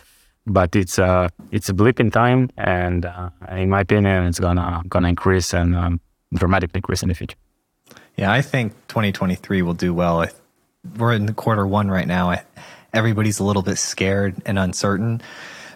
But 0.48 0.76
it's 0.76 0.98
uh 0.98 1.28
it's 1.50 1.68
a 1.68 1.74
blip 1.74 1.98
in 1.98 2.10
time, 2.12 2.50
and 2.56 3.04
in 3.50 3.68
my 3.68 3.80
opinion, 3.80 4.26
it's 4.26 4.38
gonna 4.38 4.82
gonna 4.88 5.08
increase 5.08 5.52
and 5.52 5.74
um, 5.74 6.00
dramatically 6.34 6.78
increase 6.78 7.02
in 7.02 7.08
the 7.08 7.14
future. 7.14 7.36
Yeah, 8.16 8.32
I 8.32 8.42
think 8.42 8.72
2023 8.88 9.62
will 9.62 9.74
do 9.74 9.92
well. 9.92 10.24
We're 10.96 11.12
in 11.12 11.34
quarter 11.34 11.66
one 11.66 11.90
right 11.90 12.06
now. 12.06 12.30
I, 12.30 12.44
everybody's 12.96 13.38
a 13.38 13.44
little 13.44 13.62
bit 13.62 13.76
scared 13.76 14.34
and 14.46 14.58
uncertain. 14.58 15.22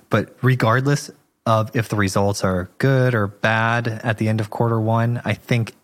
But 0.09 0.37
regardless 0.43 1.11
of 1.47 1.75
if 1.75 1.89
the 1.89 1.97
results 1.97 2.45
are 2.45 2.71
good 2.79 3.14
or 3.14 3.27
bad 3.27 3.89
at 3.89 4.18
the 4.18 4.29
end 4.29 4.41
of 4.41 4.51
quarter 4.51 4.81
one, 4.81 5.21
I 5.25 5.35
think 5.35 5.75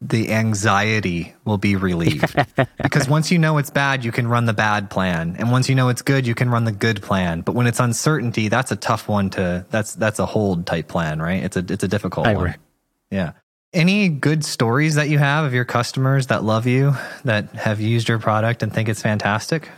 the 0.00 0.32
anxiety 0.32 1.34
will 1.44 1.58
be 1.58 1.76
relieved. 1.76 2.34
because 2.82 3.08
once 3.08 3.30
you 3.30 3.38
know 3.38 3.58
it's 3.58 3.70
bad, 3.70 4.04
you 4.04 4.10
can 4.10 4.26
run 4.26 4.46
the 4.46 4.52
bad 4.52 4.90
plan. 4.90 5.36
And 5.38 5.52
once 5.52 5.68
you 5.68 5.74
know 5.74 5.88
it's 5.88 6.02
good, 6.02 6.26
you 6.26 6.34
can 6.34 6.50
run 6.50 6.64
the 6.64 6.72
good 6.72 7.02
plan. 7.02 7.42
But 7.42 7.54
when 7.54 7.66
it's 7.66 7.78
uncertainty, 7.78 8.48
that's 8.48 8.72
a 8.72 8.76
tough 8.76 9.08
one 9.08 9.30
to 9.30 9.64
that's 9.70 9.94
that's 9.94 10.18
a 10.18 10.26
hold 10.26 10.66
type 10.66 10.88
plan, 10.88 11.22
right? 11.22 11.42
It's 11.42 11.56
a 11.56 11.64
it's 11.68 11.84
a 11.84 11.88
difficult 11.88 12.26
I 12.26 12.34
one. 12.34 12.46
Agree. 12.46 12.56
Yeah. 13.10 13.32
Any 13.72 14.08
good 14.08 14.44
stories 14.44 14.96
that 14.96 15.08
you 15.08 15.18
have 15.18 15.44
of 15.44 15.54
your 15.54 15.64
customers 15.64 16.26
that 16.26 16.44
love 16.44 16.66
you, 16.66 16.94
that 17.24 17.50
have 17.54 17.80
used 17.80 18.08
your 18.08 18.18
product 18.18 18.62
and 18.62 18.72
think 18.72 18.88
it's 18.88 19.00
fantastic? 19.00 19.70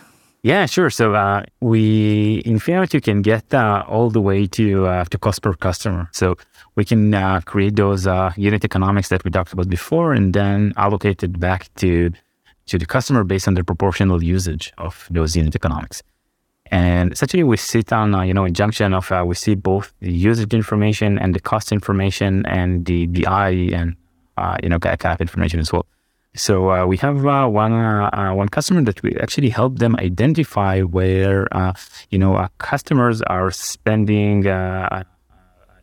Yeah, 0.44 0.66
sure. 0.66 0.90
So 0.90 1.14
uh, 1.14 1.44
we 1.62 2.42
in 2.44 2.58
Finout 2.58 2.92
you 2.92 3.00
can 3.00 3.22
get 3.22 3.54
uh, 3.54 3.82
all 3.88 4.10
the 4.10 4.20
way 4.20 4.46
to 4.48 4.86
uh, 4.86 5.04
to 5.06 5.16
cost 5.16 5.40
per 5.40 5.54
customer. 5.54 6.10
So 6.12 6.36
we 6.74 6.84
can 6.84 7.14
uh, 7.14 7.40
create 7.46 7.76
those 7.76 8.06
uh, 8.06 8.30
unit 8.36 8.62
economics 8.62 9.08
that 9.08 9.24
we 9.24 9.30
talked 9.30 9.54
about 9.54 9.70
before, 9.70 10.12
and 10.12 10.34
then 10.34 10.74
allocate 10.76 11.22
it 11.22 11.40
back 11.40 11.70
to 11.76 12.10
to 12.66 12.76
the 12.76 12.84
customer 12.84 13.24
based 13.24 13.48
on 13.48 13.54
the 13.54 13.64
proportional 13.64 14.22
usage 14.22 14.70
of 14.76 15.08
those 15.10 15.34
unit 15.34 15.54
economics. 15.54 16.02
And 16.70 17.12
essentially, 17.12 17.42
we 17.42 17.56
sit 17.56 17.90
on 17.90 18.14
uh, 18.14 18.20
you 18.20 18.34
know 18.34 18.44
a 18.44 18.50
junction 18.50 18.92
of 18.92 19.10
we 19.24 19.34
see 19.36 19.54
both 19.54 19.94
the 20.00 20.12
usage 20.12 20.52
information 20.52 21.18
and 21.18 21.34
the 21.34 21.40
cost 21.40 21.72
information 21.72 22.44
and 22.44 22.84
the 22.84 23.06
the 23.06 23.26
I 23.26 23.72
and 23.72 23.96
you 24.62 24.68
know 24.68 24.78
CAP 24.78 25.22
information 25.22 25.58
as 25.60 25.72
well. 25.72 25.86
So 26.36 26.70
uh, 26.70 26.86
we 26.86 26.96
have 26.96 27.24
uh, 27.24 27.46
one 27.46 27.72
uh, 27.72 28.10
uh, 28.12 28.34
one 28.34 28.48
customer 28.48 28.82
that 28.82 29.00
we 29.04 29.14
actually 29.20 29.50
help 29.50 29.78
them 29.78 29.94
identify 29.96 30.80
where 30.80 31.46
uh, 31.56 31.74
you 32.10 32.18
know 32.18 32.48
customers 32.58 33.22
are 33.22 33.52
spending 33.52 34.42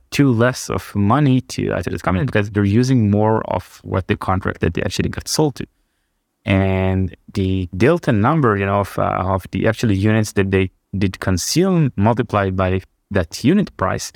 too 0.10 0.30
less 0.30 0.70
of 0.70 0.94
money 0.94 1.40
to 1.40 1.72
uh, 1.72 1.82
to 1.82 1.90
this 1.90 2.02
company 2.02 2.26
because 2.26 2.52
they're 2.52 2.66
using 2.66 3.10
more 3.10 3.42
of 3.50 3.80
what 3.84 4.08
the 4.08 4.18
contract 4.18 4.60
that 4.60 4.74
they 4.74 4.82
actually 4.82 5.08
got 5.08 5.26
sold 5.26 5.56
to, 5.56 5.66
and 6.44 7.16
the 7.34 7.70
delta 7.78 8.12
number 8.12 8.58
you 8.58 8.66
know 8.66 8.82
of 8.82 9.00
of 9.00 9.46
the 9.52 9.66
actual 9.68 9.92
units 9.92 10.34
that 10.34 10.52
they 10.52 10.70
did 10.98 11.22
consume 11.22 11.94
multiplied 11.96 12.58
by 12.58 12.82
that 13.10 13.42
unit 13.42 13.76
price. 13.78 14.12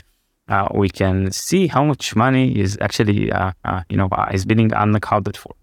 we 0.73 0.89
can 0.89 1.31
see 1.31 1.67
how 1.67 1.85
much 1.85 2.13
money 2.15 2.59
is 2.59 2.77
actually, 2.81 3.31
you 3.89 3.97
know, 3.97 4.09
is 4.33 4.45
being 4.45 4.73
unaccounted 4.73 5.37
for. 5.37 5.55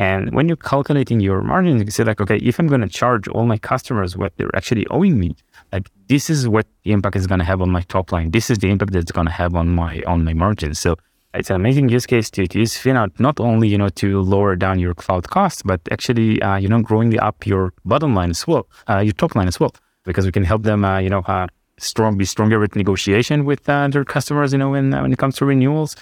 And 0.00 0.32
when 0.32 0.48
you're 0.48 0.56
calculating 0.56 1.20
your 1.20 1.42
margin, 1.42 1.76
you 1.76 1.84
can 1.84 1.90
say 1.90 2.04
like, 2.04 2.22
okay, 2.22 2.38
if 2.38 2.58
I'm 2.58 2.68
going 2.68 2.80
to 2.80 2.88
charge 2.88 3.28
all 3.28 3.44
my 3.44 3.58
customers 3.58 4.16
what 4.16 4.32
they're 4.38 4.56
actually 4.56 4.86
owing 4.86 5.20
me, 5.20 5.36
like 5.74 5.90
this 6.08 6.30
is 6.30 6.48
what 6.48 6.66
the 6.84 6.92
impact 6.92 7.16
is 7.16 7.26
going 7.26 7.40
to 7.40 7.44
have 7.44 7.60
on 7.60 7.68
my 7.68 7.82
top 7.82 8.10
line. 8.10 8.30
This 8.30 8.48
is 8.48 8.56
the 8.56 8.70
impact 8.70 8.94
that's 8.94 9.12
going 9.12 9.26
to 9.26 9.32
have 9.42 9.54
on 9.54 9.68
my 9.68 10.02
on 10.06 10.24
my 10.24 10.32
margins. 10.32 10.78
So 10.78 10.96
it's 11.34 11.50
an 11.50 11.56
amazing 11.56 11.90
use 11.90 12.06
case 12.06 12.30
to, 12.30 12.46
to 12.46 12.58
use 12.58 12.74
Finout 12.82 13.20
not 13.20 13.38
only 13.40 13.68
you 13.68 13.76
know 13.76 13.90
to 14.02 14.22
lower 14.22 14.56
down 14.56 14.78
your 14.78 14.94
cloud 14.94 15.28
costs, 15.28 15.60
but 15.62 15.82
actually 15.90 16.40
uh, 16.40 16.56
you 16.56 16.68
know 16.68 16.80
growing 16.80 17.20
up 17.20 17.46
your 17.46 17.74
bottom 17.84 18.14
line 18.14 18.30
as 18.30 18.46
well, 18.46 18.66
uh, 18.88 19.00
your 19.00 19.12
top 19.12 19.34
line 19.34 19.48
as 19.48 19.60
well, 19.60 19.74
because 20.06 20.24
we 20.24 20.32
can 20.32 20.44
help 20.44 20.62
them 20.62 20.82
uh, 20.82 20.98
you 20.98 21.10
know 21.10 21.20
uh, 21.26 21.46
strong, 21.78 22.16
be 22.16 22.24
stronger 22.24 22.58
with 22.58 22.76
negotiation 22.76 23.44
with 23.44 23.68
uh, 23.68 23.88
their 23.88 24.04
customers. 24.04 24.52
You 24.52 24.58
know, 24.58 24.70
when 24.70 24.94
uh, 24.94 25.02
when 25.02 25.12
it 25.12 25.18
comes 25.18 25.36
to 25.36 25.44
renewals, 25.44 25.96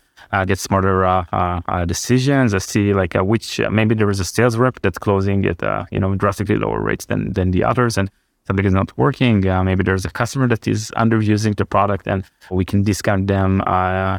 get 0.44 0.58
smarter 0.58 1.04
uh, 1.04 1.24
uh, 1.32 1.60
uh, 1.68 1.84
decisions. 1.84 2.54
I 2.54 2.58
see 2.58 2.94
like 2.94 3.14
which 3.14 3.60
maybe 3.70 3.94
there 3.94 4.10
is 4.10 4.20
a 4.20 4.24
sales 4.24 4.56
rep 4.56 4.80
that's 4.82 4.98
closing 4.98 5.46
at 5.46 5.60
you 5.90 6.00
know 6.00 6.14
drastically 6.14 6.56
lower 6.56 6.80
rates 6.80 7.06
than 7.06 7.32
than 7.32 7.50
the 7.50 7.64
others, 7.64 7.98
and 7.98 8.10
something 8.46 8.64
is 8.64 8.74
not 8.74 8.96
working. 8.96 9.40
maybe 9.64 9.82
there's 9.82 10.04
a 10.04 10.10
customer 10.10 10.48
that 10.48 10.66
is 10.66 10.90
underusing 10.96 11.56
the 11.56 11.64
product, 11.64 12.06
and 12.06 12.24
we 12.50 12.64
can 12.64 12.82
discount 12.82 13.26
them. 13.26 13.62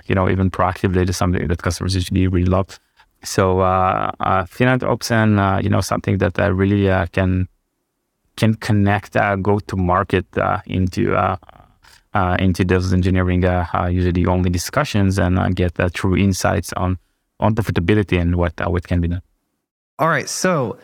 you 0.08 0.16
know, 0.16 0.30
even 0.30 0.50
proactively 0.50 1.06
to 1.06 1.14
something 1.14 1.48
that 1.48 1.62
customers 1.62 1.96
usually 1.96 2.28
really 2.28 2.46
love. 2.46 2.80
So, 3.24 3.60
uh, 3.60 4.12
uh, 4.22 4.44
Finout 4.46 4.80
Opsen, 4.80 5.64
you 5.64 5.70
know, 5.70 5.82
something 5.82 6.20
that 6.20 6.40
I 6.40 6.48
really 6.48 6.88
can 7.12 7.48
can 8.40 8.56
connect 8.56 9.18
uh, 9.18 9.36
go 9.36 9.60
to 9.60 9.76
market 9.76 10.26
uh, 10.38 10.60
into 10.66 11.12
uh, 12.14 12.18
uh, 12.18 12.36
into 12.40 12.66
those 12.66 12.94
engineering 12.94 13.44
usually 13.90 14.26
only 14.26 14.50
discussions 14.50 15.20
and 15.20 15.56
get 15.56 15.74
true 15.94 16.16
insights 16.16 16.74
on 16.74 16.98
on 17.40 17.56
profitability 17.56 18.20
and 18.20 18.36
what 18.36 18.54
what 18.70 18.88
can 18.88 19.02
be 19.02 19.08
done. 19.08 19.22
All 19.98 20.10
right, 20.10 20.30
so 20.30 20.78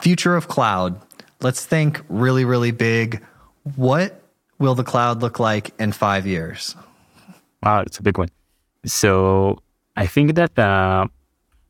future 0.00 0.36
of 0.36 0.48
cloud. 0.48 1.00
Let's 1.40 1.64
think 1.64 2.02
really 2.08 2.44
really 2.44 2.72
big. 2.72 3.22
What 3.76 4.20
will 4.58 4.74
the 4.74 4.84
cloud 4.84 5.22
look 5.22 5.38
like 5.38 5.70
in 5.78 5.92
five 5.92 6.26
years? 6.26 6.74
Wow, 7.62 7.80
it's 7.80 7.98
a 7.98 8.02
big 8.02 8.18
one. 8.18 8.28
So 8.84 9.58
I 9.96 10.06
think 10.06 10.34
that 10.34 10.58
uh, 10.58 11.06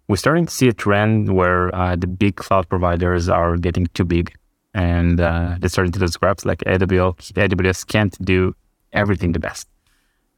we're 0.09 0.17
starting 0.17 0.47
to 0.47 0.53
see 0.53 0.69
a 0.69 0.73
trend 0.73 1.35
where 1.35 1.75
uh, 1.75 1.97
the 1.97 2.07
big 2.07 2.37
cloud 2.37 2.69
providers 2.69 3.29
are 3.29 3.57
getting 3.57 3.87
too 3.89 4.05
big 4.05 4.35
and 4.75 5.21
uh, 5.21 5.57
they're 5.59 5.69
starting 5.69 5.93
to 5.93 5.99
lose 5.99 6.13
scraps 6.13 6.45
like 6.45 6.59
AWS. 6.61 7.33
AWS 7.33 7.87
can't 7.87 8.17
do 8.25 8.55
everything 8.93 9.33
the 9.33 9.39
best. 9.39 9.69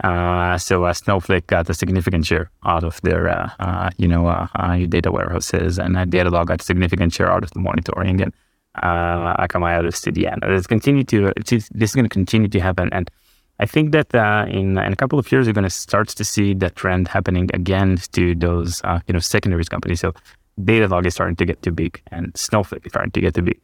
Uh, 0.02 0.56
so 0.56 0.84
uh, 0.84 0.92
Snowflake 0.92 1.46
got 1.46 1.68
a 1.68 1.74
significant 1.74 2.24
share 2.24 2.50
out 2.64 2.84
of 2.84 3.00
their, 3.02 3.28
uh, 3.28 3.50
uh 3.58 3.90
you 3.98 4.08
know, 4.08 4.28
uh, 4.28 4.46
uh, 4.54 4.76
data 4.86 5.12
warehouses, 5.12 5.78
and 5.78 5.94
Datadog 5.94 6.46
got 6.46 6.62
a 6.62 6.64
significant 6.64 7.12
share 7.12 7.30
out 7.30 7.44
of 7.44 7.50
the 7.50 7.60
monitoring. 7.60 8.20
And 8.22 8.32
uh, 8.76 9.36
Akamai 9.36 9.72
out 9.72 9.84
of 9.84 9.94
CDN. 9.94 10.38
It's 10.44 10.66
continue 10.66 11.02
to 11.04 11.32
it's, 11.36 11.50
this 11.50 11.90
is 11.90 11.94
going 11.94 12.04
to 12.04 12.08
continue 12.08 12.48
to 12.48 12.60
happen, 12.60 12.88
and 12.92 13.10
I 13.58 13.66
think 13.66 13.92
that 13.92 14.14
in, 14.48 14.78
in 14.78 14.92
a 14.92 14.96
couple 14.96 15.18
of 15.18 15.30
years, 15.30 15.46
you're 15.46 15.52
going 15.52 15.64
to 15.64 15.70
start 15.70 16.08
to 16.08 16.24
see 16.24 16.54
that 16.54 16.76
trend 16.76 17.08
happening 17.08 17.50
again 17.52 17.98
to 18.12 18.34
those 18.36 18.80
you 19.06 19.12
know 19.12 19.18
secondaries 19.18 19.68
companies. 19.68 20.00
So 20.00 20.14
Datadog 20.60 21.04
is 21.04 21.14
starting 21.14 21.36
to 21.36 21.44
get 21.44 21.60
too 21.62 21.72
big, 21.72 22.00
and 22.10 22.32
Snowflake 22.36 22.86
is 22.86 22.92
starting 22.92 23.10
to 23.10 23.20
get 23.20 23.34
too 23.34 23.42
big. 23.42 23.60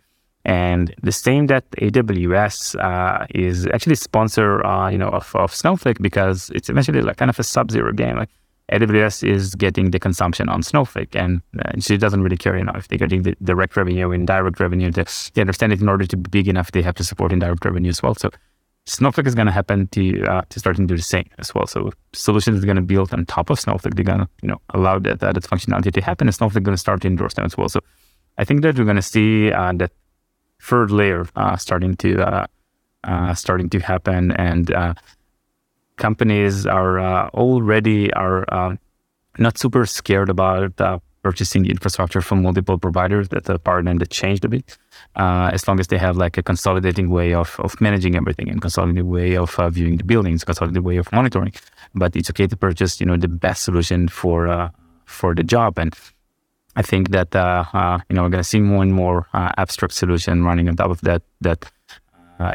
And 0.46 0.94
the 1.02 1.10
same 1.10 1.48
that 1.48 1.68
AWS 1.72 2.80
uh, 2.80 3.26
is 3.34 3.66
actually 3.66 3.96
sponsor, 3.96 4.64
uh, 4.64 4.88
you 4.88 4.96
know, 4.96 5.08
of, 5.08 5.34
of 5.34 5.52
Snowflake 5.52 5.98
because 6.00 6.50
it's 6.54 6.68
eventually 6.68 7.02
like 7.02 7.16
kind 7.16 7.28
of 7.28 7.38
a 7.40 7.42
sub-zero 7.42 7.92
game. 7.92 8.16
Like 8.16 8.30
AWS 8.70 9.28
is 9.28 9.56
getting 9.56 9.90
the 9.90 9.98
consumption 9.98 10.48
on 10.48 10.62
Snowflake, 10.62 11.16
and 11.16 11.42
uh, 11.64 11.72
she 11.80 11.96
doesn't 11.96 12.22
really 12.22 12.36
care, 12.36 12.56
you 12.56 12.62
know, 12.62 12.74
if 12.76 12.86
they're 12.86 12.96
getting 12.96 13.22
the 13.22 13.34
direct 13.42 13.76
revenue, 13.76 14.12
indirect 14.12 14.60
revenue. 14.60 14.92
They, 14.92 15.04
they 15.34 15.40
understand 15.40 15.72
it 15.72 15.80
in 15.80 15.88
order 15.88 16.06
to 16.06 16.16
be 16.16 16.30
big 16.30 16.46
enough, 16.46 16.70
they 16.70 16.82
have 16.82 16.94
to 16.94 17.04
support 17.04 17.32
indirect 17.32 17.64
revenue 17.64 17.88
as 17.88 18.00
well. 18.00 18.14
So 18.14 18.30
Snowflake 18.86 19.26
is 19.26 19.34
going 19.34 19.46
to 19.46 19.52
happen 19.52 19.88
to 19.88 20.24
uh, 20.26 20.42
to 20.48 20.60
start 20.60 20.76
to 20.76 20.86
do 20.86 20.96
the 20.96 21.02
same 21.02 21.28
as 21.38 21.52
well. 21.56 21.66
So 21.66 21.90
solutions 22.12 22.62
are 22.62 22.66
going 22.66 22.76
to 22.76 22.82
build 22.82 23.12
on 23.12 23.26
top 23.26 23.50
of 23.50 23.58
Snowflake. 23.58 23.96
They're 23.96 24.04
going 24.04 24.20
to 24.20 24.28
you 24.42 24.48
know 24.48 24.60
allow 24.74 25.00
that 25.00 25.18
that 25.18 25.34
functionality 25.34 25.92
to 25.92 26.00
happen, 26.00 26.28
and 26.28 26.34
Snowflake 26.34 26.62
going 26.62 26.76
to 26.76 26.80
start 26.80 27.00
to 27.00 27.08
endorse 27.08 27.34
them 27.34 27.46
as 27.46 27.56
well. 27.56 27.68
So 27.68 27.80
I 28.38 28.44
think 28.44 28.62
that 28.62 28.78
we're 28.78 28.84
going 28.84 28.94
to 28.94 29.02
see 29.02 29.50
uh, 29.50 29.72
that 29.78 29.90
third 30.60 30.90
layer 30.90 31.26
uh, 31.36 31.56
starting 31.56 31.94
to 31.96 32.22
uh, 32.22 32.46
uh, 33.04 33.34
starting 33.34 33.68
to 33.70 33.78
happen, 33.80 34.32
and 34.32 34.72
uh, 34.72 34.94
companies 35.96 36.66
are 36.66 37.28
already 37.30 38.12
are 38.14 38.78
not 39.38 39.58
super 39.58 39.86
scared 39.86 40.28
about 40.28 40.76
purchasing 41.26 41.66
infrastructure 41.66 42.22
from 42.28 42.42
multiple 42.42 42.78
providers. 42.78 43.28
That's 43.28 43.48
a 43.48 43.58
paradigm 43.58 43.98
that 43.98 44.10
changed 44.10 44.44
a 44.44 44.48
bit. 44.48 44.78
Uh, 45.16 45.50
as 45.56 45.66
long 45.66 45.80
as 45.80 45.88
they 45.88 45.98
have 45.98 46.16
like 46.16 46.38
a 46.38 46.42
consolidating 46.50 47.10
way 47.10 47.34
of, 47.34 47.48
of 47.58 47.80
managing 47.80 48.14
everything 48.14 48.48
and 48.48 48.60
consolidating 48.60 49.08
way 49.08 49.36
of 49.36 49.58
uh, 49.58 49.68
viewing 49.68 49.96
the 49.96 50.04
buildings, 50.04 50.44
consolidating 50.44 50.84
way 50.84 50.98
of 50.98 51.10
monitoring. 51.10 51.52
But 51.94 52.14
it's 52.14 52.30
okay 52.30 52.46
to 52.46 52.56
purchase, 52.56 53.00
you 53.00 53.06
know, 53.06 53.16
the 53.16 53.32
best 53.46 53.64
solution 53.64 54.06
for 54.06 54.46
uh, 54.46 54.68
for 55.04 55.34
the 55.34 55.42
job. 55.42 55.78
And 55.82 55.92
I 56.76 56.82
think 56.82 57.10
that 57.10 57.34
uh, 57.34 57.64
uh, 57.72 57.98
you 58.08 58.16
know 58.16 58.22
we're 58.22 58.28
going 58.30 58.42
to 58.42 58.48
see 58.48 58.60
more 58.60 58.82
and 58.82 58.92
more 58.92 59.26
uh, 59.32 59.50
abstract 59.56 59.94
solution 59.94 60.44
running 60.44 60.68
on 60.68 60.76
top 60.76 60.90
of 60.90 61.00
that 61.02 61.22
that 61.40 61.70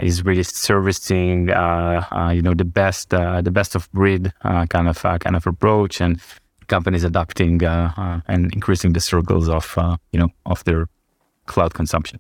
is 0.01 0.24
really 0.24 0.43
servicing 0.43 1.47
you 1.49 2.41
know 2.45 2.53
the 2.53 2.69
best 2.72 3.09
the 3.09 3.51
best 3.51 3.76
of 3.76 3.91
breed 3.91 4.32
kind 4.69 4.88
of 4.88 5.01
kind 5.01 5.36
of 5.36 5.47
approach 5.47 5.99
and 6.01 6.22
companies 6.72 7.03
adopting 7.03 7.63
uh, 7.63 7.91
uh, 7.97 8.19
and 8.28 8.51
increasing 8.53 8.93
the 8.93 9.03
circles 9.11 9.47
of 9.49 9.65
uh, 9.78 9.97
you 10.13 10.19
know 10.19 10.30
of 10.45 10.63
their 10.63 10.88
cloud 11.45 11.74
consumption. 11.74 12.17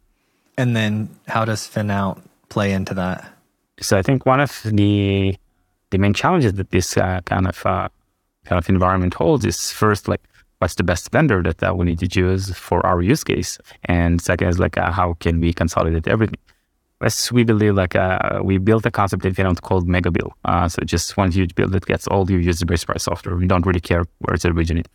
And 0.57 0.75
then, 0.75 1.09
how 1.27 1.45
does 1.45 1.61
FinOut 1.73 2.21
play 2.49 2.73
into 2.73 2.93
that? 3.01 3.19
So 3.79 3.97
I 3.97 4.03
think 4.03 4.25
one 4.25 4.41
of 4.47 4.51
the 4.65 5.35
the 5.91 5.97
main 5.97 6.13
challenges 6.13 6.53
that 6.59 6.69
this 6.75 6.97
uh, 6.97 7.21
kind 7.31 7.47
of 7.47 7.57
uh, 7.65 7.87
kind 8.47 8.59
of 8.61 8.69
environment 8.69 9.13
holds 9.13 9.45
is 9.45 9.71
first 9.71 10.07
like 10.07 10.23
what's 10.61 10.75
the 10.75 10.83
best 10.83 11.11
vendor 11.11 11.41
that 11.43 11.63
uh, 11.63 11.73
we 11.73 11.85
need 11.85 11.99
to 11.99 12.07
choose 12.07 12.53
for 12.53 12.85
our 12.85 13.01
use 13.01 13.23
case, 13.23 13.57
and 13.85 14.21
second 14.21 14.47
is 14.47 14.59
like 14.59 14.75
how 14.77 15.15
can 15.19 15.39
we 15.41 15.51
consolidate 15.53 16.07
everything 16.07 16.39
as 17.01 17.31
we 17.31 17.43
believe, 17.43 17.75
like 17.75 17.95
uh, 17.95 18.39
we 18.43 18.57
built 18.57 18.85
a 18.85 18.91
concept 18.91 19.25
in 19.25 19.33
FinOut 19.33 19.61
called 19.61 19.87
Megabill. 19.87 20.31
Uh, 20.45 20.67
so 20.69 20.81
just 20.85 21.17
one 21.17 21.31
huge 21.31 21.55
bill 21.55 21.67
that 21.69 21.85
gets 21.85 22.07
all 22.07 22.29
your 22.29 22.39
user-based 22.39 22.85
price 22.85 23.03
software. 23.03 23.35
We 23.35 23.47
don't 23.47 23.65
really 23.65 23.79
care 23.79 24.05
where 24.19 24.35
it's 24.35 24.45
originated. 24.45 24.91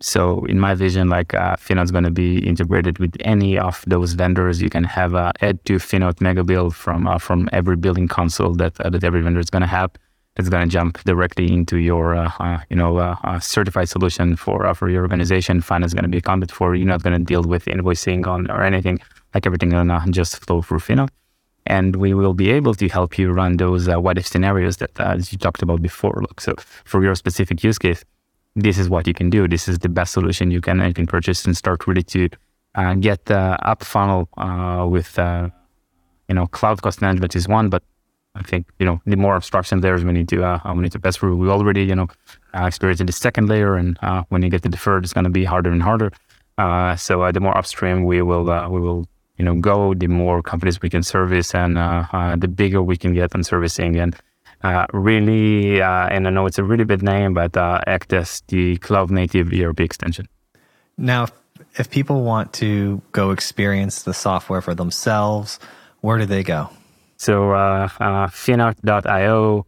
So 0.00 0.44
in 0.44 0.60
my 0.60 0.74
vision, 0.74 1.08
like 1.08 1.34
uh, 1.34 1.56
FinOut's 1.56 1.90
going 1.90 2.04
to 2.04 2.10
be 2.10 2.38
integrated 2.46 2.98
with 2.98 3.16
any 3.20 3.58
of 3.58 3.82
those 3.86 4.12
vendors. 4.12 4.62
You 4.62 4.70
can 4.70 4.84
have 4.84 5.14
a 5.14 5.32
add 5.40 5.64
to 5.64 5.74
FinOut 5.76 6.20
Megabill 6.20 6.72
from 6.72 7.06
uh, 7.08 7.18
from 7.18 7.48
every 7.52 7.76
billing 7.76 8.06
console 8.06 8.54
that 8.54 8.80
uh, 8.80 8.90
that 8.90 9.02
every 9.02 9.22
vendor 9.22 9.40
is 9.40 9.50
going 9.50 9.62
to 9.62 9.68
have. 9.68 9.90
That's 10.38 10.48
going 10.48 10.66
to 10.66 10.72
jump 10.72 11.02
directly 11.04 11.52
into 11.52 11.76
your 11.78 12.14
uh, 12.14 12.30
uh, 12.38 12.60
you 12.70 12.76
know 12.76 12.96
uh, 12.98 13.40
certified 13.40 13.88
solution 13.88 14.36
for 14.36 14.72
for 14.74 14.88
your 14.88 15.02
organization. 15.02 15.60
Finance 15.60 15.90
is 15.90 15.94
going 15.94 16.04
to 16.04 16.08
be 16.08 16.18
accounted 16.18 16.50
for. 16.50 16.74
You're 16.74 16.86
not 16.86 17.02
going 17.02 17.18
to 17.18 17.24
deal 17.24 17.42
with 17.42 17.66
invoicing 17.66 18.26
on 18.26 18.50
or 18.50 18.62
anything. 18.62 19.00
Like 19.34 19.44
everything 19.46 19.70
to 19.70 20.02
just 20.10 20.38
flow 20.46 20.62
through 20.62 20.78
FinOut 20.78 21.10
and 21.68 21.96
we 21.96 22.14
will 22.14 22.34
be 22.34 22.50
able 22.50 22.74
to 22.74 22.88
help 22.88 23.18
you 23.18 23.30
run 23.30 23.58
those 23.58 23.88
uh, 23.88 24.00
what 24.00 24.18
if 24.18 24.26
scenarios 24.26 24.78
that 24.78 24.98
uh, 24.98 25.16
you 25.30 25.38
talked 25.38 25.62
about 25.62 25.82
before. 25.82 26.18
Look, 26.22 26.40
so 26.40 26.54
for 26.84 27.02
your 27.02 27.14
specific 27.14 27.62
use 27.62 27.78
case, 27.78 28.04
this 28.56 28.78
is 28.78 28.88
what 28.88 29.06
you 29.06 29.14
can 29.14 29.30
do. 29.30 29.46
This 29.46 29.68
is 29.68 29.78
the 29.80 29.88
best 29.88 30.12
solution 30.14 30.50
you 30.50 30.60
can 30.60 30.80
you 30.80 30.94
can 30.94 31.06
purchase 31.06 31.44
and 31.44 31.56
start 31.56 31.86
really 31.86 32.02
to 32.04 32.28
uh, 32.74 32.94
get 32.94 33.30
uh, 33.30 33.56
up 33.62 33.84
funnel 33.84 34.28
uh, 34.38 34.86
with 34.88 35.18
uh, 35.18 35.50
you 36.28 36.34
know 36.34 36.46
cloud 36.46 36.80
cost 36.82 37.02
management 37.02 37.36
is 37.36 37.46
one, 37.46 37.68
but 37.68 37.82
I 38.34 38.42
think 38.42 38.66
you 38.78 38.86
know 38.86 39.00
the 39.04 39.16
more 39.16 39.36
abstraction 39.36 39.84
is 39.84 40.04
we 40.04 40.12
need 40.12 40.28
to 40.28 40.44
uh, 40.44 40.72
we 40.74 40.82
need 40.82 40.92
to 40.92 41.12
through. 41.12 41.36
We 41.36 41.48
already 41.48 41.84
you 41.84 41.94
know 41.94 42.08
uh, 42.54 42.66
experienced 42.66 43.04
the 43.04 43.12
second 43.12 43.48
layer, 43.48 43.74
and 43.74 43.98
when 44.28 44.42
you 44.42 44.50
get 44.50 44.62
to 44.62 44.68
the 44.68 44.76
third, 44.76 45.04
it's 45.04 45.12
going 45.12 45.24
to 45.24 45.30
be 45.30 45.44
harder 45.44 45.70
and 45.70 45.82
harder. 45.82 46.12
so 46.96 47.32
the 47.32 47.40
more 47.40 47.56
upstream 47.56 48.04
we 48.04 48.22
will 48.22 48.44
we 48.70 48.80
will 48.80 49.06
you 49.38 49.44
know 49.44 49.54
go, 49.54 49.94
the 49.94 50.08
more 50.08 50.42
companies 50.42 50.82
we 50.82 50.90
can 50.90 51.02
service, 51.02 51.54
and 51.54 51.78
uh, 51.78 52.04
uh, 52.12 52.36
the 52.36 52.48
bigger 52.48 52.82
we 52.82 52.96
can 52.96 53.14
get 53.14 53.34
on 53.34 53.42
servicing. 53.42 53.96
And 53.96 54.16
uh, 54.62 54.86
really, 54.92 55.80
and 55.80 56.26
I 56.26 56.30
know 56.30 56.46
it's 56.46 56.58
a 56.58 56.64
really 56.64 56.84
big 56.84 57.02
name, 57.02 57.34
but 57.34 57.56
act 57.56 58.12
as 58.12 58.42
the 58.48 58.76
cloud 58.78 59.10
native 59.10 59.52
ERP 59.52 59.80
extension. 59.80 60.28
Now, 60.96 61.28
if 61.76 61.90
people 61.90 62.22
want 62.22 62.52
to 62.54 63.00
go 63.12 63.30
experience 63.30 64.02
the 64.02 64.14
software 64.14 64.60
for 64.60 64.74
themselves, 64.74 65.60
where 66.00 66.18
do 66.18 66.26
they 66.26 66.42
go? 66.42 66.70
So, 67.18 67.52
uh, 67.52 67.88
uh, 68.00 68.26
finout.io, 68.28 69.66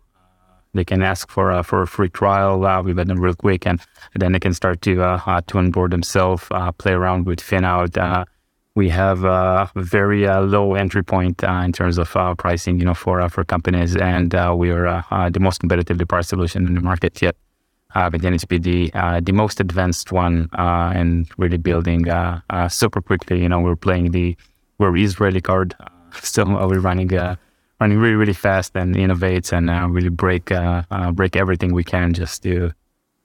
they 0.73 0.85
can 0.85 1.03
ask 1.03 1.29
for 1.31 1.51
uh, 1.51 1.63
for 1.63 1.83
a 1.83 1.87
free 1.87 2.09
trial. 2.09 2.65
Uh, 2.65 2.81
we 2.83 2.93
let 2.93 3.09
them 3.09 3.21
real 3.21 3.35
quick, 3.35 3.67
and 3.67 3.81
then 4.15 4.33
they 4.33 4.41
can 4.41 4.55
start 4.55 4.81
to 4.83 5.03
uh, 5.03 5.41
to 5.49 5.59
onboard 5.59 5.91
themselves, 5.91 6.45
play 6.79 6.93
around 6.93 7.27
with 7.27 7.41
FinOut 7.41 8.27
we 8.75 8.89
have 8.89 9.25
a 9.25 9.71
very 9.75 10.27
uh, 10.27 10.41
low 10.41 10.75
entry 10.75 11.03
point 11.03 11.43
uh, 11.43 11.63
in 11.65 11.73
terms 11.73 11.99
of 11.99 12.15
uh, 12.17 12.35
pricing, 12.35 12.79
you 12.79 12.85
know, 12.85 12.95
for 12.95 13.29
for 13.29 13.45
companies, 13.45 13.97
and 13.97 14.33
we 14.57 14.71
are 14.71 15.05
the 15.31 15.41
most 15.41 15.61
competitively 15.63 16.07
priced 16.09 16.31
solution 16.31 16.67
in 16.67 16.75
the 16.75 16.81
market 16.81 17.21
yet. 17.21 17.37
Uh, 17.95 18.09
then 18.09 18.33
it's 18.33 18.45
be 18.45 18.59
the 18.59 18.91
the 19.23 19.33
most 19.33 19.61
advanced 19.61 20.13
one 20.13 20.49
and 20.53 21.29
really 21.37 21.59
building 21.59 22.07
super 22.69 23.01
quickly. 23.03 23.43
You 23.43 23.49
know, 23.49 23.61
we're 23.61 23.77
playing 23.77 24.13
the 24.13 24.37
we're 24.79 24.97
Israeli 24.97 25.41
card, 25.41 25.75
so 26.23 26.43
uh, 26.43 26.67
we're 26.67 26.81
running 26.81 27.13
uh, 27.15 27.37
running 27.81 27.99
really 27.99 28.15
really 28.15 28.33
fast 28.33 28.77
and 28.77 28.95
innovates 28.95 29.53
and 29.53 29.71
uh, 29.71 29.87
really 29.89 30.09
break 30.09 30.51
uh, 30.51 30.83
uh, 30.91 31.11
break 31.13 31.37
everything 31.37 31.73
we 31.73 31.85
can 31.85 32.13
just 32.13 32.43
to 32.43 32.73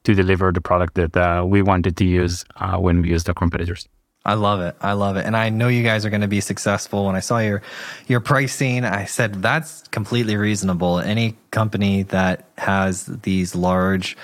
to 0.04 0.14
deliver 0.14 0.52
the 0.52 0.62
product 0.62 0.94
that 0.96 1.48
we 1.48 1.62
wanted 1.62 1.98
to 1.98 2.06
use 2.06 2.46
when 2.78 3.02
we 3.02 3.10
use 3.10 3.24
the 3.24 3.34
competitors. 3.34 3.88
I 4.26 4.34
love 4.34 4.60
it. 4.60 4.76
I 4.82 4.94
love 4.94 5.18
it. 5.18 5.26
And 5.26 5.38
I 5.38 5.50
know 5.50 5.68
you 5.68 5.84
guys 5.84 6.04
are 6.04 6.10
going 6.10 6.22
to 6.22 6.28
be 6.28 6.42
successful. 6.42 7.06
When 7.06 7.16
I 7.16 7.20
saw 7.20 7.38
your 7.40 7.62
your 8.08 8.20
pricing, 8.20 8.84
I 8.84 9.06
said 9.06 9.42
that's 9.42 9.88
completely 9.90 10.36
reasonable. 10.36 11.00
Any 11.00 11.38
company 11.52 12.04
that 12.04 12.46
has 12.58 13.06
these 13.06 13.56
large 13.56 14.18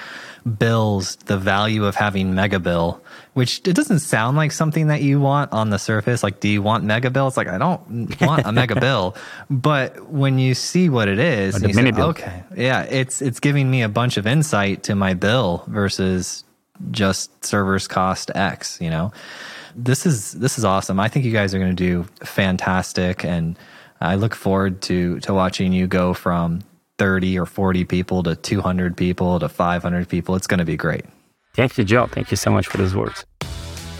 bills, 0.57 1.15
the 1.25 1.37
value 1.37 1.85
of 1.85 1.95
having 1.95 2.33
mega 2.35 2.59
bill, 2.59 3.01
which 3.33 3.59
it 3.67 3.73
doesn't 3.73 3.99
sound 3.99 4.37
like 4.37 4.51
something 4.51 4.87
that 4.87 5.01
you 5.01 5.19
want 5.19 5.51
on 5.53 5.69
the 5.69 5.79
surface. 5.79 6.23
Like, 6.23 6.39
do 6.39 6.47
you 6.47 6.61
want 6.61 6.83
mega 6.83 7.09
bill? 7.09 7.27
It's 7.27 7.37
like 7.37 7.47
I 7.47 7.57
don't 7.57 8.21
want 8.21 8.45
a 8.45 8.51
mega 8.51 8.75
bill. 8.79 9.15
But 9.49 10.09
when 10.09 10.39
you 10.39 10.53
see 10.53 10.89
what 10.89 11.07
it 11.07 11.19
is, 11.19 11.55
say, 11.73 11.91
okay, 12.09 12.43
yeah, 12.55 12.83
it's 12.83 13.21
it's 13.21 13.39
giving 13.39 13.69
me 13.69 13.81
a 13.81 13.89
bunch 13.89 14.17
of 14.17 14.25
insight 14.27 14.83
to 14.83 14.95
my 14.95 15.13
bill 15.13 15.63
versus 15.67 16.43
just 16.89 17.45
servers 17.45 17.87
cost 17.87 18.31
X, 18.33 18.79
you 18.81 18.89
know? 18.89 19.11
this 19.75 20.05
is 20.05 20.33
this 20.33 20.57
is 20.57 20.65
awesome. 20.65 20.99
I 20.99 21.07
think 21.07 21.25
you 21.25 21.31
guys 21.31 21.53
are 21.53 21.59
going 21.59 21.75
to 21.75 21.83
do 21.83 22.03
fantastic, 22.25 23.23
and 23.23 23.57
I 23.99 24.15
look 24.15 24.35
forward 24.35 24.81
to 24.83 25.19
to 25.21 25.33
watching 25.33 25.73
you 25.73 25.87
go 25.87 26.13
from 26.13 26.61
30 27.01 27.39
or 27.39 27.47
40 27.47 27.83
people 27.85 28.21
to 28.21 28.35
200 28.35 28.95
people 28.95 29.39
to 29.39 29.49
500 29.49 30.07
people. 30.07 30.35
It's 30.35 30.45
going 30.45 30.59
to 30.59 30.65
be 30.65 30.77
great. 30.77 31.03
Thank 31.55 31.79
you, 31.79 31.83
Joe. 31.83 32.05
Thank 32.05 32.29
you 32.29 32.37
so 32.37 32.51
much 32.51 32.67
for 32.67 32.77
those 32.77 32.95
words. 32.95 33.25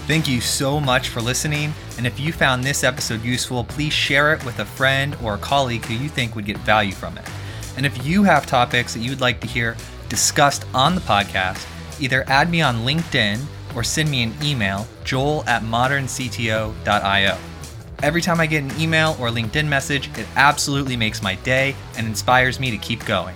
Thank 0.06 0.28
you 0.28 0.40
so 0.40 0.80
much 0.80 1.10
for 1.10 1.20
listening. 1.20 1.74
And 1.98 2.06
if 2.06 2.20
you 2.20 2.32
found 2.32 2.64
this 2.64 2.84
episode 2.84 3.24
useful, 3.24 3.64
please 3.64 3.92
share 3.92 4.36
it 4.36 4.46
with 4.46 4.60
a 4.60 4.66
friend 4.66 5.18
or 5.24 5.34
a 5.34 5.40
colleague 5.40 5.84
who 5.86 5.96
you 5.96 6.10
think 6.10 6.36
would 6.36 6.46
get 6.46 6.58
value 6.60 6.92
from 6.92 7.18
it. 7.18 7.28
And 7.76 7.88
if 7.88 8.06
you 8.06 8.22
have 8.22 8.46
topics 8.46 8.94
that 8.94 9.00
you'd 9.00 9.20
like 9.20 9.42
to 9.42 9.48
hear 9.48 9.76
discussed 10.08 10.64
on 10.76 10.94
the 10.94 11.02
podcast, 11.02 11.66
either 12.00 12.24
add 12.28 12.52
me 12.52 12.62
on 12.62 12.86
LinkedIn 12.86 13.44
or 13.76 13.84
send 13.84 14.12
me 14.12 14.22
an 14.22 14.36
email, 14.44 14.88
joel 15.04 15.44
at 15.48 15.64
moderncto.io. 15.64 17.38
Every 18.04 18.22
time 18.22 18.40
I 18.40 18.48
get 18.48 18.64
an 18.64 18.82
email 18.82 19.16
or 19.20 19.30
LinkedIn 19.30 19.68
message, 19.68 20.10
it 20.18 20.26
absolutely 20.36 20.98
makes 20.98 21.22
my 21.22 21.36
day 21.36 21.76
and 21.96 22.08
inspires 22.08 22.60
me 22.60 22.72
to 22.72 22.78
keep 22.78 23.06
going. 23.06 23.36